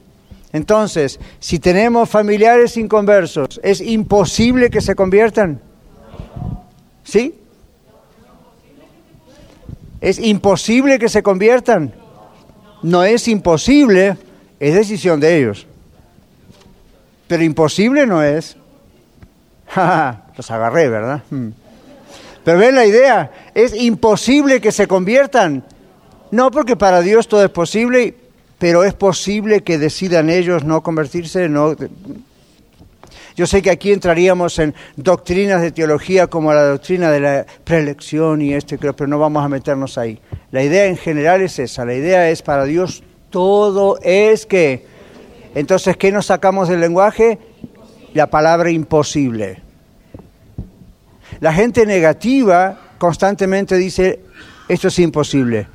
Entonces, 0.52 1.18
si 1.40 1.58
tenemos 1.58 2.08
familiares 2.08 2.76
inconversos, 2.76 3.60
¿es 3.64 3.80
imposible 3.80 4.70
que 4.70 4.80
se 4.80 4.94
conviertan? 4.94 5.60
¿Sí? 7.02 7.34
¿Es 10.00 10.18
imposible 10.18 10.98
que 10.98 11.08
se 11.08 11.22
conviertan? 11.22 11.94
No 12.82 13.02
es 13.02 13.26
imposible, 13.26 14.16
es 14.60 14.74
decisión 14.74 15.18
de 15.18 15.38
ellos. 15.38 15.66
Pero 17.26 17.42
imposible 17.42 18.06
no 18.06 18.22
es. 18.22 18.56
Los 20.36 20.50
agarré, 20.50 20.88
¿verdad? 20.88 21.22
Hmm. 21.30 21.50
Pero 22.44 22.58
ven 22.58 22.74
la 22.74 22.84
idea, 22.84 23.30
es 23.54 23.74
imposible 23.74 24.60
que 24.60 24.72
se 24.72 24.86
conviertan. 24.86 25.64
No 26.30 26.50
porque 26.50 26.76
para 26.76 27.00
Dios 27.00 27.28
todo 27.28 27.44
es 27.44 27.50
posible, 27.50 28.14
pero 28.58 28.84
es 28.84 28.92
posible 28.92 29.62
que 29.62 29.78
decidan 29.78 30.28
ellos 30.28 30.64
no 30.64 30.82
convertirse. 30.82 31.48
No. 31.48 31.74
Yo 33.36 33.46
sé 33.46 33.62
que 33.62 33.70
aquí 33.70 33.92
entraríamos 33.92 34.58
en 34.58 34.74
doctrinas 34.96 35.62
de 35.62 35.72
teología 35.72 36.26
como 36.26 36.52
la 36.52 36.64
doctrina 36.64 37.10
de 37.10 37.20
la 37.20 37.46
preelección 37.64 38.42
y 38.42 38.52
este, 38.52 38.78
pero 38.78 39.06
no 39.06 39.18
vamos 39.18 39.44
a 39.44 39.48
meternos 39.48 39.96
ahí. 39.96 40.20
La 40.50 40.62
idea 40.62 40.86
en 40.86 40.96
general 40.96 41.40
es 41.40 41.58
esa, 41.58 41.84
la 41.84 41.94
idea 41.94 42.28
es 42.30 42.42
para 42.42 42.64
Dios 42.64 43.02
todo 43.34 43.98
es 44.00 44.46
que. 44.46 44.86
Entonces, 45.56 45.96
¿qué 45.96 46.12
nos 46.12 46.26
sacamos 46.26 46.68
del 46.68 46.80
lenguaje? 46.80 47.40
La 48.14 48.28
palabra 48.28 48.70
imposible. 48.70 49.60
La 51.40 51.52
gente 51.52 51.84
negativa 51.84 52.78
constantemente 52.96 53.76
dice, 53.76 54.20
esto 54.68 54.88
es 54.88 54.98
imposible. 55.00 55.66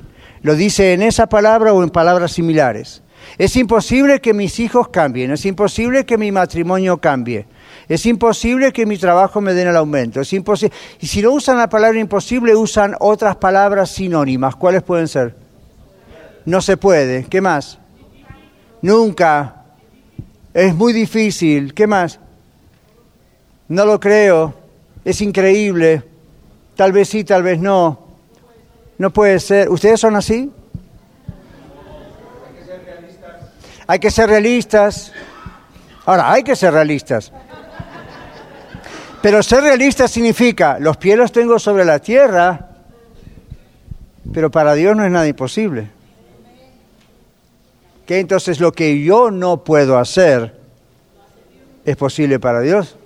Lo 0.42 0.54
dice 0.54 0.94
en 0.94 1.02
esa 1.02 1.28
palabra 1.28 1.72
o 1.72 1.82
en 1.82 1.90
palabras 1.90 2.32
similares. 2.32 3.02
Es 3.36 3.54
imposible 3.56 4.20
que 4.20 4.32
mis 4.32 4.58
hijos 4.58 4.88
cambien, 4.88 5.30
es 5.30 5.44
imposible 5.44 6.06
que 6.06 6.16
mi 6.16 6.32
matrimonio 6.32 6.98
cambie, 6.98 7.46
es 7.86 8.06
imposible 8.06 8.72
que 8.72 8.86
mi 8.86 8.96
trabajo 8.96 9.42
me 9.42 9.52
den 9.52 9.68
el 9.68 9.76
aumento, 9.76 10.22
es 10.22 10.32
imposible. 10.32 10.74
Y 10.98 11.06
si 11.06 11.20
no 11.20 11.32
usan 11.32 11.58
la 11.58 11.68
palabra 11.68 12.00
imposible, 12.00 12.56
usan 12.56 12.96
otras 12.98 13.36
palabras 13.36 13.90
sinónimas. 13.90 14.56
¿Cuáles 14.56 14.82
pueden 14.82 15.06
ser? 15.06 15.36
No 16.46 16.62
se 16.62 16.78
puede. 16.78 17.24
¿Qué 17.24 17.42
más? 17.42 17.78
Nunca. 18.80 19.64
Es 20.54 20.74
muy 20.74 20.94
difícil. 20.94 21.74
¿Qué 21.74 21.86
más? 21.86 22.18
No 23.70 23.86
lo 23.86 24.00
creo 24.00 24.60
es 25.04 25.20
increíble, 25.20 26.02
tal 26.76 26.92
vez 26.92 27.08
sí, 27.08 27.24
tal 27.24 27.42
vez 27.42 27.58
no, 27.58 28.06
no 28.98 29.10
puede 29.10 29.38
ser. 29.38 29.70
¿Ustedes 29.70 30.00
son 30.00 30.16
así? 30.16 30.50
Hay 33.86 33.98
que 33.98 34.10
ser 34.10 34.28
realistas. 34.28 35.12
Ahora, 36.04 36.32
hay 36.32 36.42
que 36.42 36.56
ser 36.56 36.72
realistas. 36.72 37.32
Pero 39.22 39.42
ser 39.42 39.62
realista 39.62 40.08
significa, 40.08 40.78
los 40.78 40.96
pies 40.96 41.16
los 41.16 41.30
tengo 41.30 41.58
sobre 41.58 41.84
la 41.84 41.98
tierra, 41.98 42.70
pero 44.32 44.50
para 44.50 44.74
Dios 44.74 44.96
no 44.96 45.04
es 45.04 45.10
nada 45.12 45.28
imposible. 45.28 45.90
¿Qué? 48.06 48.18
Entonces 48.18 48.58
lo 48.58 48.72
que 48.72 49.00
yo 49.02 49.30
no 49.30 49.62
puedo 49.62 49.98
hacer 49.98 50.58
es 51.84 51.96
posible 51.96 52.40
para 52.40 52.60
Dios. 52.60 52.96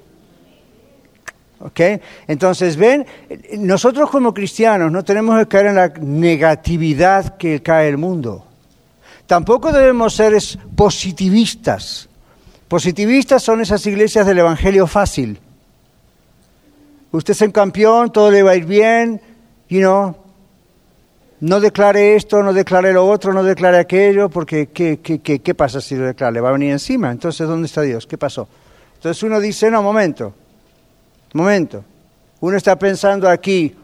Entonces, 2.26 2.76
ven, 2.76 3.06
nosotros 3.58 4.10
como 4.10 4.34
cristianos 4.34 4.92
no 4.92 5.02
tenemos 5.02 5.38
que 5.38 5.48
caer 5.48 5.66
en 5.66 5.74
la 5.76 5.88
negatividad 5.88 7.36
que 7.36 7.62
cae 7.62 7.88
el 7.88 7.96
mundo. 7.96 8.44
Tampoco 9.26 9.72
debemos 9.72 10.14
ser 10.14 10.34
positivistas. 10.76 12.08
Positivistas 12.68 13.42
son 13.42 13.62
esas 13.62 13.86
iglesias 13.86 14.26
del 14.26 14.40
Evangelio 14.40 14.86
fácil. 14.86 15.38
Usted 17.12 17.32
es 17.32 17.40
un 17.42 17.52
campeón, 17.52 18.12
todo 18.12 18.30
le 18.30 18.42
va 18.42 18.50
a 18.50 18.56
ir 18.56 18.66
bien, 18.66 19.20
you 19.68 19.80
know, 19.80 20.16
no 21.40 21.60
declare 21.60 22.16
esto, 22.16 22.42
no 22.42 22.52
declare 22.52 22.92
lo 22.92 23.06
otro, 23.06 23.32
no 23.32 23.42
declare 23.42 23.78
aquello, 23.78 24.28
porque 24.28 24.68
¿qué, 24.68 24.98
qué, 25.00 25.20
qué, 25.20 25.38
qué 25.40 25.54
pasa 25.54 25.80
si 25.80 25.94
lo 25.94 26.06
declara? 26.06 26.32
Le 26.32 26.40
va 26.40 26.48
a 26.48 26.52
venir 26.52 26.72
encima. 26.72 27.10
Entonces, 27.10 27.46
¿dónde 27.46 27.66
está 27.66 27.82
Dios? 27.82 28.06
¿Qué 28.06 28.18
pasó? 28.18 28.48
Entonces 28.94 29.22
uno 29.22 29.38
dice, 29.40 29.70
no, 29.70 29.82
momento, 29.82 30.34
momento, 31.34 31.84
uno 32.40 32.56
está 32.56 32.78
pensando 32.78 33.28
aquí, 33.28 33.74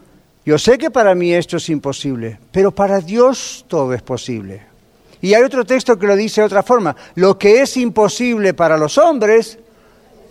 yo 0.45 0.57
sé 0.57 0.77
que 0.77 0.89
para 0.89 1.13
mí 1.13 1.33
esto 1.33 1.57
es 1.57 1.69
imposible, 1.69 2.39
pero 2.51 2.71
para 2.71 2.99
Dios 2.99 3.65
todo 3.67 3.93
es 3.93 4.01
posible. 4.01 4.63
Y 5.21 5.35
hay 5.35 5.43
otro 5.43 5.63
texto 5.65 5.99
que 5.99 6.07
lo 6.07 6.15
dice 6.15 6.41
de 6.41 6.47
otra 6.47 6.63
forma, 6.63 6.95
lo 7.15 7.37
que 7.37 7.61
es 7.61 7.77
imposible 7.77 8.53
para 8.53 8.77
los 8.77 8.97
hombres 8.97 9.59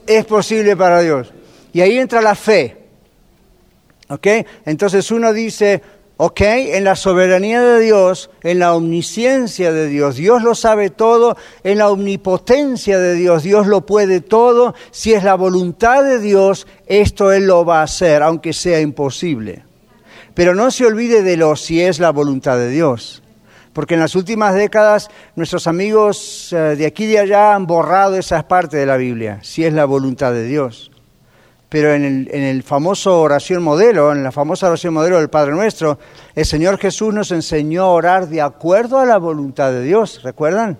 es 0.06 0.24
posible 0.24 0.76
para 0.76 1.00
Dios. 1.00 1.32
Y 1.72 1.80
ahí 1.80 1.98
entra 1.98 2.20
la 2.20 2.34
fe. 2.34 2.76
¿Ok? 4.08 4.26
Entonces 4.64 5.08
uno 5.12 5.32
dice, 5.32 5.80
¿Ok? 6.22 6.42
En 6.42 6.84
la 6.84 6.96
soberanía 6.96 7.62
de 7.62 7.80
Dios, 7.80 8.28
en 8.42 8.58
la 8.58 8.74
omnisciencia 8.74 9.72
de 9.72 9.86
Dios, 9.88 10.16
Dios 10.16 10.42
lo 10.42 10.54
sabe 10.54 10.90
todo, 10.90 11.34
en 11.64 11.78
la 11.78 11.88
omnipotencia 11.88 12.98
de 12.98 13.14
Dios, 13.14 13.42
Dios 13.42 13.66
lo 13.66 13.86
puede 13.86 14.20
todo. 14.20 14.74
Si 14.90 15.14
es 15.14 15.24
la 15.24 15.34
voluntad 15.34 16.04
de 16.04 16.18
Dios, 16.18 16.66
esto 16.84 17.32
Él 17.32 17.46
lo 17.46 17.64
va 17.64 17.80
a 17.80 17.84
hacer, 17.84 18.22
aunque 18.22 18.52
sea 18.52 18.82
imposible. 18.82 19.64
Pero 20.34 20.54
no 20.54 20.70
se 20.70 20.84
olvide 20.84 21.22
de 21.22 21.38
lo 21.38 21.56
si 21.56 21.80
es 21.80 21.98
la 22.00 22.10
voluntad 22.10 22.58
de 22.58 22.68
Dios. 22.68 23.22
Porque 23.72 23.94
en 23.94 24.00
las 24.00 24.14
últimas 24.14 24.54
décadas 24.54 25.08
nuestros 25.36 25.66
amigos 25.66 26.52
eh, 26.52 26.76
de 26.76 26.84
aquí 26.84 27.04
y 27.04 27.12
de 27.12 27.20
allá 27.20 27.54
han 27.54 27.66
borrado 27.66 28.18
esa 28.18 28.46
parte 28.46 28.76
de 28.76 28.84
la 28.84 28.98
Biblia, 28.98 29.38
si 29.40 29.64
es 29.64 29.72
la 29.72 29.86
voluntad 29.86 30.34
de 30.34 30.44
Dios 30.44 30.89
pero 31.70 31.94
en 31.94 32.28
el, 32.32 32.62
famoso 32.64 33.20
oración 33.20 33.62
modelo, 33.62 34.10
en 34.10 34.24
la 34.24 34.32
famosa 34.32 34.66
oración 34.66 34.92
modelo 34.92 35.18
del 35.18 35.30
Padre 35.30 35.52
Nuestro, 35.52 36.00
el 36.34 36.44
Señor 36.44 36.78
Jesús 36.78 37.14
nos 37.14 37.30
enseñó 37.30 37.84
a 37.84 37.92
orar 37.92 38.28
de 38.28 38.42
acuerdo 38.42 38.98
a 38.98 39.06
la 39.06 39.18
voluntad 39.18 39.70
de 39.70 39.84
Dios, 39.84 40.20
¿recuerdan? 40.24 40.78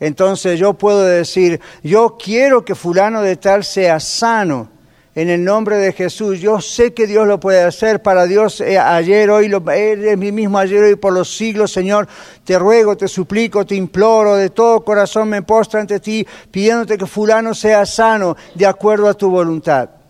Entonces 0.00 0.58
yo 0.58 0.72
puedo 0.74 1.04
decir, 1.04 1.60
yo 1.82 2.16
quiero 2.18 2.64
que 2.64 2.74
fulano 2.74 3.20
de 3.20 3.36
tal 3.36 3.64
sea 3.64 4.00
sano 4.00 4.70
en 5.14 5.28
el 5.28 5.44
nombre 5.44 5.76
de 5.76 5.92
Jesús. 5.92 6.40
Yo 6.40 6.58
sé 6.62 6.94
que 6.94 7.06
Dios 7.06 7.26
lo 7.26 7.38
puede 7.38 7.62
hacer 7.62 8.00
para 8.00 8.24
Dios 8.24 8.62
eh, 8.62 8.78
ayer, 8.78 9.28
hoy, 9.30 9.48
lo, 9.48 9.62
es 9.70 10.16
mi 10.16 10.32
mismo 10.32 10.58
ayer, 10.58 10.82
hoy, 10.84 10.96
por 10.96 11.12
los 11.12 11.36
siglos, 11.36 11.70
Señor. 11.70 12.08
Te 12.44 12.58
ruego, 12.58 12.96
te 12.96 13.08
suplico, 13.08 13.66
te 13.66 13.74
imploro, 13.74 14.36
de 14.36 14.48
todo 14.48 14.82
corazón 14.84 15.28
me 15.28 15.42
postro 15.42 15.80
ante 15.80 16.00
ti, 16.00 16.26
pidiéndote 16.50 16.96
que 16.96 17.06
fulano 17.06 17.52
sea 17.52 17.84
sano 17.84 18.36
de 18.54 18.64
acuerdo 18.64 19.06
a 19.06 19.14
tu 19.14 19.28
voluntad. 19.28 20.03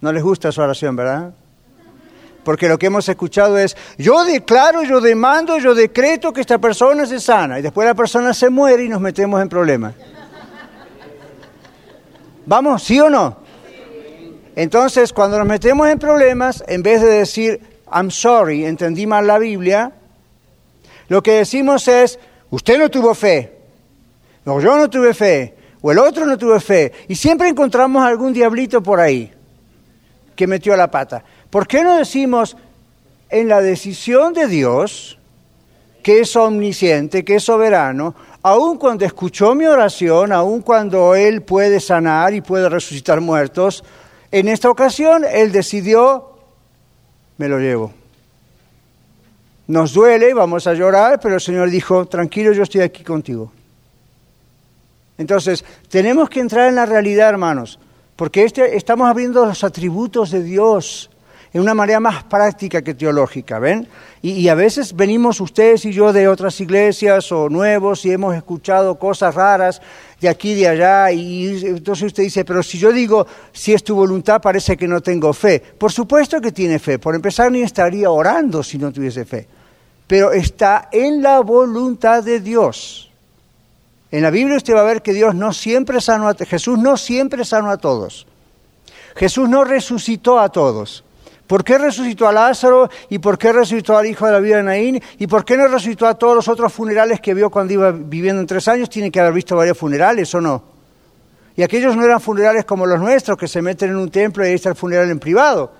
No 0.00 0.12
les 0.12 0.22
gusta 0.22 0.52
su 0.52 0.60
oración, 0.60 0.96
¿verdad? 0.96 1.32
Porque 2.44 2.68
lo 2.68 2.78
que 2.78 2.86
hemos 2.86 3.08
escuchado 3.08 3.58
es, 3.58 3.74
yo 3.96 4.22
declaro, 4.24 4.82
yo 4.82 5.00
demando, 5.00 5.58
yo 5.58 5.74
decreto 5.74 6.32
que 6.32 6.42
esta 6.42 6.58
persona 6.58 7.06
se 7.06 7.18
sana. 7.18 7.58
Y 7.58 7.62
después 7.62 7.86
la 7.86 7.94
persona 7.94 8.34
se 8.34 8.50
muere 8.50 8.84
y 8.84 8.88
nos 8.88 9.00
metemos 9.00 9.40
en 9.40 9.48
problemas. 9.48 9.94
¿Vamos? 12.44 12.82
¿Sí 12.82 13.00
o 13.00 13.08
no? 13.08 13.38
Entonces, 14.54 15.12
cuando 15.12 15.38
nos 15.38 15.48
metemos 15.48 15.88
en 15.88 15.98
problemas, 15.98 16.62
en 16.68 16.82
vez 16.82 17.00
de 17.00 17.08
decir, 17.08 17.60
I'm 17.90 18.10
sorry, 18.10 18.66
entendí 18.66 19.06
mal 19.06 19.26
la 19.26 19.38
Biblia, 19.38 19.92
lo 21.08 21.22
que 21.22 21.32
decimos 21.32 21.88
es, 21.88 22.18
usted 22.50 22.78
no 22.78 22.90
tuvo 22.90 23.14
fe, 23.14 23.52
o 24.44 24.60
yo 24.60 24.76
no 24.76 24.88
tuve 24.88 25.14
fe, 25.14 25.54
o 25.80 25.90
el 25.90 25.98
otro 25.98 26.26
no 26.26 26.36
tuvo 26.36 26.60
fe. 26.60 26.92
Y 27.08 27.16
siempre 27.16 27.48
encontramos 27.48 28.04
algún 28.04 28.32
diablito 28.32 28.82
por 28.82 29.00
ahí 29.00 29.32
que 30.36 30.46
metió 30.46 30.76
la 30.76 30.90
pata. 30.90 31.24
¿Por 31.50 31.66
qué 31.66 31.82
no 31.82 31.96
decimos 31.96 32.56
en 33.30 33.48
la 33.48 33.60
decisión 33.60 34.32
de 34.32 34.46
Dios, 34.46 35.18
que 36.02 36.20
es 36.20 36.36
omnisciente, 36.36 37.24
que 37.24 37.36
es 37.36 37.44
soberano, 37.44 38.14
aun 38.42 38.76
cuando 38.76 39.04
escuchó 39.04 39.54
mi 39.54 39.66
oración, 39.66 40.32
aun 40.32 40.60
cuando 40.60 41.14
Él 41.14 41.42
puede 41.42 41.80
sanar 41.80 42.34
y 42.34 42.40
puede 42.42 42.68
resucitar 42.68 43.20
muertos, 43.20 43.82
en 44.30 44.48
esta 44.48 44.68
ocasión 44.68 45.24
Él 45.24 45.50
decidió, 45.50 46.30
me 47.38 47.48
lo 47.48 47.58
llevo. 47.58 47.92
Nos 49.66 49.94
duele, 49.94 50.34
vamos 50.34 50.66
a 50.66 50.74
llorar, 50.74 51.18
pero 51.20 51.36
el 51.36 51.40
Señor 51.40 51.70
dijo, 51.70 52.06
tranquilo, 52.06 52.52
yo 52.52 52.64
estoy 52.64 52.82
aquí 52.82 53.02
contigo. 53.02 53.50
Entonces, 55.16 55.64
tenemos 55.88 56.28
que 56.28 56.40
entrar 56.40 56.68
en 56.68 56.74
la 56.74 56.86
realidad, 56.86 57.30
hermanos. 57.30 57.78
Porque 58.16 58.44
este, 58.44 58.76
estamos 58.76 59.08
abriendo 59.08 59.44
los 59.44 59.64
atributos 59.64 60.30
de 60.30 60.42
Dios 60.42 61.10
en 61.54 61.60
una 61.60 61.72
manera 61.72 62.00
más 62.00 62.24
práctica 62.24 62.82
que 62.82 62.94
teológica, 62.94 63.60
¿ven? 63.60 63.86
Y, 64.22 64.48
a 64.48 64.56
veces 64.56 64.94
venimos 64.94 65.40
ustedes 65.40 65.84
y 65.84 65.92
yo 65.92 66.12
de 66.12 66.26
otras 66.26 66.60
iglesias 66.60 67.30
o 67.30 67.48
nuevos 67.48 68.04
y 68.04 68.10
hemos 68.10 68.34
escuchado 68.34 68.98
cosas 68.98 69.36
raras 69.36 69.80
de 70.20 70.28
aquí 70.28 70.50
y 70.50 70.54
de 70.56 70.68
allá 70.68 71.12
y 71.12 71.64
entonces 71.64 72.06
usted 72.06 72.24
dice, 72.24 72.44
pero 72.44 72.60
si 72.62 72.76
yo 72.76 72.92
digo, 72.92 73.24
si 73.52 73.72
es 73.72 73.84
tu 73.84 73.94
voluntad, 73.94 74.42
parece 74.42 74.76
que 74.76 74.88
no 74.88 75.00
tengo 75.00 75.32
fe. 75.32 75.60
Por 75.60 75.92
supuesto 75.92 76.40
que 76.40 76.50
tiene 76.50 76.80
fe. 76.80 76.98
Por 76.98 77.14
empezar, 77.14 77.52
ni 77.52 77.62
estaría 77.62 78.10
orando 78.10 78.62
si 78.64 78.76
no 78.76 78.90
tuviese 78.90 79.24
fe. 79.24 79.46
Pero 80.08 80.32
está 80.32 80.88
en 80.90 81.22
la 81.22 81.38
voluntad 81.38 82.24
de 82.24 82.40
Dios. 82.40 83.12
En 84.14 84.22
la 84.22 84.30
Biblia 84.30 84.56
usted 84.56 84.76
va 84.76 84.82
a 84.82 84.84
ver 84.84 85.02
que 85.02 85.12
Dios 85.12 85.34
no 85.34 85.52
siempre 85.52 86.00
sanó 86.00 86.28
a 86.28 86.34
Jesús 86.34 86.78
no 86.78 86.96
siempre 86.96 87.44
sanó 87.44 87.72
a 87.72 87.78
todos. 87.78 88.28
Jesús 89.16 89.48
no 89.48 89.64
resucitó 89.64 90.38
a 90.38 90.50
todos. 90.50 91.02
¿Por 91.48 91.64
qué 91.64 91.78
resucitó 91.78 92.28
a 92.28 92.32
Lázaro? 92.32 92.88
¿Y 93.10 93.18
por 93.18 93.36
qué 93.36 93.52
resucitó 93.52 93.98
al 93.98 94.06
hijo 94.06 94.24
de 94.24 94.30
la 94.30 94.38
vida 94.38 94.58
de 94.58 94.62
Naín? 94.62 95.02
¿Y 95.18 95.26
por 95.26 95.44
qué 95.44 95.56
no 95.56 95.66
resucitó 95.66 96.06
a 96.06 96.14
todos 96.14 96.36
los 96.36 96.46
otros 96.46 96.72
funerales 96.72 97.20
que 97.20 97.34
vio 97.34 97.50
cuando 97.50 97.72
iba 97.72 97.90
viviendo 97.90 98.40
en 98.40 98.46
tres 98.46 98.68
años? 98.68 98.88
Tiene 98.88 99.10
que 99.10 99.18
haber 99.18 99.32
visto 99.32 99.56
varios 99.56 99.76
funerales, 99.76 100.32
¿o 100.36 100.40
no? 100.40 100.62
Y 101.56 101.64
aquellos 101.64 101.96
no 101.96 102.04
eran 102.04 102.20
funerales 102.20 102.64
como 102.64 102.86
los 102.86 103.00
nuestros, 103.00 103.36
que 103.36 103.48
se 103.48 103.62
meten 103.62 103.90
en 103.90 103.96
un 103.96 104.10
templo 104.12 104.44
y 104.44 104.50
ahí 104.50 104.54
está 104.54 104.68
el 104.68 104.76
funeral 104.76 105.10
en 105.10 105.18
privado. 105.18 105.72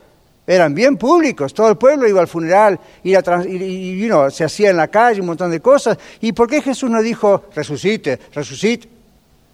Eran 0.47 0.75
bien 0.75 0.97
públicos, 0.97 1.55
todo 1.55 1.69
el 1.71 1.77
pueblo 1.77 2.07
iba 2.07 2.21
al 2.21 2.29
funeral 2.29 2.79
y, 3.03 3.17
y, 3.17 4.11
se 4.31 4.45
hacía 4.45 4.71
en 4.71 4.77
la 4.77 4.89
calle 4.89 5.21
un 5.21 5.27
montón 5.27 5.51
de 5.51 5.61
cosas. 5.61 5.97
¿Y 6.21 6.33
por 6.33 6.49
qué 6.49 6.61
Jesús 6.61 6.91
no 6.91 7.03
dijo, 7.03 7.45
resucite, 7.55 8.19
resucite? 8.35 8.89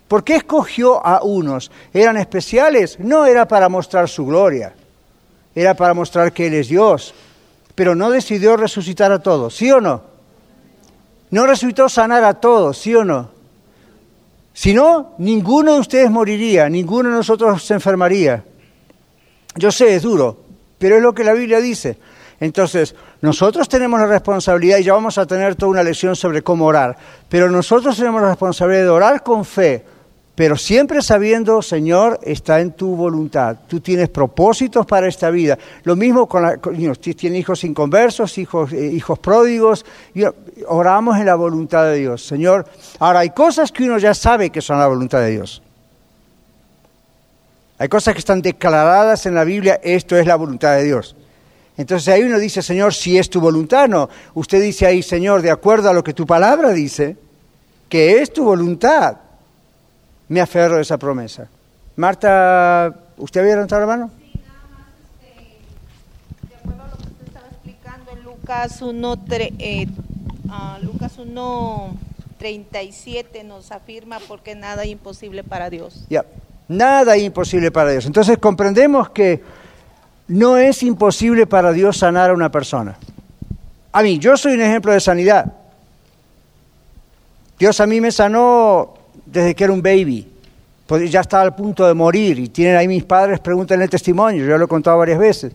¿Por 0.08 0.24
qué 0.24 0.36
escogió 0.36 1.04
a 1.06 1.22
unos? 1.22 1.70
¿Eran 1.94 2.16
especiales? 2.16 2.98
No 2.98 3.24
era 3.24 3.46
para 3.46 3.68
mostrar 3.68 4.08
su 4.08 4.26
gloria 4.26 4.74
era 5.54 5.74
para 5.74 5.94
mostrar 5.94 6.32
que 6.32 6.46
Él 6.46 6.54
es 6.54 6.68
Dios, 6.68 7.14
pero 7.74 7.94
no 7.94 8.10
decidió 8.10 8.56
resucitar 8.56 9.10
a 9.12 9.18
todos, 9.18 9.56
¿sí 9.56 9.70
o 9.70 9.80
no? 9.80 10.02
No 11.30 11.46
resucitó 11.46 11.88
sanar 11.88 12.24
a 12.24 12.34
todos, 12.34 12.78
¿sí 12.78 12.94
o 12.94 13.04
no? 13.04 13.30
Si 14.52 14.74
no, 14.74 15.14
ninguno 15.18 15.74
de 15.74 15.80
ustedes 15.80 16.10
moriría, 16.10 16.68
ninguno 16.68 17.08
de 17.08 17.16
nosotros 17.16 17.62
se 17.64 17.74
enfermaría. 17.74 18.44
Yo 19.56 19.70
sé, 19.70 19.94
es 19.94 20.02
duro, 20.02 20.38
pero 20.80 20.96
es 20.96 21.02
lo 21.02 21.14
que 21.14 21.22
la 21.22 21.34
Biblia 21.34 21.60
dice. 21.60 21.98
Entonces, 22.40 22.96
nosotros 23.20 23.68
tenemos 23.68 24.00
la 24.00 24.06
responsabilidad, 24.06 24.78
y 24.78 24.84
ya 24.84 24.94
vamos 24.94 25.18
a 25.18 25.26
tener 25.26 25.54
toda 25.56 25.72
una 25.72 25.82
lección 25.82 26.16
sobre 26.16 26.40
cómo 26.42 26.64
orar, 26.64 26.96
pero 27.28 27.50
nosotros 27.50 27.96
tenemos 27.96 28.22
la 28.22 28.30
responsabilidad 28.30 28.84
de 28.84 28.88
orar 28.88 29.22
con 29.22 29.44
fe, 29.44 29.84
pero 30.34 30.56
siempre 30.56 31.02
sabiendo, 31.02 31.60
Señor, 31.60 32.18
está 32.22 32.60
en 32.60 32.72
tu 32.72 32.96
voluntad. 32.96 33.58
Tú 33.68 33.80
tienes 33.80 34.08
propósitos 34.08 34.86
para 34.86 35.06
esta 35.06 35.28
vida. 35.28 35.58
Lo 35.84 35.96
mismo 35.96 36.26
con, 36.26 36.42
la, 36.42 36.56
tiene 36.56 37.38
hijos 37.38 37.62
inconversos, 37.62 38.38
hijos, 38.38 38.72
eh, 38.72 38.86
hijos 38.86 39.18
pródigos. 39.18 39.84
oramos 40.66 41.18
en 41.18 41.26
la 41.26 41.34
voluntad 41.34 41.84
de 41.84 41.96
Dios, 41.96 42.26
Señor. 42.26 42.64
Ahora, 43.00 43.18
hay 43.18 43.30
cosas 43.30 43.70
que 43.70 43.84
uno 43.84 43.98
ya 43.98 44.14
sabe 44.14 44.48
que 44.48 44.62
son 44.62 44.78
la 44.78 44.86
voluntad 44.86 45.20
de 45.20 45.32
Dios. 45.32 45.62
Hay 47.80 47.88
cosas 47.88 48.12
que 48.12 48.18
están 48.18 48.42
declaradas 48.42 49.24
en 49.24 49.34
la 49.34 49.42
Biblia, 49.42 49.80
esto 49.82 50.14
es 50.18 50.26
la 50.26 50.36
voluntad 50.36 50.76
de 50.76 50.84
Dios. 50.84 51.16
Entonces 51.78 52.08
ahí 52.12 52.22
uno 52.22 52.38
dice, 52.38 52.60
Señor, 52.60 52.92
si 52.92 53.16
es 53.16 53.30
tu 53.30 53.40
voluntad, 53.40 53.88
no. 53.88 54.10
Usted 54.34 54.60
dice 54.60 54.84
ahí, 54.84 55.02
Señor, 55.02 55.40
de 55.40 55.50
acuerdo 55.50 55.88
a 55.88 55.94
lo 55.94 56.04
que 56.04 56.12
tu 56.12 56.26
palabra 56.26 56.72
dice, 56.72 57.16
que 57.88 58.20
es 58.20 58.34
tu 58.34 58.44
voluntad 58.44 59.16
me 60.28 60.42
aferro 60.42 60.76
a 60.76 60.82
esa 60.82 60.98
promesa. 60.98 61.48
Marta, 61.96 62.94
¿usted 63.16 63.40
había 63.40 63.54
levantado 63.54 63.80
la 63.80 63.86
mano? 63.86 64.10
Sí, 64.18 64.38
nada 64.46 64.68
más, 64.70 64.86
este, 65.22 66.48
de 66.48 66.56
acuerdo 66.56 66.82
a 66.82 66.88
lo 66.88 66.96
que 66.98 67.02
usted 67.08 67.26
estaba 67.28 67.46
explicando 67.48 68.10
en 68.10 68.22
Lucas 68.24 68.82
1, 68.82 69.24
eh, 69.58 69.86
uh, 70.44 70.84
Lucas 70.84 71.16
1, 71.16 71.96
37 72.36 73.42
nos 73.44 73.72
afirma 73.72 74.18
porque 74.28 74.54
nada 74.54 74.82
es 74.82 74.90
imposible 74.90 75.42
para 75.44 75.70
Dios. 75.70 76.04
Ya, 76.10 76.26
nada 76.70 77.18
imposible 77.18 77.72
para 77.72 77.90
Dios. 77.90 78.06
Entonces 78.06 78.38
comprendemos 78.38 79.10
que 79.10 79.42
no 80.28 80.56
es 80.56 80.84
imposible 80.84 81.46
para 81.46 81.72
Dios 81.72 81.98
sanar 81.98 82.30
a 82.30 82.32
una 82.32 82.50
persona. 82.50 82.96
A 83.92 84.02
mí, 84.02 84.20
yo 84.20 84.36
soy 84.36 84.54
un 84.54 84.60
ejemplo 84.60 84.92
de 84.92 85.00
sanidad. 85.00 85.52
Dios 87.58 87.80
a 87.80 87.86
mí 87.86 88.00
me 88.00 88.12
sanó 88.12 88.94
desde 89.26 89.54
que 89.56 89.64
era 89.64 89.72
un 89.72 89.82
baby. 89.82 90.28
Pues 90.86 91.10
ya 91.10 91.20
estaba 91.20 91.42
al 91.42 91.56
punto 91.56 91.86
de 91.86 91.92
morir 91.92 92.38
y 92.38 92.48
tienen 92.48 92.76
ahí 92.76 92.86
mis 92.86 93.04
padres, 93.04 93.40
preguntan 93.40 93.82
el 93.82 93.90
testimonio, 93.90 94.44
yo 94.44 94.56
lo 94.56 94.64
he 94.64 94.68
contado 94.68 94.98
varias 94.98 95.18
veces. 95.18 95.52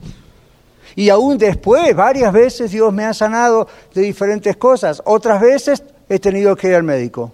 Y 0.98 1.10
aún 1.10 1.38
después, 1.38 1.96
varias 1.96 2.32
veces 2.34 2.72
Dios 2.72 2.94
me 2.94 3.06
ha 3.06 3.14
sanado 3.14 3.70
de 3.94 4.02
diferentes 4.02 4.58
cosas. 4.58 5.02
Otras 5.06 5.40
veces 5.42 5.82
he 6.10 6.20
tenido 6.20 6.56
que 6.58 6.68
ir 6.68 6.76
al 6.76 6.84
médico. 6.84 7.32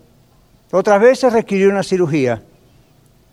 Otras 0.71 1.01
veces 1.01 1.33
requirió 1.33 1.69
una 1.69 1.83
cirugía. 1.83 2.41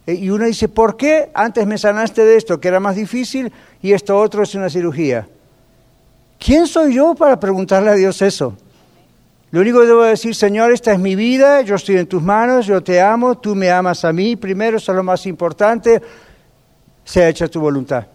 E, 0.09 0.15
y 0.15 0.31
uno 0.31 0.47
dice, 0.47 0.69
¿por 0.69 0.97
qué 0.97 1.29
antes 1.35 1.67
me 1.67 1.77
sanaste 1.77 2.25
de 2.25 2.37
esto, 2.37 2.59
que 2.59 2.69
era 2.69 2.81
más 2.81 2.97
difícil, 2.97 3.53
y 3.83 3.93
esto 3.93 4.19
otro 4.19 4.43
es 4.43 4.55
una 4.55 4.71
cirugía? 4.71 5.29
¿Quién 6.39 6.67
soy 6.67 6.95
yo 6.95 7.15
para 7.15 7.39
preguntarle 7.39 7.91
a 7.91 7.95
Dios 7.95 8.23
eso? 8.23 8.57
Lo 9.51 9.61
único 9.61 9.81
que 9.81 9.87
debo 9.87 10.05
decir, 10.05 10.35
Señor, 10.35 10.73
esta 10.73 10.95
es 10.95 10.99
mi 10.99 11.15
vida, 11.15 11.61
yo 11.61 11.75
estoy 11.75 11.99
en 11.99 12.07
tus 12.07 12.23
manos, 12.23 12.65
yo 12.65 12.83
te 12.83 13.03
amo, 13.03 13.37
tú 13.37 13.55
me 13.55 13.71
amas 13.71 14.03
a 14.07 14.13
mí, 14.15 14.35
primero, 14.35 14.79
eso 14.79 14.93
es 14.93 14.97
lo 14.97 15.03
más 15.03 15.27
importante, 15.27 16.01
sea 17.05 17.29
hecha 17.29 17.47
tu 17.47 17.61
voluntad. 17.61 18.07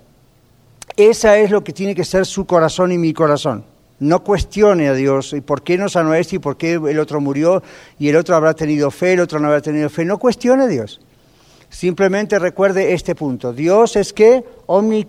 Esa 0.98 1.38
es 1.38 1.52
lo 1.52 1.64
que 1.64 1.74
tiene 1.74 1.94
que 1.94 2.06
ser 2.06 2.26
su 2.26 2.48
corazón 2.48 2.92
y 2.92 2.98
mi 2.98 3.14
corazón. 3.14 3.66
No 4.00 4.24
cuestione 4.24 4.90
a 4.90 4.96
Dios 4.96 5.34
y 5.34 5.42
por 5.42 5.62
qué 5.62 5.78
no 5.78 5.90
sanó 5.90 6.16
este 6.16 6.38
y 6.38 6.40
por 6.40 6.58
qué 6.58 6.74
el 6.74 6.98
otro 6.98 7.22
murió 7.22 7.62
y 8.00 8.10
el 8.10 8.16
otro 8.16 8.36
habrá 8.36 8.56
tenido 8.56 8.90
fe, 8.90 9.14
el 9.14 9.20
otro 9.20 9.40
no 9.40 9.50
habrá 9.50 9.62
tenido 9.62 9.92
fe. 9.92 10.06
No 10.06 10.18
cuestione 10.18 10.64
a 10.64 10.68
Dios. 10.68 11.00
Simplemente 11.74 12.38
recuerde 12.38 12.94
este 12.94 13.16
punto. 13.16 13.52
Dios 13.52 13.96
es 13.96 14.14
que, 14.14 14.46
omni 14.68 15.08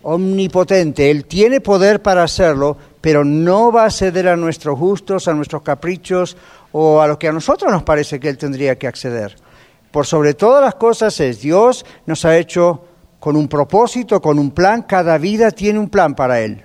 omnipotente. 0.00 1.10
Él 1.10 1.26
tiene 1.26 1.60
poder 1.60 2.00
para 2.00 2.22
hacerlo, 2.22 2.78
pero 3.02 3.26
no 3.26 3.70
va 3.70 3.84
a 3.84 3.90
ceder 3.90 4.26
a 4.26 4.36
nuestros 4.36 4.78
gustos, 4.78 5.28
a 5.28 5.34
nuestros 5.34 5.60
caprichos 5.60 6.34
o 6.72 7.02
a 7.02 7.06
lo 7.06 7.18
que 7.18 7.28
a 7.28 7.32
nosotros 7.32 7.70
nos 7.70 7.82
parece 7.82 8.18
que 8.18 8.30
Él 8.30 8.38
tendría 8.38 8.78
que 8.78 8.86
acceder. 8.86 9.36
Por 9.90 10.06
sobre 10.06 10.32
todas 10.32 10.64
las 10.64 10.76
cosas 10.76 11.20
es 11.20 11.42
Dios 11.42 11.84
nos 12.06 12.24
ha 12.24 12.38
hecho 12.38 12.84
con 13.20 13.36
un 13.36 13.48
propósito, 13.48 14.22
con 14.22 14.38
un 14.38 14.50
plan, 14.52 14.80
cada 14.82 15.18
vida 15.18 15.50
tiene 15.50 15.78
un 15.78 15.90
plan 15.90 16.14
para 16.14 16.40
Él. 16.40 16.64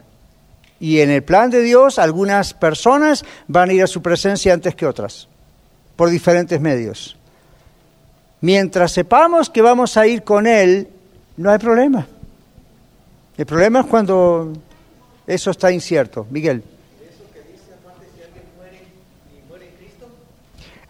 Y 0.80 1.02
en 1.02 1.10
el 1.10 1.24
plan 1.24 1.50
de 1.50 1.62
Dios 1.64 2.00
algunas 2.00 2.54
personas 2.54 3.26
van 3.46 3.72
a 3.72 3.74
ir 3.74 3.84
a 3.84 3.88
su 3.88 4.02
presencia 4.02 4.54
antes 4.54 4.74
que 4.74 4.86
otras, 4.86 5.28
por 5.98 6.10
diferentes 6.10 6.62
medios. 6.62 7.18
Mientras 8.44 8.92
sepamos 8.92 9.50
que 9.50 9.62
vamos 9.62 9.96
a 9.96 10.06
ir 10.06 10.22
con 10.24 10.48
Él, 10.48 10.90
no 11.38 11.50
hay 11.50 11.58
problema. 11.60 12.06
El 13.38 13.46
problema 13.46 13.80
es 13.80 13.86
cuando 13.86 14.52
eso 15.26 15.50
está 15.50 15.72
incierto. 15.72 16.28
Miguel. 16.30 16.62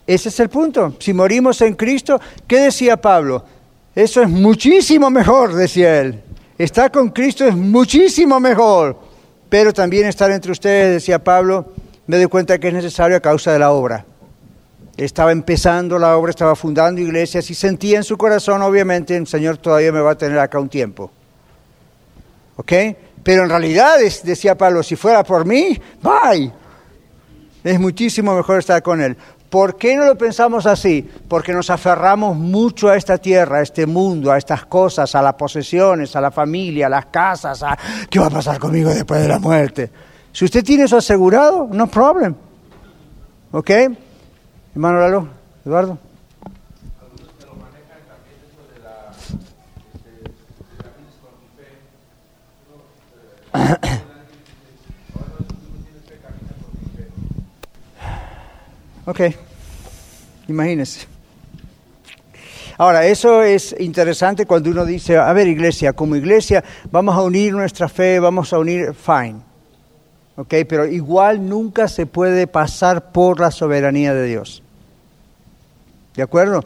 Ese 0.07 0.29
es 0.29 0.39
el 0.39 0.49
punto. 0.49 0.95
Si 0.97 1.13
morimos 1.13 1.61
en 1.61 1.75
Cristo, 1.75 2.19
¿qué 2.47 2.57
decía 2.57 2.97
Pablo? 2.97 3.45
Eso 3.93 4.23
es 4.23 4.29
muchísimo 4.29 5.11
mejor, 5.11 5.53
decía 5.53 6.01
él. 6.01 6.23
Estar 6.57 6.91
con 6.91 7.09
Cristo 7.11 7.45
es 7.45 7.55
muchísimo 7.55 8.39
mejor. 8.39 8.99
Pero 9.47 9.71
también 9.71 10.07
estar 10.07 10.31
entre 10.31 10.51
ustedes, 10.51 10.95
decía 10.95 11.23
Pablo, 11.23 11.71
me 12.07 12.17
doy 12.17 12.25
cuenta 12.25 12.57
que 12.57 12.69
es 12.69 12.73
necesario 12.73 13.15
a 13.15 13.19
causa 13.19 13.53
de 13.53 13.59
la 13.59 13.71
obra. 13.71 14.07
Estaba 14.95 15.31
empezando 15.31 15.97
la 15.97 16.15
obra, 16.15 16.29
estaba 16.29 16.55
fundando 16.55 17.01
iglesias 17.01 17.49
y 17.49 17.55
sentía 17.55 17.97
en 17.97 18.03
su 18.03 18.17
corazón, 18.17 18.61
obviamente, 18.61 19.15
el 19.15 19.25
Señor 19.25 19.57
todavía 19.57 19.91
me 19.91 20.01
va 20.01 20.11
a 20.11 20.17
tener 20.17 20.37
acá 20.37 20.59
un 20.59 20.69
tiempo. 20.69 21.11
¿Ok? 22.57 22.71
Pero 23.23 23.43
en 23.43 23.49
realidad, 23.49 23.95
decía 24.23 24.55
Pablo, 24.55 24.83
si 24.83 24.95
fuera 24.95 25.23
por 25.23 25.45
mí, 25.45 25.79
bye. 26.01 26.51
Es 27.63 27.79
muchísimo 27.79 28.35
mejor 28.35 28.59
estar 28.59 28.83
con 28.83 29.01
Él. 29.01 29.17
¿Por 29.49 29.77
qué 29.77 29.95
no 29.95 30.05
lo 30.05 30.17
pensamos 30.17 30.65
así? 30.65 31.07
Porque 31.27 31.53
nos 31.53 31.69
aferramos 31.69 32.35
mucho 32.35 32.89
a 32.89 32.97
esta 32.97 33.17
tierra, 33.17 33.59
a 33.59 33.61
este 33.61 33.85
mundo, 33.85 34.31
a 34.31 34.37
estas 34.37 34.65
cosas, 34.65 35.13
a 35.15 35.21
las 35.21 35.35
posesiones, 35.35 36.15
a 36.15 36.21
la 36.21 36.31
familia, 36.31 36.87
a 36.87 36.89
las 36.89 37.05
casas, 37.05 37.63
a 37.63 37.77
qué 38.09 38.19
va 38.19 38.27
a 38.27 38.31
pasar 38.31 38.59
conmigo 38.59 38.89
después 38.89 39.21
de 39.21 39.27
la 39.27 39.39
muerte. 39.39 39.91
Si 40.31 40.43
usted 40.45 40.63
tiene 40.63 40.85
eso 40.85 40.97
asegurado, 40.97 41.69
no 41.71 41.87
problem. 41.87 42.35
¿Ok? 43.51 43.71
Hermano 44.75 44.99
Lalo, 44.99 45.27
Eduardo. 45.63 45.99
ok, 59.05 59.21
imagínese. 60.47 61.05
Ahora, 62.79 63.05
eso 63.05 63.43
es 63.43 63.75
interesante 63.79 64.47
cuando 64.47 64.71
uno 64.71 64.85
dice, 64.85 65.17
a 65.17 65.31
ver, 65.33 65.47
iglesia, 65.47 65.93
como 65.93 66.15
iglesia 66.15 66.63
vamos 66.89 67.15
a 67.15 67.21
unir 67.21 67.53
nuestra 67.53 67.87
fe, 67.87 68.19
vamos 68.19 68.51
a 68.53 68.57
unir, 68.57 68.95
fine. 68.95 69.35
Ok, 70.35 70.55
pero 70.67 70.87
igual 70.87 71.47
nunca 71.47 71.87
se 71.87 72.07
puede 72.07 72.47
pasar 72.47 73.11
por 73.11 73.39
la 73.39 73.51
soberanía 73.51 74.15
de 74.15 74.25
Dios. 74.25 74.62
¿De 76.15 76.23
acuerdo? 76.23 76.63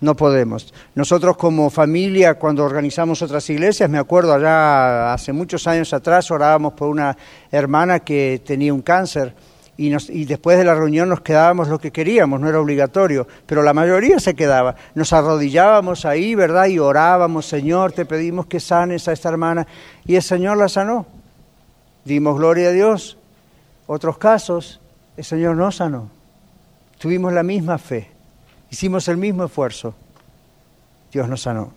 no 0.00 0.16
podemos. 0.16 0.72
Nosotros 0.94 1.36
como 1.36 1.68
familia, 1.68 2.34
cuando 2.34 2.64
organizamos 2.64 3.20
otras 3.22 3.48
iglesias, 3.50 3.90
me 3.90 3.98
acuerdo 3.98 4.32
allá 4.32 5.12
hace 5.12 5.32
muchos 5.32 5.66
años 5.66 5.92
atrás, 5.92 6.30
orábamos 6.30 6.72
por 6.72 6.88
una 6.88 7.16
hermana 7.50 8.00
que 8.00 8.40
tenía 8.44 8.72
un 8.72 8.80
cáncer 8.80 9.34
y, 9.76 10.24
después 10.26 10.58
de 10.58 10.64
la 10.64 10.74
reunión 10.74 11.08
nos 11.08 11.22
quedábamos 11.22 11.68
lo 11.68 11.78
que 11.78 11.90
queríamos, 11.90 12.38
no 12.38 12.50
era 12.50 12.60
obligatorio, 12.60 13.26
pero 13.46 13.62
la 13.62 13.72
mayoría 13.72 14.20
se 14.20 14.34
quedaba. 14.34 14.74
Nos 14.94 15.14
arrodillábamos 15.14 16.04
ahí, 16.04 16.34
¿verdad? 16.34 16.66
Y 16.66 16.78
orábamos, 16.78 17.46
Señor, 17.46 17.92
te 17.92 18.04
pedimos 18.04 18.44
que 18.44 18.60
sanes 18.60 19.08
a 19.08 19.12
esta 19.12 19.30
hermana. 19.30 19.66
Y 20.04 20.16
el 20.16 20.22
Señor 20.22 20.58
la 20.58 20.68
sanó. 20.68 21.06
Dimos 22.04 22.36
gloria 22.36 22.68
a 22.68 22.72
Dios. 22.72 23.16
Otros 23.86 24.18
casos, 24.18 24.82
el 25.16 25.24
Señor 25.24 25.56
no 25.56 25.72
sanó. 25.72 26.10
Tuvimos 26.98 27.32
la 27.32 27.42
misma 27.42 27.78
fe, 27.78 28.09
hicimos 28.70 29.08
el 29.08 29.16
mismo 29.16 29.44
esfuerzo. 29.44 29.94
Dios 31.12 31.28
nos 31.28 31.42
sanó. 31.42 31.72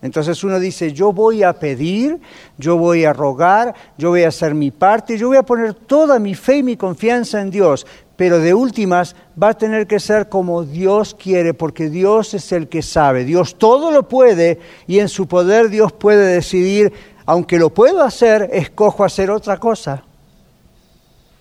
Entonces 0.00 0.44
uno 0.44 0.60
dice, 0.60 0.92
yo 0.92 1.12
voy 1.12 1.42
a 1.42 1.52
pedir, 1.54 2.20
yo 2.56 2.76
voy 2.76 3.04
a 3.04 3.12
rogar, 3.12 3.74
yo 3.96 4.10
voy 4.10 4.22
a 4.22 4.28
hacer 4.28 4.54
mi 4.54 4.70
parte, 4.70 5.18
yo 5.18 5.28
voy 5.28 5.38
a 5.38 5.42
poner 5.42 5.74
toda 5.74 6.20
mi 6.20 6.36
fe 6.36 6.58
y 6.58 6.62
mi 6.62 6.76
confianza 6.76 7.40
en 7.40 7.50
Dios, 7.50 7.84
pero 8.14 8.38
de 8.38 8.54
últimas 8.54 9.16
va 9.40 9.48
a 9.48 9.58
tener 9.58 9.88
que 9.88 9.98
ser 9.98 10.28
como 10.28 10.64
Dios 10.64 11.16
quiere, 11.20 11.52
porque 11.52 11.90
Dios 11.90 12.32
es 12.34 12.52
el 12.52 12.68
que 12.68 12.80
sabe, 12.82 13.24
Dios 13.24 13.56
todo 13.58 13.90
lo 13.90 14.08
puede 14.08 14.60
y 14.86 15.00
en 15.00 15.08
su 15.08 15.26
poder 15.26 15.68
Dios 15.68 15.90
puede 15.90 16.32
decidir, 16.32 16.92
aunque 17.26 17.58
lo 17.58 17.70
puedo 17.70 18.02
hacer, 18.02 18.50
escojo 18.52 19.04
hacer 19.04 19.32
otra 19.32 19.56
cosa. 19.56 20.04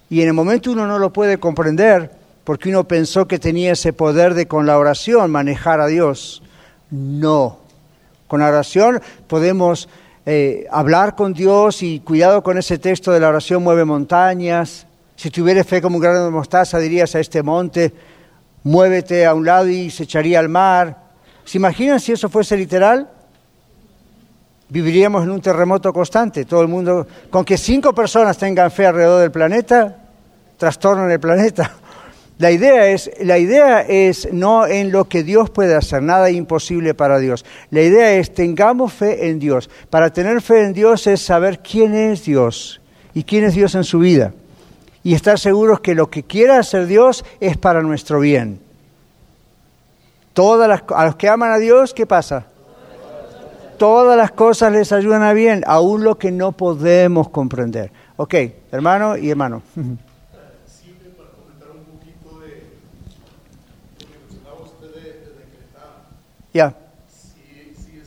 Y 0.10 0.22
en 0.22 0.30
el 0.30 0.34
momento 0.34 0.72
uno 0.72 0.88
no 0.88 0.98
lo 0.98 1.14
puede 1.14 1.38
comprender, 1.38 2.12
porque 2.48 2.70
uno 2.70 2.88
pensó 2.88 3.28
que 3.28 3.40
tenía 3.40 3.74
ese 3.74 3.92
poder 3.92 4.34
de 4.34 4.48
con 4.48 4.66
la 4.66 4.78
oración 4.78 5.30
manejar 5.30 5.82
a 5.82 5.88
Dios. 5.88 6.42
No 6.90 7.60
con 8.26 8.40
la 8.40 8.48
oración 8.48 9.02
podemos 9.28 9.90
eh, 10.26 10.66
hablar 10.72 11.18
con 11.18 11.34
Dios 11.34 11.84
y 11.84 12.00
cuidado 12.00 12.42
con 12.44 12.58
ese 12.58 12.78
texto 12.78 13.12
de 13.12 13.20
la 13.20 13.28
oración 13.28 13.64
mueve 13.64 13.84
montañas. 13.84 14.88
Si 15.18 15.30
tuvieras 15.30 15.68
fe 15.68 15.82
como 15.82 15.98
un 15.98 16.02
grano 16.02 16.24
de 16.24 16.32
mostaza, 16.32 16.80
dirías 16.80 17.16
a 17.16 17.20
este 17.20 17.44
monte, 17.44 17.94
muévete 18.64 19.26
a 19.26 19.34
un 19.34 19.46
lado 19.46 19.68
y 19.68 19.90
se 19.90 20.04
echaría 20.04 20.40
al 20.40 20.48
mar. 20.48 21.04
¿Se 21.44 21.58
imaginan 21.58 22.00
si 22.00 22.14
eso 22.14 22.30
fuese 22.30 22.56
literal? 22.56 23.10
Viviríamos 24.70 25.22
en 25.26 25.32
un 25.32 25.42
terremoto 25.42 25.92
constante. 25.92 26.46
Todo 26.46 26.62
el 26.62 26.70
mundo, 26.70 27.06
con 27.30 27.44
que 27.44 27.58
cinco 27.58 27.94
personas 27.94 28.38
tengan 28.38 28.72
fe 28.72 28.86
alrededor 28.86 29.20
del 29.20 29.32
planeta, 29.32 29.98
trastornan 30.58 31.12
el 31.12 31.20
planeta. 31.20 31.76
La 32.40 32.52
idea, 32.52 32.88
es, 32.90 33.10
la 33.20 33.40
idea 33.40 33.82
es 33.82 34.32
no 34.32 34.68
en 34.68 34.92
lo 34.92 35.06
que 35.06 35.24
Dios 35.24 35.50
puede 35.50 35.74
hacer, 35.74 36.04
nada 36.04 36.30
imposible 36.30 36.94
para 36.94 37.18
Dios. 37.18 37.44
La 37.72 37.82
idea 37.82 38.14
es 38.14 38.32
tengamos 38.32 38.94
fe 38.94 39.30
en 39.30 39.40
Dios. 39.40 39.72
Para 39.90 40.14
tener 40.14 40.42
fe 40.42 40.64
en 40.64 40.74
Dios 40.74 41.08
es 41.08 41.20
saber 41.20 41.60
quién 41.60 41.96
es 41.96 42.26
Dios 42.26 42.80
y 43.16 43.24
quién 43.24 43.44
es 43.44 43.56
Dios 43.56 43.74
en 43.74 43.84
su 43.84 44.00
vida. 44.00 44.34
Y 45.04 45.16
estar 45.16 45.40
seguros 45.40 45.80
que 45.80 45.96
lo 45.96 46.12
que 46.12 46.24
quiera 46.24 46.60
hacer 46.60 46.86
Dios 46.86 47.26
es 47.40 47.58
para 47.58 47.82
nuestro 47.82 48.20
bien. 48.20 48.60
Todas 50.34 50.84
a 50.90 51.06
los 51.06 51.16
que 51.16 51.30
aman 51.30 51.52
a 51.52 51.58
Dios, 51.58 51.96
¿qué 51.96 52.06
pasa? 52.06 52.46
Todas 53.80 54.16
las 54.16 54.32
cosas 54.32 54.72
les 54.72 54.92
ayudan 54.92 55.24
a 55.24 55.34
bien, 55.34 55.64
aún 55.66 56.04
lo 56.04 56.20
que 56.20 56.32
no 56.32 56.52
podemos 56.52 57.30
comprender. 57.30 57.92
Ok, 58.18 58.36
hermano 58.72 59.18
y 59.18 59.32
hermano. 59.32 59.64
Ya. 66.54 66.74
Sí, 67.10 67.74
sí. 67.76 67.98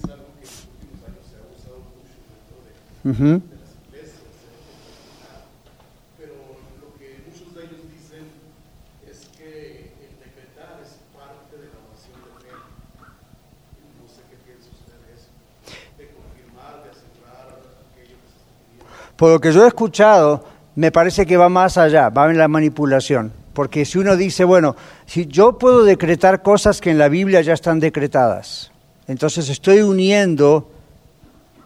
Por 19.21 19.33
lo 19.33 19.39
que 19.39 19.53
yo 19.53 19.67
he 19.67 19.69
escuchado, 19.69 20.43
me 20.77 20.91
parece 20.91 21.27
que 21.27 21.37
va 21.37 21.51
más 21.51 21.77
allá, 21.77 22.09
va 22.09 22.31
en 22.31 22.39
la 22.39 22.49
manipulación. 22.49 23.31
Porque 23.53 23.85
si 23.85 23.99
uno 23.99 24.17
dice, 24.17 24.45
bueno, 24.45 24.77
si 25.11 25.27
yo 25.27 25.59
puedo 25.59 25.83
decretar 25.83 26.41
cosas 26.41 26.81
que 26.81 26.89
en 26.89 26.97
la 26.97 27.09
Biblia 27.09 27.41
ya 27.41 27.53
están 27.53 27.81
decretadas, 27.81 28.71
entonces 29.09 29.49
estoy 29.49 29.81
uniendo 29.81 30.71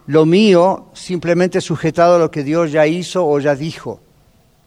lo 0.07 0.25
mío 0.25 0.87
simplemente 0.93 1.61
sujetado 1.61 2.15
a 2.15 2.17
lo 2.17 2.31
que 2.31 2.43
Dios 2.43 2.71
ya 2.71 2.87
hizo 2.87 3.23
o 3.23 3.39
ya 3.39 3.53
dijo. 3.53 4.01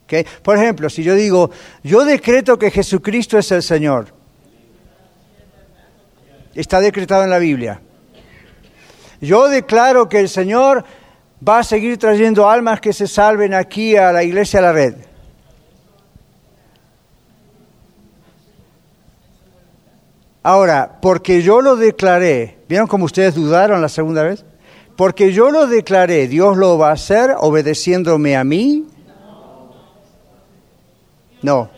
¿Okay? 0.05 0.25
Por 0.41 0.55
ejemplo, 0.55 0.89
si 0.89 1.03
yo 1.03 1.15
digo, 1.15 1.51
yo 1.83 2.05
decreto 2.05 2.57
que 2.57 2.71
Jesucristo 2.71 3.37
es 3.37 3.51
el 3.51 3.63
Señor, 3.63 4.13
está 6.55 6.79
decretado 6.79 7.25
en 7.25 7.31
la 7.31 7.39
Biblia. 7.39 7.81
Yo 9.19 9.49
declaro 9.49 10.07
que 10.07 10.21
el 10.21 10.29
Señor 10.29 10.85
va 11.45 11.59
a 11.59 11.63
seguir 11.65 11.97
trayendo 11.97 12.49
almas 12.49 12.79
que 12.79 12.93
se 12.93 13.07
salven 13.07 13.53
aquí 13.53 13.97
a 13.97 14.13
la 14.13 14.23
iglesia 14.23 14.59
a 14.59 14.63
la 14.63 14.71
red. 14.71 15.08
Ahora, 20.49 20.97
porque 20.99 21.43
yo 21.43 21.61
lo 21.61 21.75
declaré, 21.75 22.57
¿vieron 22.67 22.87
cómo 22.87 23.05
ustedes 23.05 23.35
dudaron 23.35 23.83
la 23.83 23.87
segunda 23.87 24.23
vez? 24.23 24.45
Porque 24.95 25.31
yo 25.31 25.51
lo 25.51 25.67
declaré, 25.67 26.27
¿Dios 26.27 26.57
lo 26.57 26.75
va 26.79 26.89
a 26.89 26.93
hacer 26.93 27.35
obedeciéndome 27.37 28.35
a 28.35 28.43
mí? 28.43 28.87
No. 31.43 31.69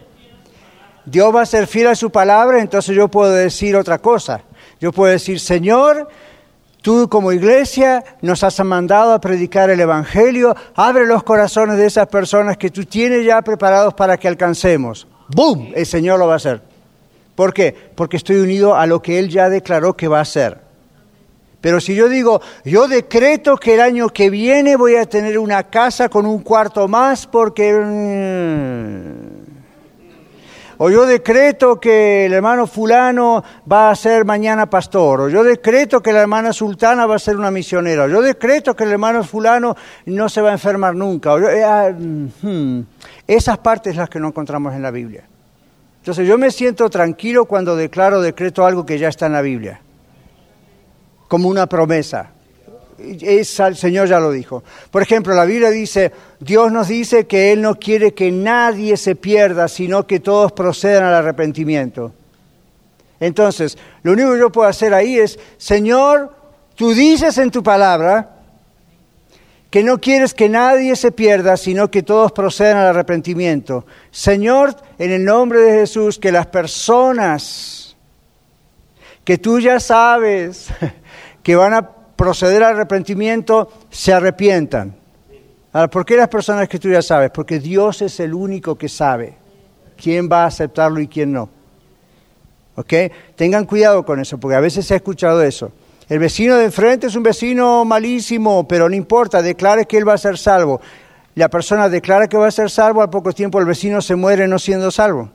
Dios 1.03 1.35
va 1.35 1.41
a 1.41 1.45
ser 1.45 1.67
fiel 1.67 1.87
a 1.87 1.95
su 1.95 2.11
palabra, 2.11 2.61
entonces 2.61 2.95
yo 2.95 3.09
puedo 3.09 3.33
decir 3.33 3.75
otra 3.75 3.97
cosa. 3.99 4.43
Yo 4.79 4.93
puedo 4.93 5.11
decir, 5.11 5.41
Señor, 5.41 6.07
tú 6.81 7.09
como 7.09 7.33
iglesia 7.33 8.05
nos 8.21 8.41
has 8.41 8.57
mandado 8.63 9.11
a 9.11 9.19
predicar 9.19 9.69
el 9.69 9.81
Evangelio, 9.81 10.55
abre 10.75 11.05
los 11.05 11.23
corazones 11.23 11.75
de 11.75 11.87
esas 11.87 12.07
personas 12.07 12.55
que 12.55 12.69
tú 12.69 12.85
tienes 12.85 13.25
ya 13.25 13.41
preparados 13.41 13.93
para 13.95 14.15
que 14.15 14.29
alcancemos. 14.29 15.09
¡Bum! 15.27 15.73
El 15.75 15.85
Señor 15.85 16.19
lo 16.19 16.27
va 16.27 16.33
a 16.35 16.37
hacer. 16.37 16.70
¿Por 17.41 17.55
qué? 17.55 17.75
Porque 17.95 18.17
estoy 18.17 18.35
unido 18.35 18.75
a 18.75 18.85
lo 18.85 19.01
que 19.01 19.17
Él 19.17 19.27
ya 19.27 19.49
declaró 19.49 19.97
que 19.97 20.07
va 20.07 20.19
a 20.19 20.21
hacer. 20.21 20.59
Pero 21.59 21.81
si 21.81 21.95
yo 21.95 22.07
digo, 22.07 22.39
yo 22.63 22.87
decreto 22.87 23.57
que 23.57 23.73
el 23.73 23.81
año 23.81 24.09
que 24.09 24.29
viene 24.29 24.75
voy 24.75 24.95
a 24.95 25.07
tener 25.07 25.39
una 25.39 25.63
casa 25.63 26.07
con 26.07 26.27
un 26.27 26.43
cuarto 26.43 26.87
más 26.87 27.25
porque... 27.25 27.73
Mm, 27.73 29.41
o 30.77 30.91
yo 30.91 31.07
decreto 31.07 31.79
que 31.79 32.27
el 32.27 32.33
hermano 32.33 32.67
fulano 32.67 33.43
va 33.71 33.89
a 33.89 33.95
ser 33.95 34.23
mañana 34.23 34.69
pastor, 34.69 35.21
o 35.21 35.29
yo 35.29 35.43
decreto 35.43 35.99
que 35.99 36.13
la 36.13 36.21
hermana 36.21 36.53
sultana 36.53 37.07
va 37.07 37.15
a 37.15 37.19
ser 37.19 37.37
una 37.37 37.49
misionera, 37.49 38.03
o 38.03 38.07
yo 38.07 38.21
decreto 38.21 38.75
que 38.75 38.83
el 38.83 38.91
hermano 38.91 39.23
fulano 39.23 39.75
no 40.05 40.29
se 40.29 40.41
va 40.41 40.49
a 40.49 40.53
enfermar 40.53 40.93
nunca. 40.93 41.35
Eh, 41.37 41.63
ah, 41.63 41.89
hmm, 41.89 42.81
esas 43.25 43.57
partes 43.57 43.95
las 43.95 44.11
que 44.11 44.19
no 44.19 44.27
encontramos 44.27 44.75
en 44.75 44.83
la 44.83 44.91
Biblia. 44.91 45.30
Entonces 46.01 46.27
yo 46.27 46.35
me 46.39 46.49
siento 46.49 46.89
tranquilo 46.89 47.45
cuando 47.45 47.75
declaro, 47.75 48.21
decreto 48.21 48.65
algo 48.65 48.87
que 48.87 48.97
ya 48.97 49.07
está 49.07 49.27
en 49.27 49.33
la 49.33 49.43
Biblia, 49.43 49.81
como 51.27 51.47
una 51.47 51.67
promesa. 51.67 52.31
el 52.97 53.45
Señor 53.45 54.07
ya 54.07 54.19
lo 54.19 54.31
dijo. 54.31 54.63
Por 54.89 55.03
ejemplo, 55.03 55.35
la 55.35 55.45
Biblia 55.45 55.69
dice, 55.69 56.11
Dios 56.39 56.71
nos 56.71 56.87
dice 56.87 57.27
que 57.27 57.51
Él 57.51 57.61
no 57.61 57.75
quiere 57.75 58.15
que 58.15 58.31
nadie 58.31 58.97
se 58.97 59.15
pierda, 59.15 59.67
sino 59.67 60.07
que 60.07 60.19
todos 60.19 60.53
procedan 60.53 61.03
al 61.03 61.13
arrepentimiento. 61.13 62.11
Entonces, 63.19 63.77
lo 64.01 64.13
único 64.13 64.33
que 64.33 64.39
yo 64.39 64.51
puedo 64.51 64.67
hacer 64.67 64.95
ahí 64.95 65.19
es, 65.19 65.37
Señor, 65.57 66.33
tú 66.73 66.95
dices 66.95 67.37
en 67.37 67.51
tu 67.51 67.61
palabra 67.61 68.40
que 69.71 69.83
no 69.83 69.99
quieres 69.99 70.33
que 70.33 70.49
nadie 70.49 70.97
se 70.97 71.13
pierda, 71.13 71.55
sino 71.55 71.89
que 71.89 72.03
todos 72.03 72.33
procedan 72.33 72.77
al 72.77 72.87
arrepentimiento. 72.87 73.85
Señor, 74.11 74.75
en 74.99 75.11
el 75.11 75.23
nombre 75.23 75.61
de 75.61 75.79
Jesús, 75.79 76.19
que 76.19 76.29
las 76.29 76.47
personas 76.47 77.95
que 79.23 79.37
tú 79.37 79.61
ya 79.61 79.79
sabes 79.79 80.67
que 81.43 81.55
van 81.55 81.73
a 81.73 81.89
proceder 81.89 82.63
al 82.63 82.75
arrepentimiento, 82.75 83.71
se 83.89 84.11
arrepientan. 84.11 84.93
Ahora, 85.71 85.89
¿por 85.89 86.05
qué 86.05 86.17
las 86.17 86.27
personas 86.27 86.67
que 86.67 86.77
tú 86.77 86.89
ya 86.89 87.01
sabes? 87.01 87.31
Porque 87.31 87.57
Dios 87.57 88.01
es 88.01 88.19
el 88.19 88.33
único 88.33 88.77
que 88.77 88.89
sabe 88.89 89.37
quién 89.95 90.29
va 90.29 90.43
a 90.43 90.47
aceptarlo 90.47 90.99
y 90.99 91.07
quién 91.07 91.31
no. 91.31 91.49
¿Ok? 92.75 92.93
Tengan 93.35 93.65
cuidado 93.65 94.03
con 94.03 94.19
eso, 94.19 94.37
porque 94.37 94.55
a 94.55 94.59
veces 94.59 94.85
se 94.85 94.95
ha 94.95 94.97
escuchado 94.97 95.41
eso. 95.41 95.71
El 96.11 96.19
vecino 96.19 96.57
de 96.57 96.65
enfrente 96.65 97.07
es 97.07 97.15
un 97.15 97.23
vecino 97.23 97.85
malísimo, 97.85 98.67
pero 98.67 98.89
no 98.89 98.95
importa, 98.97 99.41
declare 99.41 99.85
que 99.85 99.97
él 99.97 100.05
va 100.05 100.15
a 100.15 100.17
ser 100.17 100.37
salvo. 100.37 100.81
La 101.35 101.47
persona 101.47 101.87
declara 101.87 102.27
que 102.27 102.35
va 102.35 102.47
a 102.47 102.51
ser 102.51 102.69
salvo, 102.69 103.01
al 103.01 103.09
poco 103.09 103.31
tiempo 103.31 103.61
el 103.61 103.65
vecino 103.65 104.01
se 104.01 104.15
muere 104.15 104.45
no 104.45 104.59
siendo 104.59 104.91
salvo. 104.91 105.31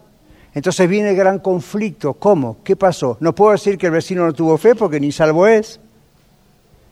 Entonces 0.53 0.87
viene 0.87 1.13
el 1.13 1.17
gran 1.17 1.39
conflicto. 1.39 2.13
¿Cómo? 2.13 2.59
¿Qué 2.63 2.77
pasó? 2.77 3.17
No 3.21 3.35
puedo 3.35 3.53
decir 3.53 3.79
que 3.79 3.87
el 3.87 3.93
vecino 3.93 4.27
no 4.27 4.35
tuvo 4.35 4.59
fe 4.59 4.75
porque 4.75 5.01
ni 5.01 5.13
salvo 5.13 5.47
es. 5.47 5.81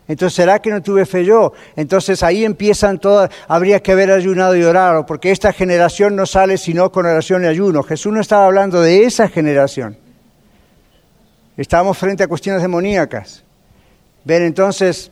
Entonces, 0.09 0.35
¿será 0.35 0.61
que 0.61 0.71
no 0.71 0.81
tuve 0.81 1.05
fe 1.05 1.27
yo? 1.27 1.53
Entonces 1.77 2.23
ahí 2.23 2.43
empiezan 2.43 2.99
todas, 2.99 3.29
habría 3.49 3.83
que 3.83 3.93
haber 3.93 4.11
ayunado 4.13 4.57
y 4.57 4.63
orado, 4.63 5.05
porque 5.05 5.31
esta 5.31 5.53
generación 5.53 6.17
no 6.17 6.25
sale 6.25 6.57
sino 6.57 6.91
con 6.91 7.05
oración 7.05 7.45
y 7.45 7.49
ayuno. 7.49 7.83
Jesús 7.83 8.15
no 8.15 8.23
estaba 8.23 8.47
hablando 8.47 8.81
de 8.81 9.05
esa 9.05 9.29
generación. 9.29 9.99
Estábamos 11.59 11.99
frente 11.99 12.23
a 12.25 12.29
cuestiones 12.29 12.63
demoníacas. 12.63 13.44
Ven, 14.25 14.43
entonces, 14.43 15.11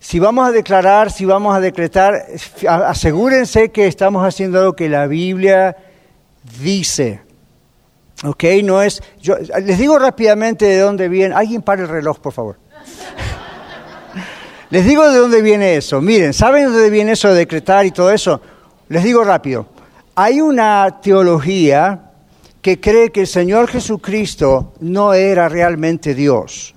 si 0.00 0.18
vamos 0.18 0.48
a 0.48 0.52
declarar, 0.52 1.12
si 1.12 1.24
vamos 1.24 1.56
a 1.56 1.60
decretar, 1.60 2.26
asegúrense 2.66 3.70
que 3.70 3.86
estamos 3.86 4.26
haciendo 4.26 4.62
lo 4.62 4.74
que 4.74 4.88
la 4.88 5.06
Biblia 5.06 5.76
dice. 6.60 7.20
¿Ok? 8.24 8.44
No 8.64 8.82
es. 8.82 9.02
Yo, 9.20 9.36
les 9.38 9.78
digo 9.78 9.98
rápidamente 9.98 10.64
de 10.64 10.78
dónde 10.78 11.08
viene. 11.08 11.34
Alguien 11.34 11.62
para 11.62 11.82
el 11.82 11.88
reloj, 11.88 12.18
por 12.18 12.32
favor. 12.32 12.56
Les 14.70 14.86
digo 14.86 15.10
de 15.10 15.18
dónde 15.18 15.42
viene 15.42 15.76
eso. 15.76 16.00
Miren, 16.00 16.32
¿saben 16.32 16.64
de 16.64 16.72
dónde 16.72 16.88
viene 16.88 17.12
eso 17.12 17.28
de 17.28 17.34
decretar 17.34 17.84
y 17.84 17.90
todo 17.90 18.10
eso? 18.10 18.40
Les 18.88 19.04
digo 19.04 19.22
rápido. 19.22 19.66
Hay 20.14 20.40
una 20.40 20.98
teología 21.02 22.12
que 22.62 22.80
cree 22.80 23.10
que 23.10 23.20
el 23.20 23.26
Señor 23.26 23.68
Jesucristo 23.68 24.72
no 24.80 25.12
era 25.12 25.50
realmente 25.50 26.14
Dios. 26.14 26.74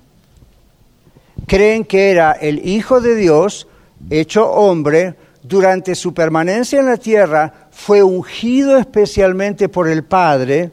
Creen 1.46 1.84
que 1.84 2.10
era 2.10 2.32
el 2.32 2.66
Hijo 2.66 3.00
de 3.00 3.14
Dios, 3.14 3.68
hecho 4.10 4.50
hombre, 4.50 5.14
durante 5.42 5.94
su 5.94 6.12
permanencia 6.12 6.80
en 6.80 6.86
la 6.86 6.96
tierra, 6.96 7.68
fue 7.70 8.02
ungido 8.02 8.78
especialmente 8.78 9.68
por 9.68 9.88
el 9.88 10.04
Padre 10.04 10.72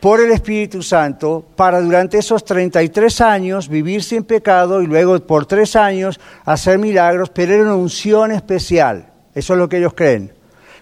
por 0.00 0.20
el 0.20 0.30
Espíritu 0.30 0.82
Santo 0.82 1.44
para 1.56 1.80
durante 1.80 2.18
esos 2.18 2.44
33 2.44 3.20
años 3.22 3.68
vivir 3.68 4.04
sin 4.04 4.22
pecado 4.22 4.80
y 4.80 4.86
luego 4.86 5.18
por 5.18 5.46
tres 5.46 5.74
años 5.74 6.20
hacer 6.44 6.78
milagros, 6.78 7.30
pero 7.30 7.54
era 7.54 7.64
una 7.64 7.74
unción 7.74 8.30
especial. 8.30 9.08
Eso 9.34 9.54
es 9.54 9.58
lo 9.58 9.68
que 9.68 9.78
ellos 9.78 9.94
creen. 9.94 10.32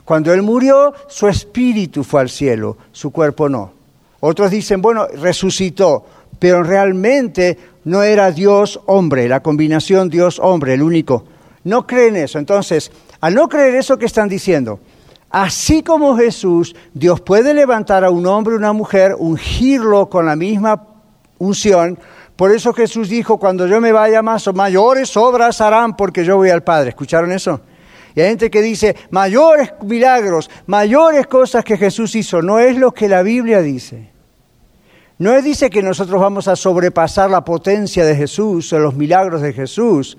Cuando 0.05 0.33
Él 0.35 0.43
murió, 0.43 0.93
su 1.09 1.27
espíritu 1.27 2.05
fue 2.05 2.21
al 2.21 2.29
cielo, 2.29 2.77
su 2.93 3.11
cuerpo 3.11 3.49
no. 3.49 3.73
Otros 4.21 4.51
dicen, 4.51 4.83
bueno, 4.83 5.07
resucitó, 5.07 6.05
pero 6.39 6.63
realmente 6.63 7.57
no 7.85 8.03
era 8.03 8.31
Dios 8.33 8.81
hombre, 8.87 9.29
la 9.29 9.43
combinación 9.43 10.09
Dios 10.09 10.39
hombre, 10.43 10.75
el 10.75 10.83
único. 10.83 11.25
No 11.65 11.87
creen 11.87 12.17
eso. 12.17 12.39
Entonces, 12.39 12.91
al 13.21 13.35
no 13.35 13.49
creer 13.49 13.75
eso, 13.75 13.99
¿qué 13.99 14.07
están 14.07 14.29
diciendo? 14.29 14.81
Así 15.31 15.83
como 15.83 16.17
Jesús, 16.17 16.77
Dios 16.93 17.21
puede 17.21 17.55
levantar 17.55 18.05
a 18.05 18.11
un 18.11 18.27
hombre 18.27 18.55
una 18.55 18.73
mujer, 18.73 19.17
ungirlo 19.19 20.09
con 20.09 20.27
la 20.27 20.37
misma 20.37 20.87
unción. 21.39 21.99
Por 22.37 22.53
eso 22.53 22.73
Jesús 22.73 23.09
dijo, 23.09 23.39
cuando 23.39 23.67
yo 23.67 23.81
me 23.81 23.93
vaya 23.93 24.23
más, 24.23 24.53
mayores 24.55 25.17
obras 25.17 25.61
harán 25.61 25.97
porque 25.97 26.25
yo 26.25 26.37
voy 26.37 26.51
al 26.51 26.63
Padre. 26.63 26.91
¿Escucharon 26.91 27.33
eso? 27.33 27.61
Y 28.15 28.21
hay 28.21 28.29
gente 28.29 28.51
que 28.51 28.63
dice, 28.63 28.95
mayores 29.11 29.73
milagros, 29.83 30.49
mayores 30.67 31.27
cosas 31.27 31.65
que 31.65 31.77
Jesús 31.77 32.15
hizo. 32.15 32.41
No 32.41 32.61
es 32.61 32.77
lo 32.77 32.93
que 32.93 33.09
la 33.09 33.23
Biblia 33.23 33.61
dice. 33.61 34.14
No 35.25 35.35
es 35.35 35.43
dice 35.43 35.71
que 35.71 35.83
nosotros 35.83 36.21
vamos 36.21 36.49
a 36.49 36.55
sobrepasar 36.55 37.31
la 37.31 37.47
potencia 37.47 38.05
de 38.05 38.15
Jesús 38.15 38.71
o 38.75 38.79
los 38.79 38.95
milagros 38.95 39.41
de 39.41 39.55
Jesús. 39.55 40.19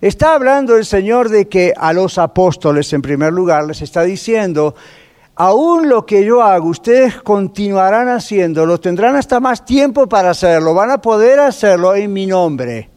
Está 0.00 0.32
hablando 0.32 0.78
el 0.78 0.86
Señor 0.86 1.28
de 1.28 1.46
que 1.46 1.74
a 1.76 1.92
los 1.92 2.16
apóstoles, 2.16 2.90
en 2.94 3.02
primer 3.02 3.34
lugar, 3.34 3.66
les 3.66 3.82
está 3.82 4.00
diciendo, 4.00 4.74
aún 5.34 5.90
lo 5.90 6.06
que 6.06 6.24
yo 6.24 6.42
hago, 6.42 6.68
ustedes 6.68 7.20
continuarán 7.20 8.08
haciéndolo, 8.08 8.80
tendrán 8.80 9.16
hasta 9.16 9.40
más 9.40 9.62
tiempo 9.62 10.08
para 10.08 10.30
hacerlo, 10.30 10.72
van 10.72 10.90
a 10.90 11.02
poder 11.02 11.38
hacerlo 11.38 11.94
en 11.94 12.14
mi 12.14 12.24
nombre. 12.24 12.88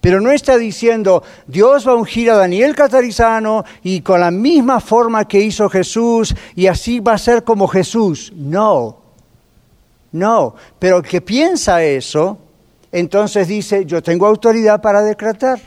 Pero 0.00 0.20
no 0.20 0.32
está 0.32 0.58
diciendo, 0.58 1.22
Dios 1.46 1.86
va 1.86 1.92
a 1.92 1.94
ungir 1.94 2.32
a 2.32 2.36
Daniel 2.36 2.74
Catarizano 2.74 3.64
y 3.84 4.00
con 4.00 4.18
la 4.18 4.32
misma 4.32 4.80
forma 4.80 5.28
que 5.28 5.38
hizo 5.38 5.70
Jesús 5.70 6.34
y 6.56 6.66
así 6.66 6.98
va 6.98 7.12
a 7.12 7.18
ser 7.18 7.44
como 7.44 7.68
Jesús. 7.68 8.32
No, 8.34 9.01
no, 10.12 10.54
pero 10.78 10.98
el 10.98 11.02
que 11.02 11.20
piensa 11.20 11.82
eso, 11.82 12.38
entonces 12.90 13.48
dice, 13.48 13.86
yo 13.86 14.02
tengo 14.02 14.26
autoridad 14.26 14.80
para 14.80 15.02
decretar, 15.02 15.58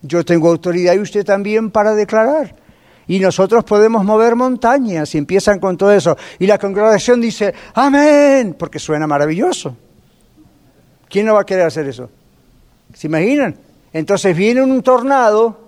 yo 0.00 0.24
tengo 0.24 0.48
autoridad 0.48 0.94
y 0.94 0.98
usted 0.98 1.24
también 1.24 1.70
para 1.70 1.94
declarar. 1.94 2.54
Y 3.08 3.20
nosotros 3.20 3.62
podemos 3.64 4.04
mover 4.04 4.34
montañas 4.34 5.14
y 5.14 5.18
empiezan 5.18 5.60
con 5.60 5.76
todo 5.76 5.92
eso. 5.92 6.16
Y 6.38 6.46
la 6.46 6.58
congregación 6.58 7.20
dice, 7.20 7.54
amén, 7.74 8.56
porque 8.58 8.78
suena 8.78 9.06
maravilloso. 9.06 9.76
¿Quién 11.08 11.26
no 11.26 11.34
va 11.34 11.42
a 11.42 11.46
querer 11.46 11.66
hacer 11.66 11.86
eso? 11.86 12.10
¿Se 12.94 13.06
imaginan? 13.06 13.56
Entonces 13.92 14.36
viene 14.36 14.62
un 14.62 14.82
tornado 14.82 15.66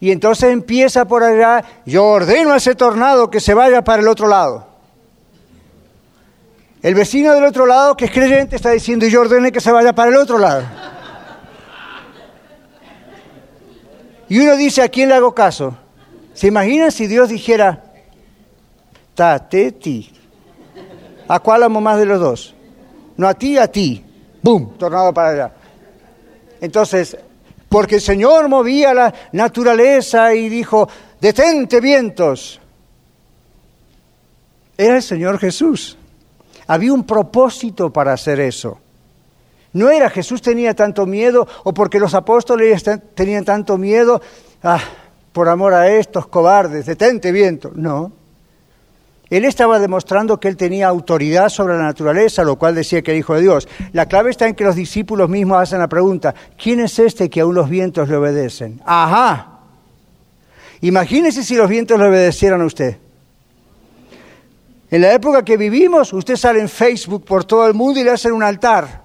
y 0.00 0.12
entonces 0.12 0.52
empieza 0.52 1.06
por 1.06 1.22
allá, 1.22 1.64
yo 1.84 2.04
ordeno 2.04 2.52
a 2.52 2.58
ese 2.58 2.74
tornado 2.74 3.30
que 3.30 3.40
se 3.40 3.54
vaya 3.54 3.82
para 3.82 4.02
el 4.02 4.08
otro 4.08 4.28
lado. 4.28 4.67
El 6.80 6.94
vecino 6.94 7.32
del 7.32 7.44
otro 7.44 7.66
lado, 7.66 7.96
que 7.96 8.04
es 8.04 8.10
creyente, 8.10 8.56
está 8.56 8.70
diciendo, 8.70 9.04
y 9.04 9.10
yo 9.10 9.20
ordene 9.20 9.50
que 9.50 9.60
se 9.60 9.72
vaya 9.72 9.92
para 9.92 10.10
el 10.10 10.16
otro 10.16 10.38
lado. 10.38 10.62
Y 14.28 14.38
uno 14.38 14.56
dice, 14.56 14.82
¿a 14.82 14.88
quién 14.88 15.08
le 15.08 15.14
hago 15.14 15.34
caso? 15.34 15.76
¿Se 16.34 16.46
imaginan 16.46 16.92
si 16.92 17.06
Dios 17.06 17.30
dijera, 17.30 17.82
tate 19.14 19.72
ti? 19.72 20.12
¿A 21.26 21.40
cuál 21.40 21.64
amo 21.64 21.80
más 21.80 21.98
de 21.98 22.06
los 22.06 22.20
dos? 22.20 22.54
No 23.16 23.26
a 23.26 23.34
ti, 23.34 23.58
a 23.58 23.66
ti. 23.66 24.04
¡Bum! 24.40 24.76
Tornado 24.78 25.12
para 25.12 25.30
allá. 25.30 25.52
Entonces, 26.60 27.16
porque 27.68 27.96
el 27.96 28.00
Señor 28.00 28.48
movía 28.48 28.94
la 28.94 29.12
naturaleza 29.32 30.32
y 30.34 30.48
dijo, 30.48 30.88
detente 31.20 31.80
vientos. 31.80 32.60
Era 34.76 34.96
el 34.96 35.02
Señor 35.02 35.38
Jesús. 35.38 35.97
Había 36.68 36.92
un 36.92 37.04
propósito 37.04 37.90
para 37.90 38.12
hacer 38.12 38.38
eso. 38.40 38.78
No 39.72 39.90
era 39.90 40.10
Jesús 40.10 40.40
tenía 40.40 40.74
tanto 40.74 41.06
miedo 41.06 41.46
o 41.64 41.74
porque 41.74 41.98
los 41.98 42.14
apóstoles 42.14 42.84
tenían 43.14 43.44
tanto 43.44 43.76
miedo, 43.76 44.20
ah, 44.62 44.80
por 45.32 45.48
amor 45.48 45.74
a 45.74 45.88
estos 45.88 46.26
cobardes, 46.26 46.86
detente 46.86 47.32
viento. 47.32 47.72
No. 47.74 48.12
Él 49.30 49.44
estaba 49.44 49.78
demostrando 49.78 50.40
que 50.40 50.48
él 50.48 50.56
tenía 50.56 50.88
autoridad 50.88 51.50
sobre 51.50 51.76
la 51.76 51.82
naturaleza, 51.82 52.44
lo 52.44 52.56
cual 52.56 52.74
decía 52.74 53.02
que 53.02 53.10
era 53.10 53.18
hijo 53.18 53.34
de 53.34 53.42
Dios. 53.42 53.68
La 53.92 54.06
clave 54.06 54.30
está 54.30 54.46
en 54.46 54.54
que 54.54 54.64
los 54.64 54.74
discípulos 54.74 55.28
mismos 55.28 55.60
hacen 55.60 55.78
la 55.78 55.88
pregunta, 55.88 56.34
¿quién 56.56 56.80
es 56.80 56.98
este 56.98 57.28
que 57.28 57.40
aún 57.40 57.54
los 57.54 57.68
vientos 57.68 58.08
le 58.08 58.16
obedecen? 58.16 58.80
Ajá. 58.86 59.58
Imagínese 60.80 61.42
si 61.42 61.56
los 61.56 61.68
vientos 61.68 61.98
le 61.98 62.08
obedecieran 62.08 62.62
a 62.62 62.66
usted. 62.66 62.96
En 64.90 65.02
la 65.02 65.12
época 65.12 65.44
que 65.44 65.58
vivimos, 65.58 66.12
usted 66.14 66.36
sale 66.36 66.60
en 66.60 66.68
Facebook 66.68 67.24
por 67.24 67.44
todo 67.44 67.66
el 67.66 67.74
mundo 67.74 68.00
y 68.00 68.04
le 68.04 68.10
hacen 68.10 68.32
un 68.32 68.42
altar. 68.42 69.02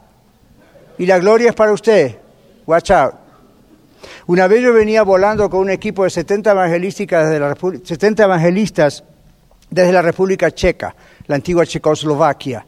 Y 0.97 1.05
la 1.05 1.19
gloria 1.19 1.49
es 1.49 1.55
para 1.55 1.73
usted. 1.73 2.17
Watch 2.65 2.91
out. 2.91 3.15
Una 4.27 4.47
vez 4.47 4.61
yo 4.61 4.73
venía 4.73 5.03
volando 5.03 5.49
con 5.49 5.59
un 5.59 5.69
equipo 5.69 6.05
de 6.05 6.09
70 6.09 6.51
evangelistas 6.51 7.29
desde 7.29 7.39
la, 7.39 7.55
70 7.83 8.23
evangelistas 8.23 9.03
desde 9.69 9.91
la 9.91 10.01
República 10.01 10.51
Checa, 10.51 10.95
la 11.27 11.35
antigua 11.35 11.65
Checoslovaquia. 11.65 12.65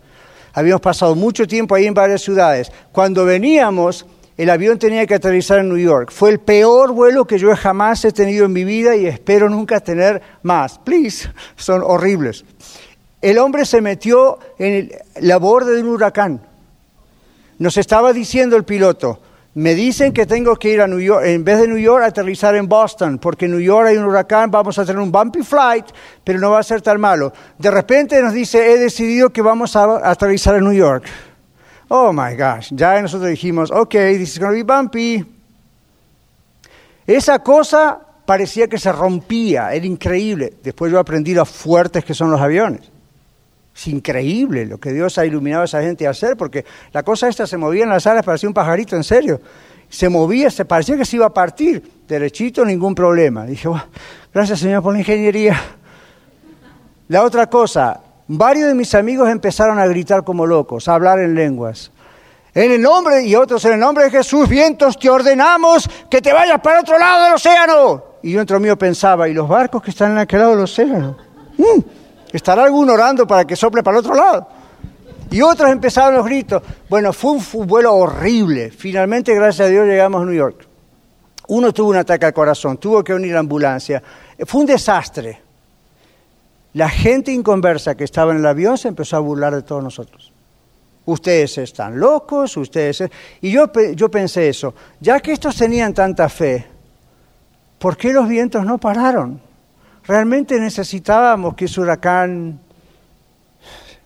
Habíamos 0.54 0.82
pasado 0.82 1.16
mucho 1.16 1.48
tiempo 1.48 1.76
ahí 1.76 1.86
en 1.86 1.94
varias 1.94 2.22
ciudades. 2.22 2.70
Cuando 2.92 3.24
veníamos, 3.24 4.06
el 4.36 4.50
avión 4.50 4.78
tenía 4.78 5.06
que 5.06 5.16
aterrizar 5.16 5.60
en 5.60 5.70
New 5.70 5.78
York. 5.78 6.12
Fue 6.12 6.32
el 6.32 6.40
peor 6.40 6.92
vuelo 6.92 7.26
que 7.26 7.38
yo 7.38 7.56
jamás 7.56 8.04
he 8.04 8.12
tenido 8.12 8.46
en 8.46 8.52
mi 8.52 8.66
vida 8.66 8.96
y 8.98 9.06
espero 9.06 9.50
nunca 9.50 9.80
tener 9.80 10.22
más. 10.44 10.80
Please, 10.80 11.30
son 11.56 11.82
horribles 11.82 12.44
el 13.22 13.38
hombre 13.38 13.66
se 13.66 13.82
metió 13.82 14.40
en 14.58 14.92
la 15.22 15.38
borde 15.38 15.76
de 15.76 15.82
un 15.82 15.90
huracán. 15.90 16.42
Nos 17.58 17.78
estaba 17.78 18.14
diciendo 18.14 18.56
el 18.58 18.66
piloto, 18.66 19.20
me 19.56 19.74
dicen 19.74 20.12
que 20.12 20.26
tengo 20.26 20.58
que 20.58 20.70
ir 20.70 20.82
a 20.82 20.88
New 20.88 21.00
York, 21.00 21.24
en 21.26 21.46
vez 21.46 21.60
de 21.60 21.68
New 21.70 21.78
York, 21.78 22.04
aterrizar 22.04 22.56
en 22.56 22.68
Boston, 22.68 23.18
porque 23.20 23.46
en 23.46 23.52
New 23.52 23.62
York 23.62 23.88
hay 23.88 23.98
un 23.98 24.04
huracán, 24.04 24.52
vamos 24.52 24.78
a 24.78 24.86
tener 24.86 25.02
un 25.02 25.12
bumpy 25.12 25.44
flight, 25.44 25.86
pero 26.26 26.40
no 26.40 26.52
va 26.52 26.60
a 26.60 26.64
ser 26.64 26.82
tan 26.82 27.00
malo. 27.00 27.32
De 27.58 27.72
repente 27.72 28.22
nos 28.22 28.34
dice, 28.34 28.74
he 28.74 28.78
decidido 28.78 29.30
que 29.30 29.42
vamos 29.42 29.76
a 29.78 30.10
aterrizar 30.10 30.56
en 30.56 30.66
New 30.66 30.74
York. 30.74 31.06
Oh 31.88 32.12
my 32.12 32.36
gosh, 32.36 32.72
ya 32.72 33.02
nosotros 33.02 33.30
dijimos, 33.30 33.72
ok, 33.72 33.92
this 33.92 34.34
is 34.34 34.40
going 34.40 34.52
to 34.52 34.56
be 34.56 34.64
bumpy. 34.64 35.26
Esa 37.08 37.40
cosa 37.40 37.98
parecía 38.26 38.68
que 38.68 38.78
se 38.78 38.92
rompía, 38.92 39.74
era 39.74 39.86
increíble. 39.86 40.56
Después 40.62 40.92
yo 40.92 41.00
aprendí 41.00 41.34
lo 41.34 41.46
fuertes 41.46 42.04
que 42.04 42.14
son 42.14 42.30
los 42.30 42.42
aviones. 42.42 42.92
Es 43.76 43.88
increíble 43.88 44.66
lo 44.66 44.78
que 44.78 44.94
Dios 44.94 45.18
ha 45.18 45.26
iluminado 45.26 45.64
a 45.64 45.66
esa 45.66 45.82
gente 45.82 46.08
a 46.08 46.12
hacer, 46.12 46.38
porque 46.38 46.64
la 46.94 47.04
cosa 47.04 47.28
esta 47.28 47.46
se 47.46 47.58
movía 47.58 47.84
en 47.84 47.90
las 47.90 48.08
alas, 48.08 48.24
parecía 48.24 48.48
un 48.48 48.54
pajarito, 48.54 48.96
en 48.96 49.04
serio. 49.04 49.42
Se 49.90 50.08
movía, 50.08 50.50
se 50.50 50.64
parecía 50.64 50.96
que 50.96 51.06
se 51.06 51.18
iba 51.18 51.26
a 51.26 51.34
partir, 51.34 51.84
derechito, 52.08 52.64
ningún 52.64 52.96
problema. 52.96 53.46
Dije, 53.46 53.70
gracias 54.34 54.60
Señor 54.60 54.82
por 54.82 54.94
la 54.94 55.00
ingeniería. 55.00 55.62
La 57.10 57.24
otra 57.24 57.48
cosa, 57.48 58.00
varios 58.28 58.70
de 58.70 58.76
mis 58.76 58.96
amigos 58.96 59.30
empezaron 59.30 59.78
a 59.78 59.86
gritar 59.86 60.24
como 60.24 60.46
locos, 60.46 60.88
a 60.88 60.96
hablar 60.96 61.20
en 61.20 61.36
lenguas. 61.36 61.92
En 62.54 62.72
el 62.72 62.82
nombre, 62.82 63.24
y 63.24 63.36
otros, 63.36 63.66
en 63.66 63.74
el 63.74 63.80
nombre 63.80 64.06
de 64.06 64.12
Jesús, 64.12 64.48
vientos, 64.48 64.98
te 64.98 65.10
ordenamos 65.10 65.90
que 66.10 66.22
te 66.22 66.32
vayas 66.32 66.62
para 66.62 66.80
otro 66.80 66.98
lado 66.98 67.26
del 67.26 67.34
océano. 67.34 68.04
Y 68.24 68.32
yo 68.32 68.40
entre 68.40 68.58
mío 68.60 68.78
pensaba, 68.78 69.28
¿y 69.28 69.34
los 69.34 69.50
barcos 69.50 69.84
que 69.84 69.92
están 69.92 70.14
en 70.14 70.20
aquel 70.20 70.40
lado 70.40 70.52
del 70.52 70.64
océano? 70.64 71.18
Mm, 71.58 71.82
¿Estará 72.36 72.66
alguno 72.66 72.92
orando 72.92 73.26
para 73.26 73.46
que 73.46 73.56
sople 73.56 73.82
para 73.82 73.98
el 73.98 74.06
otro 74.06 74.14
lado? 74.14 74.46
Y 75.32 75.42
otros 75.42 75.72
empezaron 75.72 76.16
los 76.16 76.26
gritos. 76.26 76.62
Bueno, 76.90 77.14
fue 77.14 77.32
un, 77.32 77.66
vuelo 77.66 77.96
horrible. 77.96 78.72
Finalmente, 78.72 79.34
gracias 79.34 79.68
a 79.68 79.70
Dios, 79.70 79.88
llegamos 79.88 80.22
a 80.22 80.26
New 80.26 80.34
York. 80.34 80.68
Uno 81.48 81.72
tuvo 81.72 81.92
un 81.92 81.96
ataque 81.96 82.26
al 82.26 82.34
corazón, 82.34 82.78
tuvo 82.78 83.02
que 83.06 83.14
unir 83.14 83.32
la 83.32 83.40
ambulancia. 83.40 84.04
Fue 84.46 84.60
un 84.60 84.68
desastre. 84.68 85.42
La 86.74 86.90
gente 86.90 87.32
inconversa 87.32 87.96
que 87.96 88.04
estaba 88.04 88.34
en 88.34 88.40
el 88.40 88.46
avión 88.46 88.78
se 88.78 88.90
empezó 88.90 89.16
a 89.16 89.20
burlar 89.20 89.56
de 89.56 89.62
todos 89.62 89.82
nosotros. 89.82 90.34
Ustedes 91.06 91.58
están 91.60 91.98
locos, 91.98 92.58
ustedes... 92.58 93.02
Y 93.40 93.50
yo, 93.50 93.72
yo 93.94 94.12
pensé 94.12 94.50
eso, 94.50 94.74
ya 95.00 95.22
que 95.22 95.32
estos 95.32 95.56
tenían 95.56 95.94
tanta 95.94 96.28
fe, 96.28 96.68
¿por 97.80 97.96
qué 97.96 98.12
los 98.12 98.28
vientos 98.28 98.66
no 98.66 98.78
pararon? 98.78 99.40
Realmente 100.08 100.60
necesitábamos 100.60 101.56
que 101.56 101.66
ese 101.66 101.82
huracán, 101.82 102.60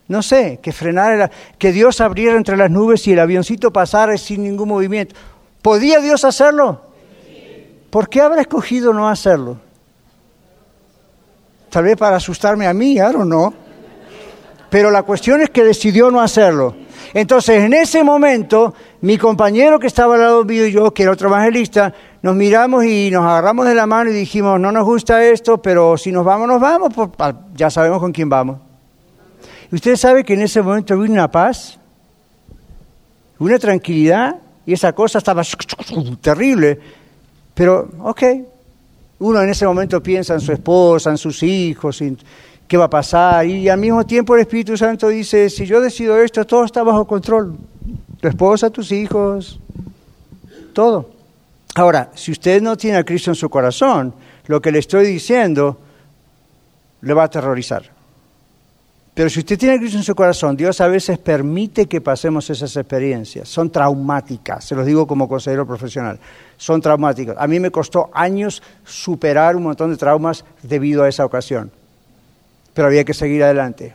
no 0.08 0.22
sé, 0.22 0.60
que 0.62 0.72
frenara, 0.72 1.30
que 1.58 1.72
Dios 1.72 2.00
abriera 2.00 2.38
entre 2.38 2.56
las 2.56 2.72
nubes 2.72 3.06
y 3.08 3.14
el 3.14 3.20
avioncito 3.20 3.72
pasara 3.72 4.18
sin 4.18 4.44
ningún 4.44 4.70
movimiento. 4.70 5.16
¿Podía 5.62 6.00
Dios 6.00 6.24
hacerlo? 6.24 6.82
¿Por 7.90 8.08
qué 8.08 8.22
habrá 8.22 8.42
escogido 8.42 8.94
no 8.94 9.10
hacerlo? 9.10 9.60
Tal 11.70 11.84
vez 11.84 11.98
para 11.98 12.16
asustarme 12.16 12.66
a 12.66 12.74
mí, 12.74 12.98
don't 12.98 13.26
know. 13.26 13.54
Pero 14.70 14.92
la 14.92 15.04
cuestión 15.04 15.42
es 15.42 15.50
que 15.50 15.64
decidió 15.64 16.12
no 16.12 16.22
hacerlo. 16.22 16.76
Entonces, 17.14 17.64
en 17.64 17.74
ese 17.74 18.04
momento, 18.04 18.74
mi 19.02 19.18
compañero 19.18 19.80
que 19.80 19.88
estaba 19.88 20.16
al 20.16 20.22
lado 20.22 20.46
mío 20.46 20.68
y 20.68 20.72
yo, 20.72 20.94
que 20.94 21.04
era 21.04 21.12
otro 21.12 21.30
evangelista, 21.30 21.94
nos 22.22 22.36
miramos 22.36 22.86
y 22.86 23.10
nos 23.12 23.24
agarramos 23.24 23.66
de 23.66 23.76
la 23.76 23.88
mano 23.88 24.10
y 24.10 24.14
dijimos, 24.14 24.60
no 24.60 24.72
nos 24.72 24.86
gusta 24.86 25.24
esto, 25.24 25.62
pero 25.62 25.98
si 25.98 26.12
nos 26.12 26.24
vamos, 26.24 26.48
nos 26.48 26.62
vamos, 26.62 26.94
pues, 26.94 27.10
ya 27.56 27.70
sabemos 27.70 28.00
con 28.00 28.12
quién 28.12 28.30
vamos. 28.30 28.58
Usted 29.72 29.96
sabe 29.96 30.24
que 30.24 30.34
en 30.34 30.42
ese 30.42 30.62
momento 30.62 30.96
hubo 30.96 31.04
una 31.04 31.30
paz, 31.30 31.80
una 33.40 33.58
tranquilidad, 33.58 34.36
y 34.66 34.74
esa 34.74 34.94
cosa 34.94 35.18
estaba 35.18 35.42
terrible. 36.22 36.80
Pero, 37.54 37.90
ok, 38.00 38.24
uno 39.20 39.42
en 39.42 39.50
ese 39.50 39.66
momento 39.66 40.02
piensa 40.02 40.34
en 40.36 40.42
su 40.42 40.52
esposa, 40.52 41.10
en 41.10 41.18
sus 41.18 41.42
hijos, 41.44 42.02
en 42.02 42.18
qué 42.70 42.78
va 42.78 42.86
a 42.86 42.90
pasar, 42.90 43.48
y 43.48 43.68
al 43.68 43.80
mismo 43.80 44.06
tiempo 44.06 44.36
el 44.36 44.42
Espíritu 44.42 44.78
Santo 44.78 45.10
dice, 45.10 45.50
si 45.50 45.66
yo 45.66 45.82
decido 45.82 46.16
esto, 46.18 46.46
todo 46.46 46.64
está 46.64 46.84
bajo 46.84 47.06
control. 47.06 47.58
Tu 48.22 48.28
esposa, 48.28 48.70
tus 48.70 48.92
hijos, 48.92 49.60
todo. 50.72 51.10
Ahora, 51.74 52.12
si 52.14 52.32
usted 52.32 52.62
no 52.62 52.78
tiene 52.78 52.98
a 52.98 53.04
Cristo 53.04 53.32
en 53.32 53.36
su 53.36 53.50
corazón, 53.50 54.14
lo 54.46 54.62
que 54.62 54.72
le 54.72 54.80
estoy 54.80 55.08
diciendo 55.08 55.80
le 57.02 57.14
va 57.14 57.24
a 57.24 57.26
aterrorizar. 57.26 57.84
Pero 59.16 59.30
si 59.32 59.40
usted 59.40 59.58
tiene 59.58 59.76
a 59.76 59.80
Cristo 59.80 59.98
en 59.98 60.04
su 60.04 60.14
corazón, 60.14 60.56
Dios 60.56 60.80
a 60.80 60.88
veces 60.88 61.18
permite 61.18 61.88
que 61.88 62.02
pasemos 62.02 62.50
esas 62.52 62.78
experiencias. 62.78 63.50
Son 63.50 63.72
traumáticas, 63.72 64.64
se 64.64 64.76
los 64.76 64.86
digo 64.86 65.08
como 65.08 65.28
consejero 65.28 65.66
profesional. 65.66 66.20
Son 66.56 66.80
traumáticas. 66.80 67.36
A 67.40 67.48
mí 67.48 67.60
me 67.60 67.72
costó 67.72 68.12
años 68.14 68.62
superar 68.86 69.56
un 69.56 69.64
montón 69.64 69.90
de 69.90 69.98
traumas 69.98 70.46
debido 70.62 71.04
a 71.04 71.10
esa 71.10 71.26
ocasión. 71.26 71.72
Pero 72.80 72.88
había 72.88 73.04
que 73.04 73.14
seguir 73.14 73.44
adelante. 73.44 73.94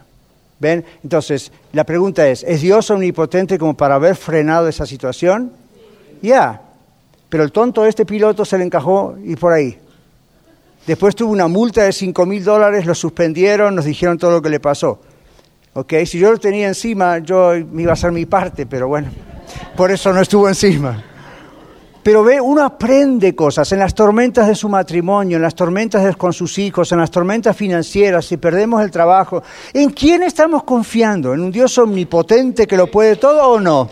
¿Ven? 0.60 0.84
Entonces, 1.02 1.50
la 1.72 1.84
pregunta 1.84 2.28
es, 2.28 2.42
¿es 2.42 2.60
Dios 2.60 2.90
omnipotente 2.90 3.58
como 3.58 3.74
para 3.74 3.94
haber 3.94 4.14
frenado 4.14 4.68
esa 4.68 4.84
situación? 4.84 5.52
Ya. 6.20 6.60
Pero 7.30 7.44
el 7.44 7.50
tonto 7.50 7.84
de 7.84 7.88
este 7.88 8.04
piloto 8.04 8.44
se 8.44 8.58
le 8.58 8.64
encajó 8.64 9.16
y 9.24 9.36
por 9.36 9.54
ahí. 9.54 9.78
Después 10.86 11.16
tuvo 11.16 11.32
una 11.32 11.48
multa 11.48 11.84
de 11.84 11.94
5 11.94 12.26
mil 12.26 12.44
dólares, 12.44 12.84
lo 12.84 12.94
suspendieron, 12.94 13.74
nos 13.74 13.86
dijeron 13.86 14.18
todo 14.18 14.32
lo 14.32 14.42
que 14.42 14.50
le 14.50 14.60
pasó. 14.60 15.00
¿Ok? 15.72 15.94
Si 16.04 16.18
yo 16.18 16.30
lo 16.30 16.36
tenía 16.36 16.68
encima, 16.68 17.20
yo 17.20 17.52
me 17.72 17.84
iba 17.84 17.92
a 17.92 17.94
hacer 17.94 18.12
mi 18.12 18.26
parte, 18.26 18.66
pero 18.66 18.86
bueno, 18.86 19.08
por 19.78 19.92
eso 19.92 20.12
no 20.12 20.20
estuvo 20.20 20.46
encima. 20.46 21.02
Pero 22.04 22.22
ve, 22.22 22.38
uno 22.38 22.62
aprende 22.62 23.34
cosas 23.34 23.72
en 23.72 23.78
las 23.78 23.94
tormentas 23.94 24.46
de 24.46 24.54
su 24.54 24.68
matrimonio, 24.68 25.36
en 25.36 25.42
las 25.42 25.54
tormentas 25.54 26.14
con 26.18 26.34
sus 26.34 26.58
hijos, 26.58 26.92
en 26.92 26.98
las 26.98 27.10
tormentas 27.10 27.56
financieras, 27.56 28.26
si 28.26 28.36
perdemos 28.36 28.82
el 28.82 28.90
trabajo. 28.90 29.42
¿En 29.72 29.88
quién 29.88 30.22
estamos 30.22 30.64
confiando? 30.64 31.32
¿En 31.32 31.40
un 31.40 31.50
Dios 31.50 31.78
omnipotente 31.78 32.66
que 32.66 32.76
lo 32.76 32.90
puede 32.90 33.16
todo 33.16 33.48
o 33.48 33.58
no? 33.58 33.88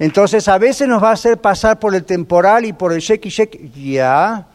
Entonces 0.00 0.48
a 0.48 0.58
veces 0.58 0.88
nos 0.88 1.00
va 1.00 1.10
a 1.10 1.12
hacer 1.12 1.38
pasar 1.38 1.78
por 1.78 1.94
el 1.94 2.02
temporal 2.02 2.64
y 2.64 2.72
por 2.72 2.92
el 2.92 3.00
cheque 3.00 3.28
y 3.28 3.30
cheque. 3.30 3.70
Ya, 3.76 4.48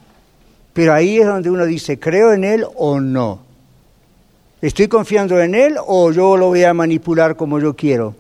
pero 0.73 0.93
ahí 0.93 1.17
es 1.17 1.27
donde 1.27 1.49
uno 1.49 1.65
dice, 1.65 1.97
¿creo 1.97 2.33
en 2.33 2.43
Él 2.43 2.65
o 2.75 2.99
no? 2.99 3.39
¿Estoy 4.61 4.89
confiando 4.89 5.39
en 5.39 5.55
Él 5.55 5.77
o 5.87 6.11
yo 6.11 6.35
lo 6.35 6.47
voy 6.47 6.65
a 6.65 6.73
manipular 6.73 7.37
como 7.37 7.57
yo 7.57 7.73
quiero? 7.73 8.15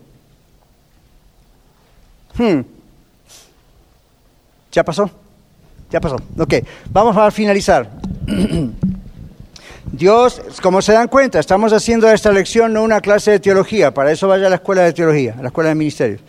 Hmm. 2.37 2.78
¿Ya 4.71 4.83
pasó? 4.83 5.09
Ya 5.89 5.99
pasó. 5.99 6.17
Ok, 6.37 6.55
vamos 6.91 7.17
a 7.17 7.31
finalizar. 7.31 7.89
Dios, 9.91 10.41
como 10.61 10.81
se 10.81 10.93
dan 10.93 11.07
cuenta, 11.07 11.39
estamos 11.39 11.73
haciendo 11.73 12.09
esta 12.09 12.31
lección 12.31 12.73
no 12.73 12.83
una 12.83 13.01
clase 13.01 13.31
de 13.31 13.39
teología, 13.39 13.91
para 13.91 14.11
eso 14.11 14.27
vaya 14.27 14.45
a 14.47 14.49
la 14.49 14.57
escuela 14.57 14.83
de 14.83 14.93
teología, 14.93 15.35
a 15.37 15.41
la 15.41 15.47
escuela 15.47 15.69
de 15.69 15.75
ministerios. 15.75 16.21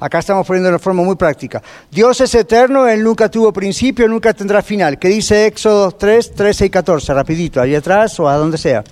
Acá 0.00 0.20
estamos 0.20 0.46
poniendo 0.46 0.70
de 0.70 0.78
forma 0.78 1.02
muy 1.02 1.16
práctica. 1.16 1.60
Dios 1.90 2.20
es 2.20 2.32
eterno, 2.36 2.86
Él 2.86 3.02
nunca 3.02 3.28
tuvo 3.28 3.52
principio, 3.52 4.06
nunca 4.06 4.32
tendrá 4.32 4.62
final. 4.62 4.96
¿Qué 4.96 5.08
dice 5.08 5.46
Éxodo 5.46 5.90
3, 5.90 6.34
13 6.36 6.66
y 6.66 6.70
14? 6.70 7.14
Rapidito, 7.14 7.60
ahí 7.60 7.74
atrás 7.74 8.20
o 8.20 8.28
a 8.28 8.36
donde 8.36 8.56
sea. 8.56 8.84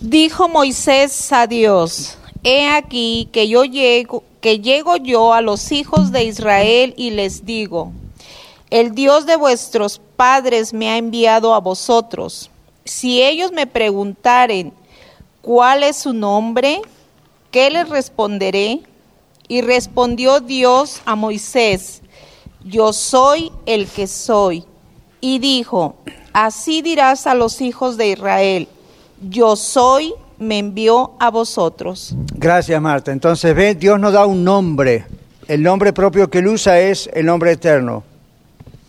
Dijo 0.00 0.48
Moisés 0.48 1.32
a 1.32 1.46
Dios, 1.46 2.18
he 2.42 2.68
aquí 2.68 3.28
que 3.32 3.48
yo 3.48 3.64
llego, 3.64 4.24
que 4.40 4.60
llego 4.60 4.96
yo 4.96 5.32
a 5.34 5.40
los 5.40 5.72
hijos 5.72 6.12
de 6.12 6.24
Israel 6.24 6.94
y 6.96 7.10
les 7.10 7.44
digo, 7.44 7.92
el 8.70 8.94
Dios 8.94 9.26
de 9.26 9.36
vuestros 9.36 10.00
padres 10.16 10.72
me 10.72 10.88
ha 10.88 10.96
enviado 10.96 11.54
a 11.54 11.60
vosotros. 11.60 12.50
Si 12.84 13.22
ellos 13.22 13.52
me 13.52 13.66
preguntaren 13.66 14.72
cuál 15.42 15.82
es 15.82 15.96
su 15.96 16.12
nombre, 16.12 16.80
¿qué 17.50 17.70
les 17.70 17.88
responderé? 17.88 18.80
Y 19.48 19.62
respondió 19.62 20.40
Dios 20.40 21.02
a 21.04 21.16
Moisés, 21.16 22.02
yo 22.64 22.92
soy 22.92 23.50
el 23.66 23.88
que 23.88 24.06
soy. 24.06 24.64
Y 25.20 25.40
dijo, 25.40 25.96
así 26.32 26.80
dirás 26.80 27.26
a 27.26 27.34
los 27.34 27.60
hijos 27.60 27.96
de 27.96 28.10
Israel, 28.10 28.68
yo 29.28 29.56
soy, 29.56 30.14
me 30.40 30.58
envió 30.58 31.12
a 31.20 31.30
vosotros. 31.30 32.16
Gracias, 32.34 32.80
Marta. 32.82 33.12
Entonces, 33.12 33.54
ve, 33.54 33.74
Dios 33.74 34.00
nos 34.00 34.12
da 34.12 34.26
un 34.26 34.42
nombre. 34.42 35.04
El 35.46 35.62
nombre 35.62 35.92
propio 35.92 36.28
que 36.28 36.38
él 36.38 36.48
usa 36.48 36.80
es 36.80 37.08
el 37.12 37.26
nombre 37.26 37.52
eterno. 37.52 38.02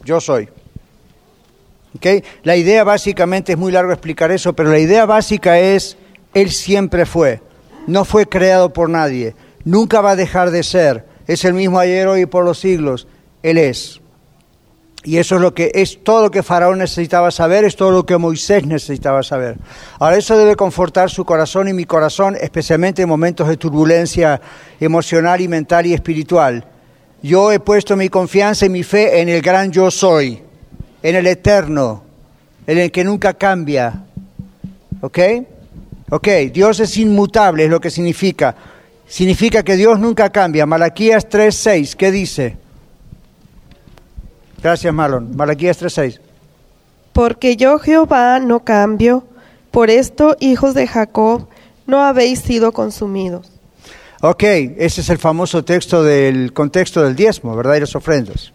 Yo 0.04 0.20
soy. 0.20 0.50
¿Ok? 1.96 2.24
La 2.44 2.56
idea 2.56 2.84
básicamente 2.84 3.52
es 3.52 3.58
muy 3.58 3.72
largo 3.72 3.92
explicar 3.92 4.32
eso, 4.32 4.54
pero 4.54 4.72
la 4.72 4.80
idea 4.80 5.06
básica 5.06 5.60
es, 5.60 5.98
Él 6.34 6.50
siempre 6.50 7.06
fue. 7.06 7.42
No 7.86 8.06
fue 8.06 8.26
creado 8.26 8.72
por 8.72 8.90
nadie. 8.90 9.36
Nunca 9.64 10.02
va 10.02 10.12
a 10.12 10.16
dejar 10.16 10.52
de 10.52 10.64
ser. 10.64 11.06
Es 11.28 11.46
el 11.46 11.54
mismo 11.54 11.80
ayer, 11.80 12.08
hoy 12.08 12.22
y 12.22 12.26
por 12.26 12.46
los 12.46 12.60
siglos. 12.60 13.08
Él 13.44 13.58
es. 13.58 14.01
Y 15.04 15.18
eso 15.18 15.36
es 15.36 15.42
lo 15.42 15.54
que 15.54 15.72
es 15.74 16.04
todo 16.04 16.22
lo 16.22 16.32
que 16.32 16.44
Faraón 16.44 16.78
necesitaba 16.78 17.32
saber, 17.32 17.66
es 17.66 17.76
todo 17.76 17.92
lo 17.92 18.06
que 18.06 18.18
Moisés 18.18 18.68
necesitaba 18.68 19.24
saber. 19.24 19.58
Ahora 19.98 20.18
eso 20.18 20.38
debe 20.38 20.56
confortar 20.56 21.10
su 21.10 21.26
corazón 21.26 21.68
y 21.68 21.74
mi 21.74 21.86
corazón, 21.86 22.38
especialmente 22.40 23.02
en 23.02 23.10
momentos 23.10 23.48
de 23.48 23.58
turbulencia 23.58 24.40
emocional 24.80 25.42
y 25.42 25.48
mental 25.48 25.88
y 25.88 25.94
espiritual. 25.94 26.66
Yo 27.24 27.52
he 27.52 27.60
puesto 27.60 27.98
mi 27.98 28.10
confianza 28.10 28.68
y 28.68 28.70
mi 28.70 28.84
fe 28.84 29.22
en 29.22 29.30
el 29.30 29.42
gran 29.42 29.72
yo 29.72 29.90
soy, 29.90 30.40
en 31.02 31.16
el 31.16 31.26
eterno, 31.26 32.04
en 32.68 32.78
el 32.78 32.92
que 32.92 33.04
nunca 33.04 33.34
cambia. 33.34 34.06
¿Ok? 35.02 35.20
Ok, 36.12 36.28
Dios 36.54 36.80
es 36.80 36.98
inmutable, 36.98 37.64
es 37.64 37.70
lo 37.72 37.80
que 37.80 37.90
significa. 37.90 38.56
Significa 39.08 39.64
que 39.64 39.78
Dios 39.78 40.00
nunca 40.00 40.30
cambia. 40.30 40.66
Malaquías 40.68 41.28
3.6, 41.28 41.96
¿qué 41.96 42.12
dice? 42.12 42.58
Gracias, 44.62 44.94
Marlon. 44.94 45.36
Malaquías 45.36 45.82
3.6. 45.82 46.20
Porque 47.14 47.58
yo 47.58 47.80
Jehová 47.80 48.40
no 48.40 48.62
cambio, 48.62 49.24
por 49.72 49.90
esto, 49.90 50.38
hijos 50.40 50.74
de 50.74 50.88
Jacob, 50.88 51.48
no 51.88 52.02
habéis 52.02 52.40
sido 52.40 52.72
consumidos. 52.72 53.50
Ok, 54.22 54.44
ese 54.44 55.02
es 55.02 55.10
el 55.10 55.18
famoso 55.18 55.66
texto 55.66 56.04
del 56.04 56.54
contexto 56.54 57.02
del 57.02 57.16
diezmo, 57.16 57.56
¿verdad? 57.56 57.76
Y 57.76 57.80
las 57.82 57.96
ofrendas. 57.96 58.54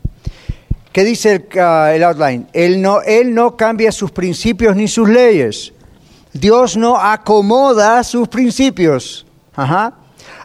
¿Qué 0.93 1.05
dice 1.05 1.33
el, 1.33 1.59
uh, 1.59 1.87
el 1.93 2.05
outline? 2.05 2.47
Él 2.53 2.81
no, 2.81 3.03
él 3.03 3.35
no 3.35 3.57
cambia 3.57 3.91
sus 3.91 4.13
principios 4.13 4.77
ni 4.77 4.89
sus 4.89 5.09
leyes. 5.09 5.73
Dios 6.33 6.77
no 6.77 6.97
acomoda 6.97 8.03
sus 8.05 8.29
principios. 8.29 9.27
Ajá. 9.55 9.93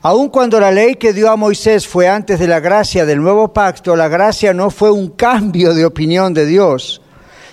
Aun 0.01 0.29
cuando 0.29 0.59
la 0.59 0.71
ley 0.71 0.95
que 0.95 1.13
dio 1.13 1.29
a 1.29 1.35
Moisés 1.35 1.87
fue 1.87 2.07
antes 2.07 2.39
de 2.39 2.47
la 2.47 2.59
gracia 2.59 3.05
del 3.05 3.21
nuevo 3.21 3.53
pacto, 3.53 3.95
la 3.95 4.07
gracia 4.07 4.53
no 4.53 4.69
fue 4.69 4.91
un 4.91 5.09
cambio 5.09 5.73
de 5.73 5.85
opinión 5.85 6.33
de 6.33 6.45
Dios, 6.45 7.01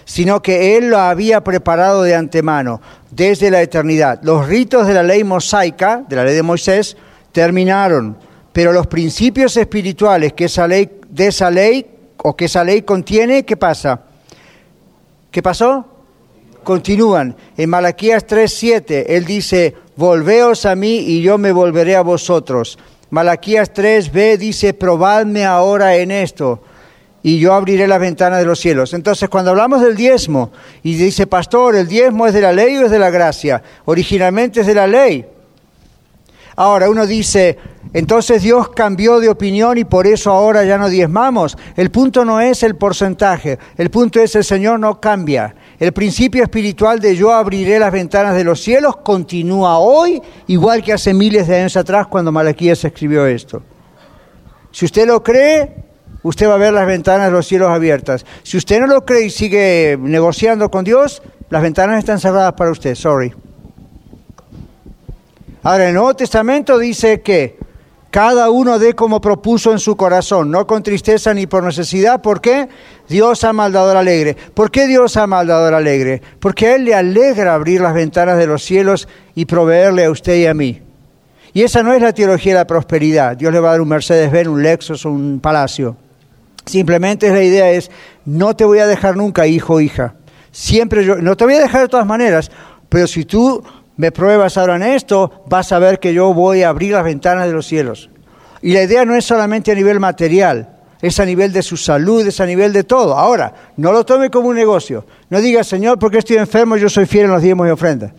sino 0.04 0.40
que 0.40 0.76
Él 0.76 0.88
lo 0.88 0.98
había 0.98 1.44
preparado 1.44 2.02
de 2.02 2.14
antemano, 2.14 2.80
desde 3.10 3.50
la 3.50 3.60
eternidad. 3.60 4.20
Los 4.22 4.46
ritos 4.46 4.86
de 4.86 4.94
la 4.94 5.02
ley 5.02 5.24
mosaica, 5.24 6.04
de 6.08 6.16
la 6.16 6.24
ley 6.24 6.34
de 6.34 6.42
Moisés, 6.42 6.96
terminaron, 7.32 8.16
pero 8.52 8.72
los 8.72 8.86
principios 8.86 9.56
espirituales 9.56 10.32
que 10.32 10.46
esa 10.46 10.66
ley, 10.66 10.90
de 11.08 11.26
esa 11.26 11.50
ley 11.50 11.86
o 12.16 12.34
que 12.34 12.46
esa 12.46 12.64
ley 12.64 12.82
contiene, 12.82 13.44
¿qué 13.44 13.56
pasa? 13.56 14.00
¿Qué 15.30 15.42
pasó? 15.42 15.97
Continúan. 16.68 17.34
En 17.56 17.70
Malaquías 17.70 18.26
3:7 18.26 19.16
él 19.16 19.24
dice, 19.24 19.74
"Volveos 19.96 20.66
a 20.66 20.74
mí 20.74 20.98
y 20.98 21.22
yo 21.22 21.38
me 21.38 21.50
volveré 21.50 21.96
a 21.96 22.02
vosotros." 22.02 22.78
Malaquías 23.08 23.72
3b 23.72 24.36
dice, 24.36 24.74
"Probadme 24.74 25.46
ahora 25.46 25.96
en 25.96 26.10
esto." 26.10 26.60
y 27.22 27.38
yo 27.38 27.54
abriré 27.54 27.88
las 27.88 27.98
ventanas 27.98 28.38
de 28.38 28.44
los 28.44 28.60
cielos. 28.60 28.92
Entonces, 28.92 29.30
cuando 29.30 29.50
hablamos 29.50 29.80
del 29.80 29.96
diezmo 29.96 30.52
y 30.82 30.94
dice, 30.94 31.26
pastor, 31.26 31.74
¿el 31.74 31.88
diezmo 31.88 32.26
es 32.26 32.32
de 32.32 32.42
la 32.42 32.52
ley 32.52 32.76
o 32.76 32.84
es 32.84 32.90
de 32.90 32.98
la 32.98 33.10
gracia? 33.10 33.62
Originalmente 33.86 34.60
es 34.60 34.66
de 34.66 34.74
la 34.74 34.86
ley. 34.86 35.26
Ahora 36.54 36.90
uno 36.90 37.06
dice, 37.06 37.56
entonces 37.92 38.42
Dios 38.42 38.70
cambió 38.70 39.20
de 39.20 39.28
opinión 39.28 39.78
y 39.78 39.84
por 39.84 40.06
eso 40.06 40.32
ahora 40.32 40.64
ya 40.64 40.76
no 40.76 40.88
diezmamos. 40.88 41.56
El 41.76 41.90
punto 41.90 42.24
no 42.24 42.40
es 42.40 42.62
el 42.62 42.76
porcentaje, 42.76 43.58
el 43.76 43.90
punto 43.90 44.20
es 44.20 44.34
el 44.34 44.44
Señor 44.44 44.80
no 44.80 45.00
cambia. 45.00 45.54
El 45.78 45.92
principio 45.92 46.42
espiritual 46.42 46.98
de 46.98 47.14
yo 47.14 47.32
abriré 47.32 47.78
las 47.78 47.92
ventanas 47.92 48.34
de 48.34 48.42
los 48.42 48.60
cielos 48.60 48.96
continúa 48.96 49.78
hoy, 49.78 50.20
igual 50.48 50.82
que 50.82 50.92
hace 50.92 51.14
miles 51.14 51.46
de 51.46 51.56
años 51.56 51.76
atrás 51.76 52.08
cuando 52.08 52.32
Malaquías 52.32 52.84
escribió 52.84 53.26
esto. 53.26 53.62
Si 54.72 54.84
usted 54.84 55.06
lo 55.06 55.22
cree, 55.22 55.84
usted 56.24 56.48
va 56.48 56.54
a 56.54 56.58
ver 56.58 56.72
las 56.72 56.86
ventanas 56.86 57.26
de 57.26 57.32
los 57.32 57.46
cielos 57.46 57.70
abiertas. 57.70 58.26
Si 58.42 58.56
usted 58.56 58.80
no 58.80 58.88
lo 58.88 59.04
cree 59.04 59.26
y 59.26 59.30
sigue 59.30 59.96
negociando 60.00 60.68
con 60.68 60.84
Dios, 60.84 61.22
las 61.48 61.62
ventanas 61.62 61.98
están 61.98 62.18
cerradas 62.18 62.54
para 62.54 62.72
usted, 62.72 62.96
sorry. 62.96 63.32
Ahora, 65.62 65.88
el 65.88 65.94
Nuevo 65.94 66.14
Testamento 66.14 66.78
dice 66.78 67.20
que 67.20 67.57
cada 68.10 68.48
uno 68.50 68.78
dé 68.78 68.94
como 68.94 69.20
propuso 69.20 69.72
en 69.72 69.78
su 69.78 69.96
corazón, 69.96 70.50
no 70.50 70.66
con 70.66 70.82
tristeza 70.82 71.34
ni 71.34 71.46
por 71.46 71.62
necesidad. 71.62 72.22
¿Por 72.22 72.40
qué? 72.40 72.68
Dios 73.08 73.44
ama 73.44 73.66
al 73.66 73.72
dador 73.72 73.98
alegre. 73.98 74.34
¿Por 74.54 74.70
qué 74.70 74.86
Dios 74.86 75.16
ama 75.18 75.40
al 75.40 75.48
dador 75.48 75.74
alegre? 75.74 76.22
Porque 76.40 76.68
a 76.68 76.74
Él 76.76 76.86
le 76.86 76.94
alegra 76.94 77.54
abrir 77.54 77.82
las 77.82 77.92
ventanas 77.92 78.38
de 78.38 78.46
los 78.46 78.62
cielos 78.62 79.08
y 79.34 79.44
proveerle 79.44 80.06
a 80.06 80.10
usted 80.10 80.36
y 80.36 80.46
a 80.46 80.54
mí. 80.54 80.80
Y 81.52 81.62
esa 81.62 81.82
no 81.82 81.92
es 81.92 82.00
la 82.00 82.12
teología 82.12 82.54
de 82.54 82.60
la 82.60 82.66
prosperidad. 82.66 83.36
Dios 83.36 83.52
le 83.52 83.60
va 83.60 83.68
a 83.68 83.72
dar 83.72 83.80
un 83.80 83.88
Mercedes-Benz, 83.88 84.48
un 84.48 84.62
Lexus, 84.62 85.04
un 85.04 85.40
palacio. 85.40 85.96
Simplemente 86.64 87.30
la 87.30 87.42
idea 87.42 87.70
es, 87.70 87.90
no 88.24 88.54
te 88.54 88.64
voy 88.64 88.78
a 88.78 88.86
dejar 88.86 89.16
nunca, 89.16 89.46
hijo 89.46 89.74
o 89.74 89.80
hija. 89.80 90.14
Siempre 90.50 91.04
yo, 91.04 91.16
no 91.16 91.36
te 91.36 91.44
voy 91.44 91.54
a 91.54 91.60
dejar 91.60 91.82
de 91.82 91.88
todas 91.88 92.06
maneras, 92.06 92.50
pero 92.88 93.06
si 93.06 93.24
tú 93.24 93.62
me 93.98 94.12
pruebas 94.12 94.56
ahora 94.56 94.76
en 94.76 94.84
esto, 94.84 95.42
vas 95.46 95.72
a 95.72 95.80
ver 95.80 95.98
que 95.98 96.14
yo 96.14 96.32
voy 96.32 96.62
a 96.62 96.68
abrir 96.68 96.92
las 96.92 97.02
ventanas 97.04 97.46
de 97.46 97.52
los 97.52 97.66
cielos. 97.66 98.08
Y 98.62 98.72
la 98.72 98.84
idea 98.84 99.04
no 99.04 99.16
es 99.16 99.24
solamente 99.24 99.72
a 99.72 99.74
nivel 99.74 99.98
material, 99.98 100.76
es 101.02 101.18
a 101.18 101.24
nivel 101.24 101.52
de 101.52 101.62
su 101.62 101.76
salud, 101.76 102.24
es 102.24 102.40
a 102.40 102.46
nivel 102.46 102.72
de 102.72 102.84
todo. 102.84 103.18
Ahora, 103.18 103.52
no 103.76 103.90
lo 103.90 104.06
tome 104.06 104.30
como 104.30 104.50
un 104.50 104.56
negocio. 104.56 105.04
No 105.30 105.40
diga, 105.40 105.64
Señor, 105.64 105.98
porque 105.98 106.18
estoy 106.18 106.36
enfermo, 106.36 106.76
yo 106.76 106.88
soy 106.88 107.06
fiel 107.06 107.24
en 107.24 107.32
los 107.32 107.42
diezmos 107.42 107.66
y 107.66 107.70
ofrendas. 107.70 108.12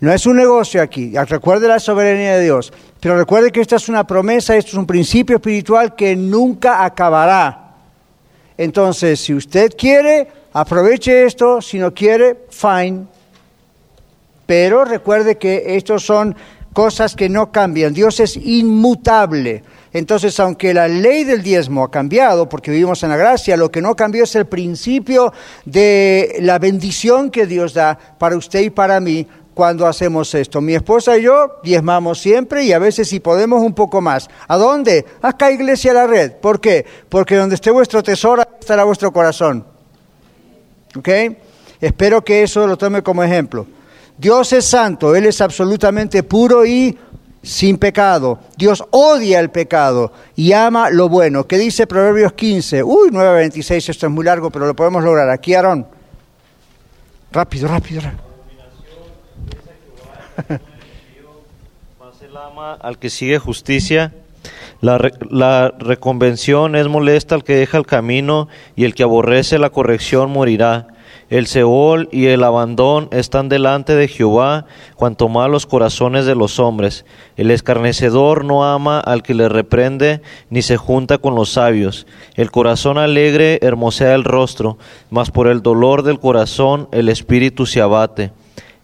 No 0.00 0.12
es 0.12 0.26
un 0.26 0.36
negocio 0.36 0.82
aquí. 0.82 1.14
Recuerde 1.16 1.68
la 1.68 1.78
soberanía 1.78 2.36
de 2.36 2.42
Dios. 2.42 2.72
Pero 2.98 3.16
recuerde 3.16 3.52
que 3.52 3.60
esta 3.60 3.76
es 3.76 3.88
una 3.88 4.04
promesa, 4.04 4.56
esto 4.56 4.72
es 4.72 4.76
un 4.76 4.86
principio 4.86 5.36
espiritual 5.36 5.94
que 5.94 6.16
nunca 6.16 6.84
acabará. 6.84 7.76
Entonces, 8.56 9.20
si 9.20 9.32
usted 9.32 9.72
quiere, 9.78 10.26
aproveche 10.52 11.24
esto. 11.24 11.62
Si 11.62 11.78
no 11.78 11.94
quiere, 11.94 12.46
fine. 12.50 13.06
Pero 14.48 14.86
recuerde 14.86 15.36
que 15.36 15.76
estos 15.76 16.06
son 16.06 16.34
cosas 16.72 17.14
que 17.14 17.28
no 17.28 17.52
cambian. 17.52 17.92
Dios 17.92 18.18
es 18.18 18.34
inmutable. 18.34 19.62
Entonces, 19.92 20.40
aunque 20.40 20.72
la 20.72 20.88
ley 20.88 21.24
del 21.24 21.42
diezmo 21.42 21.84
ha 21.84 21.90
cambiado, 21.90 22.48
porque 22.48 22.70
vivimos 22.70 23.02
en 23.02 23.10
la 23.10 23.18
gracia, 23.18 23.58
lo 23.58 23.70
que 23.70 23.82
no 23.82 23.94
cambió 23.94 24.24
es 24.24 24.34
el 24.36 24.46
principio 24.46 25.34
de 25.66 26.38
la 26.40 26.58
bendición 26.58 27.30
que 27.30 27.44
Dios 27.46 27.74
da 27.74 27.98
para 28.16 28.38
usted 28.38 28.60
y 28.60 28.70
para 28.70 29.00
mí 29.00 29.26
cuando 29.52 29.86
hacemos 29.86 30.34
esto. 30.34 30.62
Mi 30.62 30.74
esposa 30.74 31.18
y 31.18 31.24
yo 31.24 31.60
diezmamos 31.62 32.18
siempre 32.18 32.64
y 32.64 32.72
a 32.72 32.78
veces 32.78 33.06
si 33.06 33.20
podemos 33.20 33.60
un 33.60 33.74
poco 33.74 34.00
más. 34.00 34.30
¿A 34.48 34.56
dónde? 34.56 35.04
Acá 35.20 35.52
Iglesia 35.52 35.92
La 35.92 36.06
Red. 36.06 36.36
¿Por 36.40 36.58
qué? 36.58 36.86
Porque 37.10 37.36
donde 37.36 37.56
esté 37.56 37.70
vuestro 37.70 38.02
tesoro 38.02 38.44
estará 38.58 38.84
vuestro 38.84 39.12
corazón. 39.12 39.66
¿Ok? 40.96 41.08
Espero 41.82 42.24
que 42.24 42.42
eso 42.42 42.66
lo 42.66 42.78
tome 42.78 43.02
como 43.02 43.22
ejemplo. 43.22 43.66
Dios 44.18 44.52
es 44.52 44.64
santo, 44.64 45.14
Él 45.14 45.26
es 45.26 45.40
absolutamente 45.40 46.22
puro 46.24 46.66
y 46.66 46.98
sin 47.42 47.78
pecado. 47.78 48.40
Dios 48.56 48.84
odia 48.90 49.38
el 49.40 49.50
pecado 49.50 50.12
y 50.34 50.52
ama 50.52 50.90
lo 50.90 51.08
bueno. 51.08 51.46
¿Qué 51.46 51.56
dice 51.56 51.86
Proverbios 51.86 52.32
15? 52.32 52.82
Uy, 52.82 53.10
9.26, 53.10 53.88
esto 53.90 54.06
es 54.06 54.12
muy 54.12 54.24
largo, 54.24 54.50
pero 54.50 54.66
lo 54.66 54.74
podemos 54.74 55.04
lograr. 55.04 55.30
Aquí, 55.30 55.54
Aarón. 55.54 55.86
Rápido, 57.30 57.68
rápido, 57.68 58.00
rápido. 58.00 58.28
al 62.80 62.98
que 62.98 63.10
sigue 63.10 63.38
justicia. 63.38 64.12
La, 64.80 64.98
la 65.30 65.74
reconvención 65.78 66.76
es 66.76 66.86
molesta 66.86 67.34
al 67.34 67.44
que 67.44 67.56
deja 67.56 67.78
el 67.78 67.86
camino 67.86 68.48
y 68.76 68.84
el 68.84 68.94
que 68.94 69.02
aborrece 69.02 69.58
la 69.58 69.70
corrección 69.70 70.30
morirá. 70.30 70.88
El 71.30 71.46
Seol 71.46 72.08
y 72.10 72.26
el 72.26 72.42
abandón 72.42 73.08
están 73.10 73.50
delante 73.50 73.94
de 73.94 74.08
Jehová, 74.08 74.64
cuanto 74.96 75.28
más 75.28 75.50
los 75.50 75.66
corazones 75.66 76.24
de 76.24 76.34
los 76.34 76.58
hombres. 76.58 77.04
El 77.36 77.50
escarnecedor 77.50 78.46
no 78.46 78.64
ama 78.64 78.98
al 78.98 79.22
que 79.22 79.34
le 79.34 79.50
reprende, 79.50 80.22
ni 80.48 80.62
se 80.62 80.78
junta 80.78 81.18
con 81.18 81.34
los 81.34 81.50
sabios. 81.50 82.06
El 82.34 82.50
corazón 82.50 82.96
alegre 82.96 83.58
hermosea 83.60 84.14
el 84.14 84.24
rostro, 84.24 84.78
mas 85.10 85.30
por 85.30 85.48
el 85.48 85.60
dolor 85.60 86.02
del 86.02 86.18
corazón 86.18 86.88
el 86.92 87.10
espíritu 87.10 87.66
se 87.66 87.82
abate. 87.82 88.32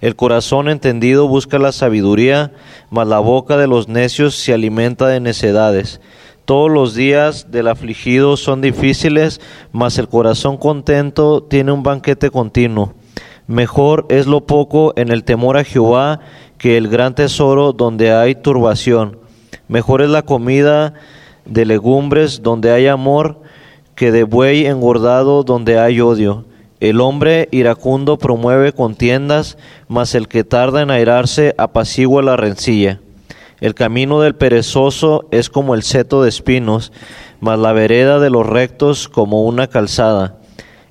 El 0.02 0.16
corazón 0.16 0.68
entendido 0.68 1.26
busca 1.28 1.58
la 1.58 1.72
sabiduría, 1.72 2.52
mas 2.90 3.08
la 3.08 3.20
boca 3.20 3.56
de 3.56 3.68
los 3.68 3.88
necios 3.88 4.34
se 4.34 4.52
alimenta 4.52 5.06
de 5.06 5.18
necedades. 5.18 5.98
Todos 6.44 6.70
los 6.70 6.94
días 6.94 7.50
del 7.50 7.68
afligido 7.68 8.36
son 8.36 8.60
difíciles, 8.60 9.40
mas 9.72 9.96
el 9.96 10.08
corazón 10.08 10.58
contento 10.58 11.42
tiene 11.42 11.72
un 11.72 11.82
banquete 11.82 12.30
continuo. 12.30 12.92
Mejor 13.46 14.04
es 14.10 14.26
lo 14.26 14.46
poco 14.46 14.92
en 14.96 15.10
el 15.10 15.24
temor 15.24 15.56
a 15.56 15.64
Jehová 15.64 16.20
que 16.58 16.76
el 16.76 16.88
gran 16.88 17.14
tesoro 17.14 17.72
donde 17.72 18.12
hay 18.12 18.34
turbación. 18.34 19.18
Mejor 19.68 20.02
es 20.02 20.10
la 20.10 20.22
comida 20.22 20.92
de 21.46 21.64
legumbres 21.64 22.42
donde 22.42 22.72
hay 22.72 22.88
amor 22.88 23.40
que 23.94 24.12
de 24.12 24.24
buey 24.24 24.66
engordado 24.66 25.44
donde 25.44 25.78
hay 25.78 26.00
odio. 26.00 26.44
El 26.80 27.00
hombre 27.00 27.48
iracundo 27.52 28.18
promueve 28.18 28.72
contiendas, 28.72 29.56
mas 29.88 30.14
el 30.14 30.28
que 30.28 30.44
tarda 30.44 30.82
en 30.82 30.90
airarse 30.90 31.54
apacigua 31.56 32.22
la 32.22 32.36
rencilla. 32.36 33.00
El 33.64 33.74
camino 33.74 34.20
del 34.20 34.34
perezoso 34.34 35.26
es 35.30 35.48
como 35.48 35.74
el 35.74 35.82
seto 35.84 36.22
de 36.22 36.28
espinos, 36.28 36.92
mas 37.40 37.58
la 37.58 37.72
vereda 37.72 38.18
de 38.18 38.28
los 38.28 38.44
rectos 38.44 39.08
como 39.08 39.44
una 39.44 39.68
calzada. 39.68 40.36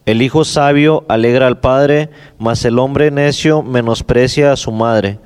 El 0.07 0.23
hijo 0.23 0.43
sabio 0.43 1.05
alegra 1.07 1.45
al 1.45 1.59
padre, 1.59 2.09
mas 2.39 2.65
el 2.65 2.79
hombre 2.79 3.11
necio 3.11 3.61
menosprecia 3.61 4.51
a 4.51 4.55
su 4.55 4.71
madre. 4.71 5.19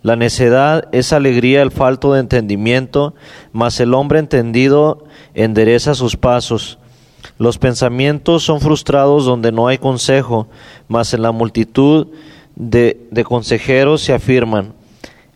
La 0.00 0.16
necedad 0.16 0.88
es 0.90 1.12
alegría 1.12 1.60
el 1.60 1.70
falto 1.70 2.14
de 2.14 2.20
entendimiento, 2.20 3.14
mas 3.52 3.78
el 3.78 3.92
hombre 3.92 4.18
entendido 4.18 5.04
endereza 5.34 5.94
sus 5.94 6.16
pasos. 6.16 6.78
Los 7.36 7.58
pensamientos 7.58 8.42
son 8.42 8.62
frustrados 8.62 9.26
donde 9.26 9.52
no 9.52 9.68
hay 9.68 9.76
consejo, 9.76 10.48
mas 10.88 11.12
en 11.12 11.20
la 11.20 11.32
multitud 11.32 12.06
de, 12.54 13.06
de 13.10 13.22
consejeros 13.22 14.00
se 14.00 14.14
afirman. 14.14 14.72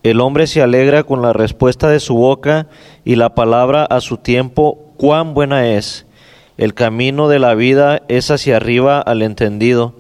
El 0.03 0.23
hombre 0.23 0.47
se 0.47 0.63
alegra 0.63 1.03
con 1.03 1.21
la 1.21 1.35
respuesta 1.35 1.91
de 1.91 2.01
su 2.01 2.15
boca 2.15 2.69
y 3.05 3.17
la 3.17 3.35
palabra 3.35 3.85
a 3.85 4.01
su 4.01 4.17
tiempo, 4.17 4.79
cuán 4.97 5.35
buena 5.35 5.69
es. 5.69 6.07
El 6.57 6.73
camino 6.73 7.29
de 7.29 7.39
la 7.39 7.55
vida 7.55 8.01
es 8.09 8.31
hacia 8.31 8.57
arriba 8.57 9.01
al 9.01 9.21
entendido, 9.21 9.95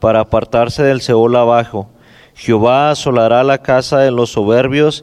para 0.00 0.20
apartarse 0.20 0.82
del 0.82 1.00
Seol 1.00 1.34
abajo. 1.34 1.88
Jehová 2.34 2.90
asolará 2.90 3.42
la 3.42 3.58
casa 3.58 3.98
de 3.98 4.10
los 4.10 4.32
soberbios, 4.32 5.02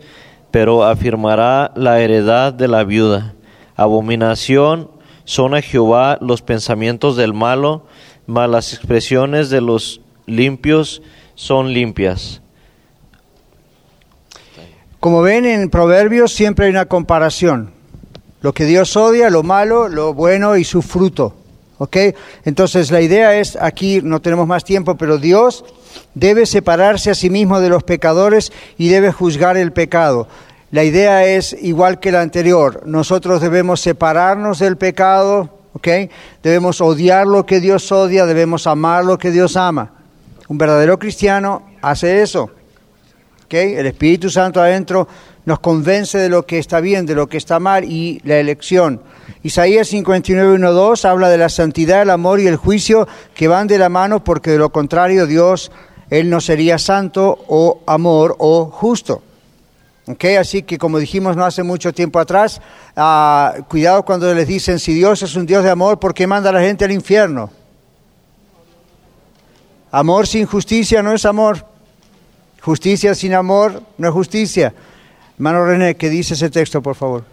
pero 0.52 0.84
afirmará 0.84 1.72
la 1.76 2.00
heredad 2.00 2.54
de 2.54 2.68
la 2.68 2.84
viuda. 2.84 3.34
Abominación 3.76 4.92
son 5.26 5.56
a 5.56 5.62
Jehová 5.62 6.20
los 6.22 6.44
pensamientos 6.44 7.18
del 7.18 7.34
malo, 7.34 7.88
mas 8.28 8.50
las 8.50 8.74
expresiones 8.74 9.50
de 9.50 9.62
los 9.62 10.02
limpios 10.28 11.02
son 11.34 11.74
limpias. 11.74 12.42
Como 15.06 15.22
ven 15.22 15.46
en 15.46 15.70
Proverbios 15.70 16.34
siempre 16.34 16.66
hay 16.66 16.72
una 16.72 16.88
comparación. 16.88 17.70
Lo 18.42 18.56
que 18.56 18.66
Dios 18.66 18.98
odia, 18.98 19.30
lo 19.30 19.44
malo, 19.44 19.88
lo 19.88 20.16
bueno 20.16 20.58
y 20.58 20.64
su 20.64 20.82
fruto. 20.82 21.36
¿Ok? 21.78 21.96
Entonces 22.44 22.90
la 22.90 23.02
idea 23.02 23.38
es, 23.38 23.56
aquí 23.62 24.02
no 24.02 24.20
tenemos 24.20 24.48
más 24.48 24.64
tiempo, 24.64 24.96
pero 24.96 25.20
Dios 25.20 25.64
debe 26.16 26.48
separarse 26.48 27.12
a 27.12 27.14
sí 27.14 27.30
mismo 27.30 27.62
de 27.62 27.70
los 27.70 27.84
pecadores 27.84 28.52
y 28.80 28.88
debe 28.88 29.12
juzgar 29.12 29.58
el 29.58 29.74
pecado. 29.74 30.28
La 30.72 30.84
idea 30.84 31.24
es 31.24 31.56
igual 31.62 32.00
que 32.00 32.12
la 32.12 32.22
anterior. 32.22 32.82
Nosotros 32.88 33.42
debemos 33.42 33.82
separarnos 33.82 34.58
del 34.58 34.76
pecado, 34.76 35.52
¿ok? 35.74 35.88
Debemos 36.42 36.82
odiar 36.82 37.28
lo 37.28 37.46
que 37.46 37.60
Dios 37.60 37.92
odia, 37.92 38.26
debemos 38.26 38.66
amar 38.66 39.06
lo 39.06 39.20
que 39.20 39.30
Dios 39.30 39.56
ama. 39.56 39.92
Un 40.48 40.58
verdadero 40.58 40.98
cristiano 40.98 41.62
hace 41.84 42.24
eso. 42.24 42.55
¿Ok? 43.46 43.54
El 43.54 43.86
Espíritu 43.86 44.30
Santo 44.30 44.62
adentro 44.62 45.08
nos 45.46 45.60
convence 45.60 46.18
de 46.18 46.30
lo 46.30 46.46
que 46.46 46.58
está 46.58 46.80
bien, 46.80 47.06
de 47.06 47.16
lo 47.16 47.28
que 47.28 47.38
está 47.38 47.60
mal 47.60 47.84
y 47.84 48.20
la 48.24 48.38
elección. 48.38 49.02
Isaías 49.44 49.94
59.1.2 49.94 51.06
habla 51.06 51.30
de 51.30 51.38
la 51.38 51.50
santidad, 51.50 52.02
el 52.02 52.10
amor 52.10 52.40
y 52.40 52.48
el 52.48 52.58
juicio 52.58 53.08
que 53.36 53.48
van 53.48 53.68
de 53.68 53.78
la 53.78 53.90
mano 53.90 54.24
porque 54.24 54.52
de 54.52 54.58
lo 54.58 54.72
contrario 54.72 55.28
Dios, 55.28 55.72
Él 56.10 56.30
no 56.30 56.42
sería 56.42 56.80
santo 56.80 57.46
o 57.48 57.82
amor 57.86 58.36
o 58.40 58.66
justo. 58.66 59.22
Okay, 60.08 60.36
así 60.36 60.62
que 60.62 60.78
como 60.78 61.00
dijimos 61.00 61.36
no 61.36 61.46
hace 61.46 61.64
mucho 61.64 61.92
tiempo 61.92 62.20
atrás, 62.20 62.62
uh, 62.96 63.64
cuidado 63.64 64.04
cuando 64.06 64.32
les 64.36 64.48
dicen 64.48 64.78
si 64.78 64.94
Dios 64.94 65.24
es 65.24 65.36
un 65.36 65.48
Dios 65.48 65.64
de 65.64 65.72
amor, 65.72 66.00
¿por 66.00 66.14
qué 66.14 66.28
manda 66.28 66.52
a 66.52 66.54
la 66.54 66.62
gente 66.62 66.86
al 66.86 66.92
infierno? 66.92 67.50
Amor 69.92 70.28
sin 70.28 70.46
justicia 70.46 71.02
no 71.02 71.14
es 71.14 71.26
amor. 71.26 71.75
Justicia 72.66 73.14
sin 73.14 73.36
amor 73.36 73.84
no 74.00 74.08
es 74.08 74.14
justicia. 74.16 74.74
Hermano 75.36 75.68
René, 75.68 75.94
¿qué 75.98 76.10
dice 76.10 76.34
ese 76.34 76.50
texto, 76.50 76.82
por 76.82 76.96
favor? 76.96 77.24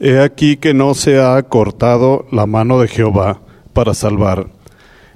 He 0.00 0.18
aquí 0.18 0.56
que 0.56 0.74
no 0.74 0.94
se 0.94 1.22
ha 1.22 1.40
cortado 1.44 2.26
la 2.32 2.46
mano 2.46 2.80
de 2.80 2.88
Jehová 2.88 3.42
para 3.74 3.94
salvar, 3.94 4.48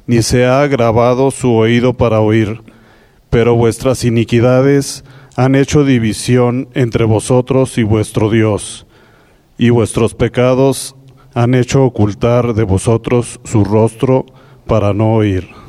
ni 0.06 0.22
se 0.22 0.46
ha 0.46 0.62
agravado 0.62 1.32
su 1.32 1.52
oído 1.52 1.94
para 1.94 2.20
oír, 2.20 2.62
pero 3.28 3.56
vuestras 3.56 4.04
iniquidades 4.04 5.02
han 5.34 5.56
hecho 5.56 5.84
división 5.84 6.68
entre 6.74 7.04
vosotros 7.04 7.76
y 7.76 7.82
vuestro 7.82 8.30
Dios, 8.30 8.86
y 9.58 9.70
vuestros 9.70 10.14
pecados 10.14 10.94
han 11.34 11.54
hecho 11.54 11.82
ocultar 11.82 12.54
de 12.54 12.62
vosotros 12.62 13.40
su 13.42 13.64
rostro 13.64 14.26
para 14.68 14.94
no 14.94 15.14
oír. 15.14 15.65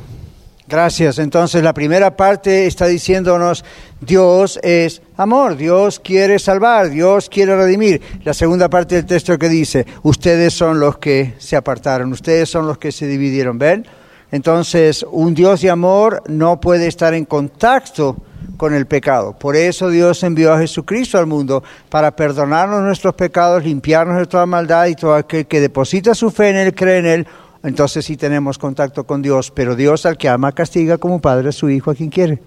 Gracias. 0.68 1.18
Entonces 1.20 1.64
la 1.64 1.74
primera 1.74 2.18
parte 2.18 2.68
está 2.68 2.88
diciéndonos, 2.88 3.64
Dios 4.02 4.60
es 4.62 5.02
amor, 5.16 5.56
Dios 5.56 6.00
quiere 6.02 6.40
salvar, 6.40 6.90
Dios 6.90 7.30
quiere 7.30 7.56
redimir. 7.56 8.02
La 8.26 8.34
segunda 8.34 8.70
parte 8.70 8.96
del 8.96 9.06
texto 9.06 9.38
que 9.38 9.48
dice, 9.48 9.86
ustedes 10.04 10.54
son 10.54 10.80
los 10.80 10.98
que 10.98 11.36
se 11.38 11.56
apartaron, 11.56 12.12
ustedes 12.12 12.50
son 12.50 12.68
los 12.68 12.78
que 12.78 12.92
se 12.92 13.08
dividieron, 13.08 13.58
¿ven? 13.58 13.86
Entonces, 14.30 15.06
un 15.10 15.34
Dios 15.34 15.62
de 15.62 15.70
amor 15.70 16.22
no 16.28 16.60
puede 16.60 16.88
estar 16.88 17.14
en 17.14 17.24
contacto 17.24 18.18
con 18.58 18.74
el 18.74 18.88
pecado. 18.88 19.38
Por 19.40 19.56
eso 19.56 19.90
Dios 19.90 20.22
envió 20.24 20.52
a 20.52 20.60
Jesucristo 20.60 21.18
al 21.18 21.28
mundo 21.28 21.64
para 21.90 22.16
perdonarnos 22.16 22.82
nuestros 22.82 23.14
pecados, 23.14 23.64
limpiarnos 23.64 24.18
de 24.18 24.26
toda 24.26 24.46
maldad 24.46 24.88
y 24.88 24.96
todo 24.96 25.16
aquel 25.16 25.46
que 25.46 25.62
deposita 25.62 26.14
su 26.14 26.30
fe 26.30 26.50
en 26.50 26.58
Él, 26.58 26.76
cree 26.76 26.98
en 26.98 27.06
Él, 27.06 27.28
entonces 27.68 28.06
sí 28.06 28.16
tenemos 28.16 28.58
contacto 28.58 29.06
con 29.06 29.22
Dios. 29.22 29.52
Pero 29.52 29.76
Dios 29.76 30.06
al 30.06 30.18
que 30.18 30.30
ama 30.30 30.54
castiga 30.54 30.98
como 30.98 31.20
padre 31.20 31.50
a 31.50 31.52
su 31.52 31.70
hijo 31.70 31.92
a 31.92 31.96
quien 31.96 32.10
quiere. 32.10 32.40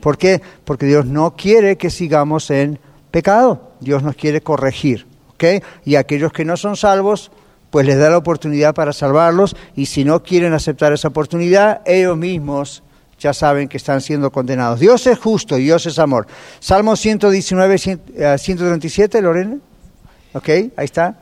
¿Por 0.00 0.18
qué? 0.18 0.42
Porque 0.64 0.86
Dios 0.86 1.06
no 1.06 1.36
quiere 1.36 1.76
que 1.76 1.90
sigamos 1.90 2.50
en 2.50 2.80
pecado. 3.12 3.70
Dios 3.80 4.02
nos 4.02 4.16
quiere 4.16 4.40
corregir. 4.40 5.06
¿ok? 5.34 5.64
Y 5.84 5.94
aquellos 5.94 6.32
que 6.32 6.44
no 6.44 6.56
son 6.56 6.76
salvos, 6.76 7.30
pues 7.70 7.86
les 7.86 7.98
da 7.98 8.10
la 8.10 8.18
oportunidad 8.18 8.74
para 8.74 8.92
salvarlos. 8.92 9.54
Y 9.76 9.86
si 9.86 10.04
no 10.04 10.24
quieren 10.24 10.52
aceptar 10.52 10.92
esa 10.92 11.06
oportunidad, 11.06 11.80
ellos 11.86 12.16
mismos 12.16 12.82
ya 13.20 13.32
saben 13.32 13.68
que 13.68 13.76
están 13.76 14.00
siendo 14.00 14.32
condenados. 14.32 14.80
Dios 14.80 15.06
es 15.06 15.20
justo, 15.20 15.54
Dios 15.54 15.86
es 15.86 16.00
amor. 16.00 16.26
Salmo 16.58 16.96
119, 16.96 17.78
137, 17.78 19.22
Lorena. 19.22 19.58
¿Ok? 20.32 20.48
Ahí 20.48 20.84
está. 20.84 21.16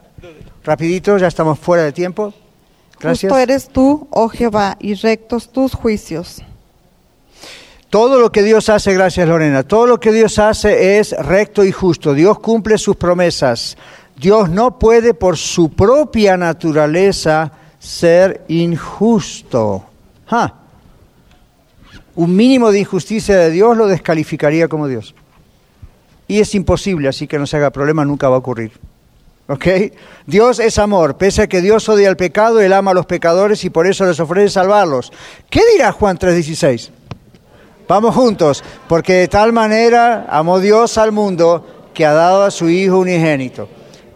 Rapidito, 0.64 1.18
ya 1.18 1.26
estamos 1.26 1.58
fuera 1.58 1.82
de 1.82 1.92
tiempo. 1.92 2.32
Gracias. 3.00 3.30
Justo 3.30 3.42
eres 3.42 3.68
tú, 3.68 4.08
oh 4.10 4.28
Jehová, 4.28 4.76
y 4.80 4.94
rectos 4.94 5.50
tus 5.50 5.74
juicios. 5.74 6.42
Todo 7.90 8.18
lo 8.18 8.32
que 8.32 8.42
Dios 8.42 8.68
hace, 8.68 8.92
gracias 8.94 9.28
Lorena, 9.28 9.62
todo 9.62 9.86
lo 9.86 10.00
que 10.00 10.12
Dios 10.12 10.38
hace 10.38 10.98
es 10.98 11.12
recto 11.12 11.64
y 11.64 11.72
justo. 11.72 12.14
Dios 12.14 12.38
cumple 12.40 12.78
sus 12.78 12.96
promesas. 12.96 13.76
Dios 14.16 14.48
no 14.50 14.78
puede 14.78 15.14
por 15.14 15.36
su 15.36 15.70
propia 15.70 16.36
naturaleza 16.36 17.52
ser 17.78 18.44
injusto. 18.48 19.84
Un 22.14 22.34
mínimo 22.34 22.72
de 22.72 22.80
injusticia 22.80 23.36
de 23.36 23.50
Dios 23.50 23.76
lo 23.76 23.86
descalificaría 23.86 24.68
como 24.68 24.88
Dios. 24.88 25.14
Y 26.28 26.40
es 26.40 26.54
imposible, 26.54 27.08
así 27.08 27.28
que 27.28 27.38
no 27.38 27.46
se 27.46 27.56
haga 27.56 27.70
problema, 27.70 28.04
nunca 28.04 28.28
va 28.28 28.36
a 28.36 28.40
ocurrir. 28.40 28.72
¿Ok? 29.48 29.66
Dios 30.26 30.58
es 30.58 30.78
amor, 30.78 31.16
pese 31.16 31.42
a 31.42 31.46
que 31.46 31.60
Dios 31.60 31.88
odia 31.88 32.08
el 32.08 32.16
pecado, 32.16 32.60
Él 32.60 32.72
ama 32.72 32.90
a 32.90 32.94
los 32.94 33.06
pecadores 33.06 33.64
y 33.64 33.70
por 33.70 33.86
eso 33.86 34.04
les 34.04 34.18
ofrece 34.18 34.50
salvarlos. 34.50 35.12
¿Qué 35.48 35.60
dirá 35.72 35.92
Juan 35.92 36.18
3:16? 36.18 36.90
Vamos 37.86 38.14
juntos, 38.16 38.64
porque 38.88 39.12
de 39.14 39.28
tal 39.28 39.52
manera 39.52 40.26
amó 40.28 40.58
Dios 40.58 40.98
al 40.98 41.12
mundo 41.12 41.90
que 41.94 42.04
ha 42.04 42.12
dado 42.12 42.42
a 42.42 42.50
su 42.50 42.68
Hijo 42.68 42.98
unigénito, 42.98 43.68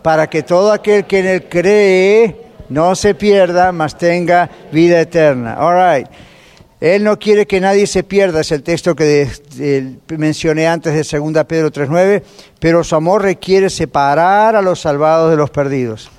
para 0.03 0.29
que 0.29 0.43
todo 0.43 0.73
aquel 0.73 1.05
que 1.07 1.21
en 1.21 1.27
Él 1.27 1.49
cree 1.49 2.51
no 2.69 2.97
se 2.97 3.15
pierda, 3.15 3.71
mas 3.71 3.97
tenga 3.97 4.51
vida 4.73 5.01
eterna. 5.01 5.57
All 5.61 5.77
right. 5.77 6.09
Él 6.81 7.05
no 7.05 7.19
quiere 7.19 7.47
que 7.47 7.61
nadie 7.61 7.87
se 7.87 8.03
pierda, 8.03 8.41
es 8.41 8.53
el 8.53 8.63
texto 8.63 8.97
que 8.97 9.29
mencioné 10.09 10.67
antes 10.67 10.95
de 10.95 11.19
2 11.19 11.45
Pedro 11.45 11.71
3.9, 11.71 12.23
pero 12.59 12.83
su 12.83 12.97
amor 12.97 13.23
requiere 13.23 13.69
separar 13.69 14.57
a 14.57 14.63
los 14.63 14.81
salvados 14.81 15.31
de 15.31 15.37
los 15.37 15.51
perdidos. 15.51 16.11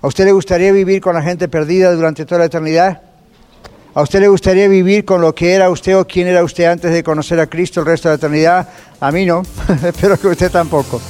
¿A 0.00 0.06
usted 0.06 0.24
le 0.24 0.32
gustaría 0.32 0.70
vivir 0.70 1.00
con 1.00 1.14
la 1.14 1.22
gente 1.22 1.48
perdida 1.48 1.92
durante 1.92 2.24
toda 2.24 2.40
la 2.40 2.44
eternidad? 2.44 3.02
¿A 3.92 4.02
usted 4.02 4.20
le 4.20 4.28
gustaría 4.28 4.68
vivir 4.68 5.04
con 5.04 5.20
lo 5.20 5.34
que 5.34 5.54
era 5.54 5.68
usted 5.68 5.96
o 5.96 6.06
quién 6.06 6.28
era 6.28 6.44
usted 6.44 6.66
antes 6.66 6.92
de 6.92 7.02
conocer 7.02 7.40
a 7.40 7.48
Cristo 7.48 7.80
el 7.80 7.86
resto 7.86 8.08
de 8.08 8.12
la 8.12 8.18
eternidad? 8.18 8.68
A 9.00 9.10
mí 9.10 9.26
no, 9.26 9.42
espero 9.84 10.16
que 10.16 10.28
usted 10.28 10.52
tampoco. 10.52 11.00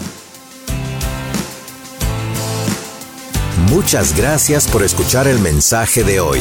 Muchas 3.69 4.17
gracias 4.17 4.67
por 4.67 4.83
escuchar 4.83 5.29
el 5.29 5.41
mensaje 5.41 6.03
de 6.03 6.21
hoy. 6.21 6.41